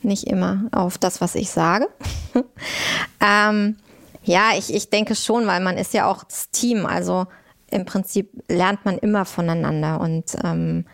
Nicht 0.01 0.27
immer 0.27 0.63
auf 0.71 0.97
das, 0.97 1.19
was 1.19 1.35
ich 1.35 1.49
sage. 1.49 1.89
ähm, 3.19 3.77
ja, 4.23 4.51
ich, 4.57 4.73
ich 4.73 4.89
denke 4.89 5.15
schon, 5.15 5.45
weil 5.45 5.59
man 5.59 5.77
ist 5.77 5.93
ja 5.93 6.09
auch 6.09 6.23
das 6.23 6.49
Team. 6.51 6.85
Also 6.85 7.27
im 7.69 7.83
Prinzip 7.83 8.31
lernt 8.47 8.85
man 8.85 8.97
immer 8.97 9.25
voneinander. 9.25 9.99
Und 9.99 10.37
ähm, 10.41 10.85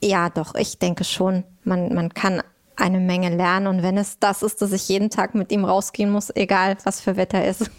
ja, 0.00 0.30
doch, 0.30 0.54
ich 0.54 0.78
denke 0.78 1.02
schon, 1.02 1.42
man, 1.64 1.92
man 1.92 2.14
kann 2.14 2.42
eine 2.76 3.00
Menge 3.00 3.34
lernen. 3.34 3.66
Und 3.66 3.82
wenn 3.82 3.96
es 3.96 4.18
das 4.18 4.42
ist, 4.42 4.62
dass 4.62 4.72
ich 4.72 4.88
jeden 4.88 5.10
Tag 5.10 5.34
mit 5.34 5.52
ihm 5.52 5.64
rausgehen 5.64 6.10
muss, 6.10 6.34
egal 6.34 6.76
was 6.84 7.00
für 7.00 7.16
Wetter 7.16 7.44
ist. 7.46 7.70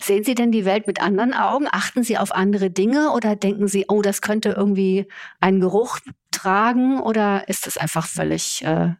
Sehen 0.00 0.24
Sie 0.24 0.34
denn 0.34 0.52
die 0.52 0.64
Welt 0.64 0.86
mit 0.86 1.00
anderen 1.00 1.32
Augen? 1.32 1.68
Achten 1.70 2.02
Sie 2.02 2.18
auf 2.18 2.32
andere 2.32 2.70
Dinge 2.70 3.12
oder 3.12 3.36
denken 3.36 3.68
Sie, 3.68 3.86
oh, 3.88 4.02
das 4.02 4.20
könnte 4.20 4.50
irgendwie 4.50 5.06
einen 5.40 5.60
Geruch 5.60 6.00
tragen? 6.30 7.00
Oder 7.00 7.48
ist 7.48 7.66
das 7.66 7.76
einfach 7.76 8.06
völlig 8.06 8.62
äh, 8.64 8.94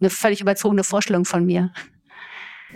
eine 0.00 0.10
völlig 0.10 0.40
überzogene 0.40 0.84
Vorstellung 0.84 1.24
von 1.24 1.44
mir? 1.44 1.72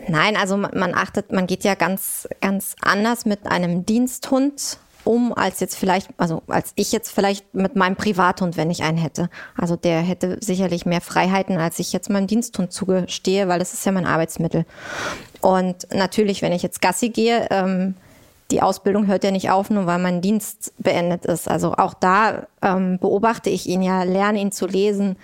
Nein, 0.08 0.36
also 0.36 0.56
man 0.56 0.94
achtet, 0.94 1.32
man 1.32 1.46
geht 1.46 1.64
ja 1.64 1.74
ganz, 1.74 2.26
ganz 2.40 2.74
anders 2.80 3.26
mit 3.26 3.46
einem 3.46 3.84
Diensthund 3.84 4.78
um, 5.04 5.32
als 5.32 5.60
jetzt 5.60 5.76
vielleicht, 5.76 6.08
also 6.16 6.42
als 6.46 6.72
ich 6.76 6.92
jetzt 6.92 7.10
vielleicht 7.10 7.54
mit 7.54 7.76
meinem 7.76 7.96
Privathund, 7.96 8.56
wenn 8.56 8.70
ich 8.70 8.82
einen 8.82 8.98
hätte. 8.98 9.28
Also 9.56 9.76
der 9.76 10.00
hätte 10.00 10.38
sicherlich 10.40 10.86
mehr 10.86 11.00
Freiheiten, 11.00 11.58
als 11.58 11.78
ich 11.78 11.92
jetzt 11.92 12.10
meinem 12.10 12.26
Diensthund 12.26 12.72
zugestehe, 12.72 13.48
weil 13.48 13.58
das 13.58 13.72
ist 13.72 13.84
ja 13.84 13.92
mein 13.92 14.06
Arbeitsmittel. 14.06 14.64
Und 15.40 15.88
natürlich, 15.92 16.42
wenn 16.42 16.52
ich 16.52 16.62
jetzt 16.62 16.80
Gassi 16.80 17.08
gehe, 17.08 17.48
ähm, 17.50 17.94
die 18.50 18.62
Ausbildung 18.62 19.06
hört 19.06 19.24
ja 19.24 19.30
nicht 19.30 19.50
auf, 19.50 19.70
nur 19.70 19.86
weil 19.86 19.98
mein 19.98 20.20
Dienst 20.20 20.72
beendet 20.78 21.24
ist. 21.24 21.48
Also 21.48 21.74
auch 21.74 21.94
da 21.94 22.46
ähm, 22.60 22.98
beobachte 22.98 23.50
ich 23.50 23.66
ihn 23.66 23.82
ja, 23.82 24.02
lerne 24.02 24.40
ihn 24.40 24.52
zu 24.52 24.66
lesen, 24.66 25.16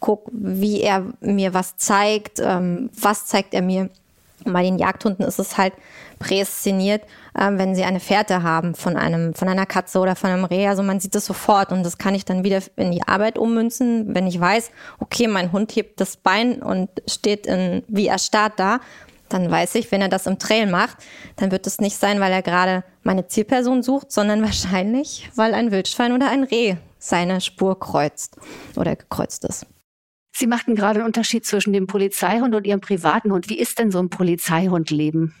guck, 0.00 0.28
wie 0.32 0.80
er 0.80 1.04
mir 1.20 1.54
was 1.54 1.76
zeigt, 1.76 2.40
ähm, 2.40 2.90
was 2.98 3.26
zeigt 3.26 3.52
er 3.52 3.62
mir. 3.62 3.90
Und 4.48 4.54
bei 4.54 4.62
den 4.62 4.78
Jagdhunden 4.78 5.26
ist 5.26 5.38
es 5.38 5.58
halt 5.58 5.74
präszeniert, 6.18 7.02
äh, 7.34 7.50
wenn 7.52 7.74
sie 7.74 7.84
eine 7.84 8.00
Fährte 8.00 8.42
haben 8.42 8.74
von 8.74 8.96
einem, 8.96 9.34
von 9.34 9.46
einer 9.46 9.66
Katze 9.66 9.98
oder 9.98 10.16
von 10.16 10.30
einem 10.30 10.44
Reh. 10.44 10.66
Also 10.66 10.82
man 10.82 11.00
sieht 11.00 11.14
das 11.14 11.26
sofort 11.26 11.70
und 11.70 11.84
das 11.84 11.98
kann 11.98 12.14
ich 12.14 12.24
dann 12.24 12.44
wieder 12.44 12.60
in 12.76 12.90
die 12.90 13.06
Arbeit 13.06 13.38
ummünzen, 13.38 14.14
wenn 14.14 14.26
ich 14.26 14.40
weiß, 14.40 14.70
okay, 15.00 15.28
mein 15.28 15.52
Hund 15.52 15.76
hebt 15.76 16.00
das 16.00 16.16
Bein 16.16 16.62
und 16.62 16.88
steht 17.06 17.46
in, 17.46 17.84
wie 17.88 18.06
erstarrt 18.06 18.54
da. 18.56 18.80
Dann 19.28 19.50
weiß 19.50 19.74
ich, 19.74 19.92
wenn 19.92 20.00
er 20.00 20.08
das 20.08 20.26
im 20.26 20.38
Trail 20.38 20.66
macht, 20.66 20.96
dann 21.36 21.50
wird 21.50 21.66
es 21.66 21.78
nicht 21.78 21.98
sein, 21.98 22.18
weil 22.18 22.32
er 22.32 22.40
gerade 22.40 22.84
meine 23.02 23.26
Zielperson 23.26 23.82
sucht, 23.82 24.10
sondern 24.10 24.42
wahrscheinlich, 24.42 25.30
weil 25.36 25.52
ein 25.52 25.70
Wildschwein 25.70 26.12
oder 26.12 26.30
ein 26.30 26.44
Reh 26.44 26.76
seine 26.98 27.42
Spur 27.42 27.78
kreuzt 27.78 28.38
oder 28.76 28.96
gekreuzt 28.96 29.44
ist. 29.44 29.66
Sie 30.38 30.46
machten 30.46 30.76
gerade 30.76 31.00
einen 31.00 31.06
Unterschied 31.06 31.44
zwischen 31.44 31.72
dem 31.72 31.88
Polizeihund 31.88 32.54
und 32.54 32.64
Ihrem 32.64 32.80
privaten 32.80 33.32
Hund. 33.32 33.48
Wie 33.48 33.58
ist 33.58 33.80
denn 33.80 33.90
so 33.90 33.98
ein 33.98 34.08
Polizeihundleben? 34.08 35.34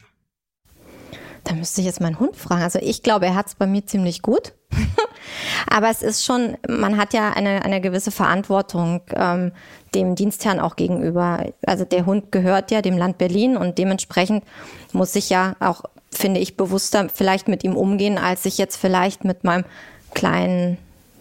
Da 1.44 1.54
müsste 1.54 1.80
ich 1.80 1.86
jetzt 1.86 2.00
meinen 2.00 2.18
Hund 2.18 2.34
fragen. 2.34 2.62
Also 2.62 2.80
ich 2.82 3.04
glaube, 3.04 3.26
er 3.26 3.36
hat 3.36 3.46
es 3.46 3.54
bei 3.54 3.68
mir 3.68 3.86
ziemlich 3.86 4.22
gut. 4.22 4.54
Aber 5.70 5.88
es 5.88 6.02
ist 6.02 6.24
schon, 6.24 6.56
man 6.68 6.96
hat 6.96 7.14
ja 7.14 7.30
eine, 7.30 7.64
eine 7.64 7.80
gewisse 7.80 8.10
Verantwortung 8.10 9.02
ähm, 9.14 9.52
dem 9.94 10.16
Dienstherrn 10.16 10.58
auch 10.58 10.74
gegenüber. 10.74 11.46
Also 11.64 11.84
der 11.84 12.04
Hund 12.04 12.32
gehört 12.32 12.72
ja 12.72 12.82
dem 12.82 12.98
Land 12.98 13.18
Berlin 13.18 13.56
und 13.56 13.78
dementsprechend 13.78 14.42
muss 14.92 15.14
ich 15.14 15.30
ja 15.30 15.54
auch, 15.60 15.84
finde 16.10 16.40
ich, 16.40 16.56
bewusster 16.56 17.08
vielleicht 17.14 17.46
mit 17.46 17.62
ihm 17.62 17.76
umgehen, 17.76 18.18
als 18.18 18.44
ich 18.46 18.58
jetzt 18.58 18.76
vielleicht 18.76 19.22
mit 19.22 19.44
meinem 19.44 19.64
kleinen 20.12 20.76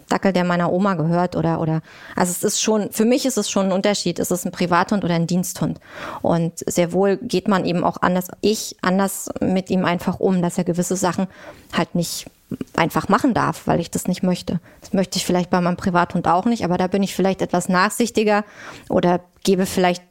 Dackel, 0.10 0.34
der 0.34 0.44
meiner 0.44 0.72
Oma 0.72 0.94
gehört 0.94 1.36
oder, 1.36 1.60
oder, 1.60 1.82
also 2.16 2.32
es 2.32 2.44
ist 2.44 2.62
schon, 2.62 2.92
für 2.92 3.06
mich 3.06 3.26
ist 3.26 3.38
es 3.38 3.50
schon 3.50 3.68
ein 3.68 3.72
Unterschied. 3.72 4.20
Ist 4.20 4.32
es 4.32 4.46
ein 4.46 4.52
Privathund 4.52 5.04
oder 5.04 5.16
ein 5.16 5.28
Diensthund? 5.28 5.80
Und 6.22 6.60
sehr 6.66 6.94
wohl 6.94 7.18
geht 7.18 7.48
man 7.48 7.66
eben 7.66 7.84
auch 7.84 7.98
anders, 8.02 8.28
ich 8.42 8.78
anders 8.82 9.30
mit 9.42 9.70
ihm 9.70 9.86
einfach 9.86 10.20
um, 10.20 10.42
dass 10.42 10.58
er 10.58 10.64
gewisse 10.64 10.96
Sachen 10.96 11.28
halt 11.74 11.96
nicht 11.96 12.28
einfach 12.76 13.10
machen 13.10 13.34
darf, 13.34 13.68
weil 13.68 13.80
ich 13.80 13.92
das 13.92 14.08
nicht 14.08 14.24
möchte. 14.24 14.60
Das 14.82 14.94
möchte 14.94 15.18
ich 15.18 15.26
vielleicht 15.26 15.50
bei 15.50 15.60
meinem 15.60 15.78
Privathund 15.78 16.28
auch 16.28 16.46
nicht, 16.46 16.64
aber 16.64 16.78
da 16.78 16.88
bin 16.88 17.04
ich 17.04 17.14
vielleicht 17.14 17.42
etwas 17.42 17.68
nachsichtiger 17.68 18.46
oder 18.90 19.20
gebe 19.44 19.66
vielleicht 19.66 20.04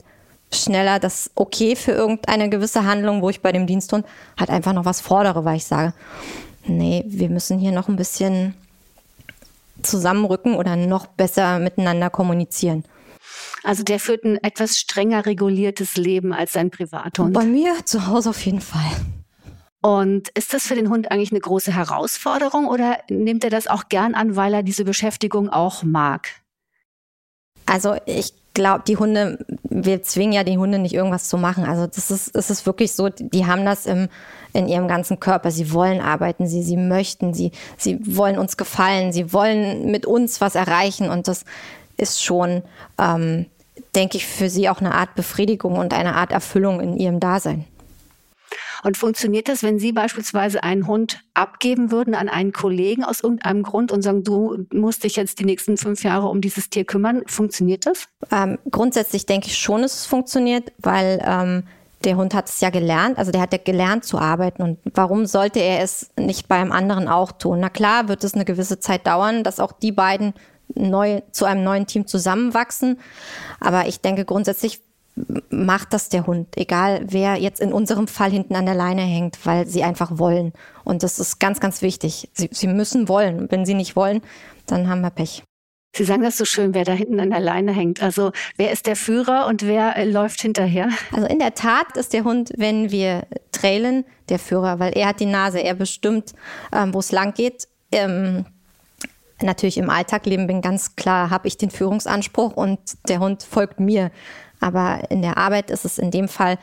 schneller 0.53 0.99
das 0.99 1.31
Okay 1.35 1.77
für 1.77 1.93
irgendeine 1.93 2.51
gewisse 2.51 2.85
Handlung, 2.85 3.23
wo 3.23 3.31
ich 3.31 3.41
bei 3.41 3.53
dem 3.53 3.67
Diensthund 3.67 4.07
halt 4.39 4.51
einfach 4.51 4.73
noch 4.73 4.85
was 4.85 5.01
fordere, 5.01 5.45
weil 5.45 5.57
ich 5.57 5.65
sage, 5.65 5.93
nee, 6.67 7.05
wir 7.07 7.31
müssen 7.31 7.59
hier 7.59 7.73
noch 7.73 7.89
ein 7.89 7.97
bisschen 7.97 8.55
zusammenrücken 9.83 10.55
oder 10.55 10.77
noch 10.77 11.07
besser 11.07 11.59
miteinander 11.59 12.11
kommunizieren. 12.11 12.85
Also 13.63 13.83
der 13.83 13.99
führt 13.99 14.25
ein 14.25 14.43
etwas 14.43 14.79
strenger 14.79 15.27
reguliertes 15.27 15.97
Leben 15.97 16.33
als 16.33 16.53
sein 16.53 16.71
Privathund. 16.71 17.35
Bei 17.35 17.45
mir 17.45 17.75
zu 17.85 18.07
Hause 18.07 18.31
auf 18.31 18.45
jeden 18.45 18.61
Fall. 18.61 18.91
Und 19.83 20.29
ist 20.31 20.53
das 20.55 20.67
für 20.67 20.75
den 20.75 20.89
Hund 20.89 21.11
eigentlich 21.11 21.33
eine 21.33 21.41
große 21.41 21.73
Herausforderung 21.73 22.67
oder 22.67 22.99
nimmt 23.09 23.45
er 23.45 23.51
das 23.51 23.67
auch 23.67 23.89
gern 23.89 24.15
an, 24.15 24.37
weil 24.37 24.55
er 24.55 24.63
diese 24.63 24.85
Beschäftigung 24.85 25.49
auch 25.49 25.83
mag? 25.83 26.29
Also 27.67 27.97
ich 28.07 28.33
glaube, 28.55 28.85
die 28.87 28.97
Hunde, 28.97 29.45
wir 29.85 30.03
zwingen 30.03 30.33
ja 30.33 30.43
die 30.43 30.57
Hunde 30.57 30.79
nicht 30.79 30.95
irgendwas 30.95 31.29
zu 31.29 31.37
machen. 31.37 31.65
Also 31.65 31.87
das 31.87 32.11
ist, 32.11 32.35
das 32.35 32.51
ist 32.51 32.65
wirklich 32.65 32.93
so, 32.93 33.11
die 33.11 33.47
haben 33.47 33.65
das 33.67 33.85
im, 33.85 34.09
in 34.55 34.69
ihrem 34.69 34.89
ganzen 34.89 35.21
Körper. 35.21 35.51
Sie 35.51 35.73
wollen 35.73 36.01
arbeiten, 36.01 36.47
sie, 36.47 36.63
sie 36.63 36.79
möchten, 36.79 37.35
sie, 37.35 37.53
sie 37.77 37.99
wollen 38.17 38.39
uns 38.39 38.57
gefallen, 38.57 39.13
sie 39.13 39.33
wollen 39.33 39.91
mit 39.91 40.07
uns 40.07 40.41
was 40.41 40.55
erreichen 40.55 41.11
und 41.11 41.29
das 41.29 41.45
ist 41.99 42.23
schon, 42.23 42.63
ähm, 42.99 43.47
denke 43.95 44.17
ich, 44.17 44.27
für 44.27 44.49
sie 44.49 44.69
auch 44.71 44.81
eine 44.81 44.95
Art 44.95 45.15
Befriedigung 45.15 45.77
und 45.77 45.93
eine 45.93 46.15
Art 46.15 46.33
Erfüllung 46.33 46.81
in 46.81 46.97
ihrem 46.97 47.21
Dasein. 47.21 47.67
Und 48.83 48.97
funktioniert 48.97 49.49
das, 49.49 49.63
wenn 49.63 49.79
Sie 49.79 49.93
beispielsweise 49.93 50.63
einen 50.63 50.87
Hund 50.87 51.21
abgeben 51.35 51.91
würden 51.91 52.15
an 52.15 52.29
einen 52.29 52.53
Kollegen 52.53 53.05
aus 53.05 53.21
irgendeinem 53.21 53.63
Grund 53.63 53.93
und 53.93 54.03
sagen, 54.03 54.25
du 54.25 54.67
musst 54.73 55.05
dich 55.05 55.17
jetzt 55.17 55.39
die 55.39 55.45
nächsten 55.45 55.77
fünf 55.77 56.03
Jahre 56.03 56.29
um 56.29 56.41
dieses 56.41 56.71
Tier 56.71 56.85
kümmern? 56.85 57.23
Funktioniert 57.27 57.87
das? 57.87 58.09
Ähm, 58.31 58.59
grundsätzlich 58.71 59.27
denke 59.27 59.49
ich 59.49 59.59
schon, 59.59 59.83
dass 59.83 59.95
es 59.95 60.07
funktioniert, 60.07 60.73
weil 60.79 61.23
ähm, 61.25 61.65
der 62.05 62.17
Hund 62.17 62.35
hat 62.35 62.49
es 62.49 62.61
ja 62.61 62.71
gelernt, 62.71 63.19
also 63.19 63.33
der 63.33 63.41
hat 63.41 63.53
ja 63.53 63.59
gelernt 63.63 64.05
zu 64.05 64.19
arbeiten 64.19 64.63
und 64.63 64.79
warum 64.95 65.27
sollte 65.27 65.61
er 65.61 65.83
es 65.83 66.11
nicht 66.19 66.47
bei 66.47 66.57
einem 66.57 66.73
anderen 66.73 67.09
auch 67.09 67.33
tun? 67.33 67.59
Na 67.61 67.69
klar, 67.69 68.09
wird 68.09 68.23
es 68.23 68.35
eine 68.35 68.45
gewisse 68.45 68.79
Zeit 68.79 69.07
dauern, 69.07 69.43
dass 69.43 69.61
auch 69.61 69.73
die 69.73 69.93
beiden 69.93 70.35
neu 70.75 71.23
zu 71.33 71.45
einem 71.45 71.65
neuen 71.65 71.87
Team 71.87 72.07
zusammenwachsen, 72.07 73.01
aber 73.61 73.87
ich 73.87 74.01
denke 74.01 74.25
grundsätzlich 74.25 74.83
macht 75.51 75.93
das 75.93 76.09
der 76.09 76.27
Hund, 76.27 76.57
egal 76.57 77.07
wer 77.09 77.37
jetzt 77.37 77.61
in 77.61 77.73
unserem 77.73 78.07
Fall 78.07 78.31
hinten 78.31 78.55
an 78.55 78.67
der 78.67 78.75
Leine 78.75 79.03
hängt, 79.03 79.45
weil 79.47 79.67
sie 79.67 79.83
einfach 79.83 80.19
wollen. 80.19 80.53
Und 80.85 81.03
das 81.03 81.19
ist 81.19 81.39
ganz, 81.39 81.59
ganz 81.59 81.81
wichtig. 81.81 82.29
Sie, 82.35 82.51
sie 82.53 82.67
müssen 82.67 83.09
wollen. 83.09 83.51
Wenn 83.51 83.65
sie 83.65 83.75
nicht 83.75 83.97
wollen, 83.97 84.21
dann 84.67 84.89
haben 84.89 85.01
wir 85.01 85.11
Pech. 85.11 85.43
Sie 85.97 86.05
sagen 86.05 86.23
das 86.23 86.37
so 86.37 86.45
schön, 86.45 86.75
wer 86.75 86.85
da 86.85 86.93
hinten 86.93 87.19
an 87.21 87.31
der 87.31 87.41
Leine 87.41 87.73
hängt. 87.73 88.03
Also 88.03 88.33
wer 88.59 88.71
ist 88.71 88.87
der 88.87 88.97
Führer 88.97 89.47
und 89.47 89.67
wer 89.67 89.97
äh, 89.97 90.05
läuft 90.05 90.43
hinterher? 90.43 90.91
Also 91.11 91.27
in 91.27 91.39
der 91.39 91.55
Tat 91.55 91.97
ist 91.97 92.13
der 92.13 92.25
Hund, 92.25 92.53
wenn 92.59 92.91
wir 92.91 93.27
trailen, 93.51 94.05
der 94.29 94.39
Führer, 94.39 94.79
weil 94.79 94.93
er 94.93 95.09
hat 95.09 95.21
die 95.21 95.27
Nase, 95.27 95.61
er 95.61 95.73
bestimmt, 95.73 96.35
ähm, 96.71 96.93
wo 96.93 96.99
es 96.99 97.13
lang 97.13 97.33
geht. 97.33 97.69
Ähm, 97.93 98.45
natürlich 99.41 99.79
im 99.79 99.89
Alltagleben 99.89 100.47
bin 100.47 100.61
ganz 100.61 100.97
klar, 100.97 101.31
habe 101.31 101.49
ich 101.49 101.57
den 101.57 101.71
Führungsanspruch 101.71 102.53
und 102.53 102.79
der 103.09 103.21
Hund 103.21 103.43
folgt 103.43 103.81
mir. 103.81 104.11
Aber 104.67 105.09
in 105.11 105.23
der 105.23 105.37
Arbeit 105.37 105.71
ist 105.71 105.85
es 105.85 105.97
in 105.97 106.11
dem 106.11 106.27
Fall 106.27 106.59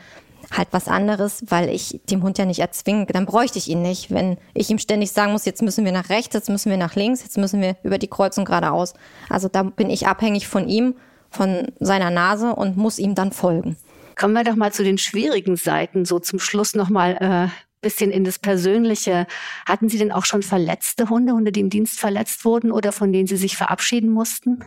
halt 0.52 0.68
was 0.72 0.88
anderes, 0.88 1.42
weil 1.48 1.70
ich 1.70 2.02
dem 2.10 2.22
Hund 2.22 2.36
ja 2.36 2.44
nicht 2.44 2.58
erzwingen, 2.58 3.06
dann 3.06 3.24
bräuchte 3.24 3.56
ich 3.56 3.66
ihn 3.68 3.80
nicht. 3.80 4.10
Wenn 4.10 4.36
ich 4.52 4.68
ihm 4.68 4.78
ständig 4.78 5.10
sagen 5.10 5.32
muss, 5.32 5.46
jetzt 5.46 5.62
müssen 5.62 5.86
wir 5.86 5.92
nach 5.92 6.10
rechts, 6.10 6.34
jetzt 6.34 6.50
müssen 6.50 6.68
wir 6.68 6.76
nach 6.76 6.96
links, 6.96 7.22
jetzt 7.22 7.38
müssen 7.38 7.62
wir 7.62 7.76
über 7.82 7.96
die 7.96 8.08
Kreuzung 8.08 8.44
geradeaus. 8.44 8.92
Also 9.30 9.48
da 9.48 9.62
bin 9.62 9.88
ich 9.88 10.06
abhängig 10.06 10.46
von 10.46 10.68
ihm, 10.68 10.96
von 11.30 11.72
seiner 11.80 12.10
Nase 12.10 12.54
und 12.54 12.76
muss 12.76 12.98
ihm 12.98 13.14
dann 13.14 13.32
folgen. 13.32 13.78
Kommen 14.16 14.34
wir 14.34 14.44
doch 14.44 14.54
mal 14.54 14.70
zu 14.70 14.84
den 14.84 14.98
schwierigen 14.98 15.56
Seiten, 15.56 16.04
so 16.04 16.18
zum 16.18 16.38
Schluss 16.38 16.74
nochmal 16.74 17.16
äh, 17.20 17.48
bisschen 17.80 18.10
in 18.10 18.24
das 18.24 18.38
Persönliche. 18.38 19.26
Hatten 19.66 19.88
Sie 19.88 19.98
denn 19.98 20.12
auch 20.12 20.26
schon 20.26 20.42
verletzte 20.42 21.08
Hunde, 21.08 21.32
Hunde, 21.32 21.52
die 21.52 21.60
im 21.60 21.70
Dienst 21.70 21.98
verletzt 21.98 22.44
wurden 22.44 22.70
oder 22.70 22.92
von 22.92 23.12
denen 23.12 23.26
Sie 23.26 23.36
sich 23.36 23.56
verabschieden 23.56 24.10
mussten? 24.10 24.64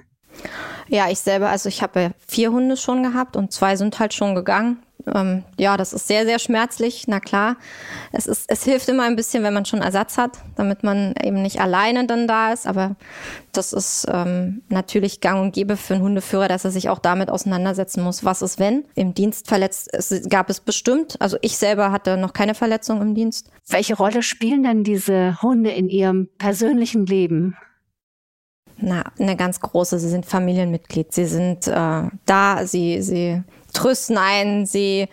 Ja, 0.88 1.10
ich 1.10 1.20
selber, 1.20 1.50
also 1.50 1.68
ich 1.70 1.82
habe 1.82 2.12
vier 2.28 2.52
Hunde 2.52 2.78
schon 2.78 3.04
gehabt 3.04 3.36
und 3.36 3.52
zwei 3.52 3.76
sind 3.76 4.00
halt 4.00 4.14
schon 4.14 4.36
gegangen 4.36 4.82
ähm, 5.14 5.44
ja, 5.58 5.78
das 5.78 5.94
ist 5.94 6.08
sehr, 6.08 6.26
sehr 6.26 6.40
schmerzlich, 6.40 7.06
na 7.08 7.20
klar. 7.20 7.58
Es, 8.12 8.28
ist, 8.28 8.50
es 8.50 8.64
hilft 8.64 8.90
immer 8.90 9.04
ein 9.04 9.16
bisschen, 9.16 9.44
wenn 9.44 9.54
man 9.54 9.66
schon 9.66 9.82
Ersatz 9.82 10.18
hat, 10.18 10.40
damit 10.56 10.84
man 10.84 11.14
eben 11.24 11.42
nicht 11.42 11.62
alleine 11.62 12.08
dann 12.08 12.28
da 12.28 12.52
ist. 12.52 12.68
Aber 12.68 12.96
das 13.54 13.74
ist 13.74 14.06
ähm, 14.12 14.64
natürlich 14.70 15.22
gang 15.22 15.42
und 15.42 15.54
gäbe 15.54 15.78
für 15.78 15.96
einen 15.96 16.04
Hundeführer, 16.04 16.48
dass 16.48 16.66
er 16.66 16.72
sich 16.72 16.90
auch 16.90 17.00
damit 17.00 17.30
auseinandersetzen 17.30 18.04
muss. 18.04 18.24
Was 18.26 18.42
ist, 18.42 18.60
wenn? 18.60 18.86
Im 18.96 19.14
Dienst 19.14 19.48
verletzt 19.48 19.90
es 19.94 20.28
gab 20.30 20.50
es 20.50 20.60
bestimmt. 20.60 21.16
Also 21.20 21.38
ich 21.42 21.58
selber 21.58 21.92
hatte 21.92 22.18
noch 22.18 22.34
keine 22.34 22.56
Verletzung 22.56 23.02
im 23.02 23.16
Dienst. 23.16 23.50
Welche 23.68 23.96
Rolle 23.96 24.24
spielen 24.24 24.64
denn 24.64 24.84
diese 24.84 25.42
Hunde 25.42 25.72
in 25.72 25.90
Ihrem 25.90 26.30
persönlichen 26.38 27.06
Leben? 27.06 27.56
Na, 28.80 29.04
eine 29.20 29.36
ganz 29.36 29.60
große. 29.60 30.00
Sie 30.00 30.10
sind 30.10 30.26
Familienmitglied. 30.26 31.12
Sie 31.14 31.26
sind 31.26 31.68
äh, 31.68 32.04
da. 32.26 32.66
Sie, 32.66 33.02
sie 33.02 33.44
trösten 33.74 34.18
einen, 34.18 34.66
sie 34.66 35.08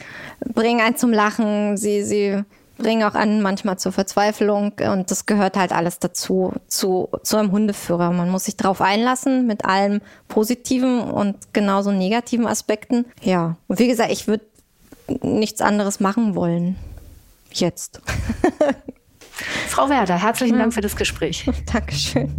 bringen 0.54 0.80
einen 0.80 0.96
zum 0.96 1.12
Lachen, 1.12 1.76
sie, 1.76 2.02
sie 2.02 2.42
bringen 2.78 3.02
auch 3.04 3.14
einen 3.14 3.40
manchmal 3.42 3.78
zur 3.78 3.92
Verzweiflung 3.92 4.72
und 4.90 5.10
das 5.10 5.26
gehört 5.26 5.56
halt 5.56 5.72
alles 5.72 5.98
dazu, 5.98 6.52
zu, 6.66 7.08
zu 7.22 7.36
einem 7.36 7.52
Hundeführer. 7.52 8.10
Man 8.10 8.30
muss 8.30 8.44
sich 8.44 8.56
darauf 8.56 8.80
einlassen 8.80 9.46
mit 9.46 9.64
allem 9.64 10.00
positiven 10.28 11.00
und 11.00 11.36
genauso 11.52 11.92
negativen 11.92 12.46
Aspekten. 12.46 13.06
Ja, 13.22 13.56
und 13.68 13.78
wie 13.78 13.88
gesagt, 13.88 14.10
ich 14.10 14.26
würde 14.26 14.44
nichts 15.22 15.60
anderes 15.60 16.00
machen 16.00 16.34
wollen. 16.34 16.76
Jetzt. 17.52 18.00
Frau 19.68 19.88
Werder, 19.88 20.20
herzlichen 20.20 20.58
Dank 20.58 20.74
für 20.74 20.80
das 20.80 20.96
Gespräch. 20.96 21.48
Dankeschön. 21.72 22.32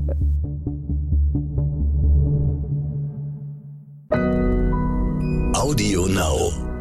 Audio 5.56 6.06
Now. 6.08 6.75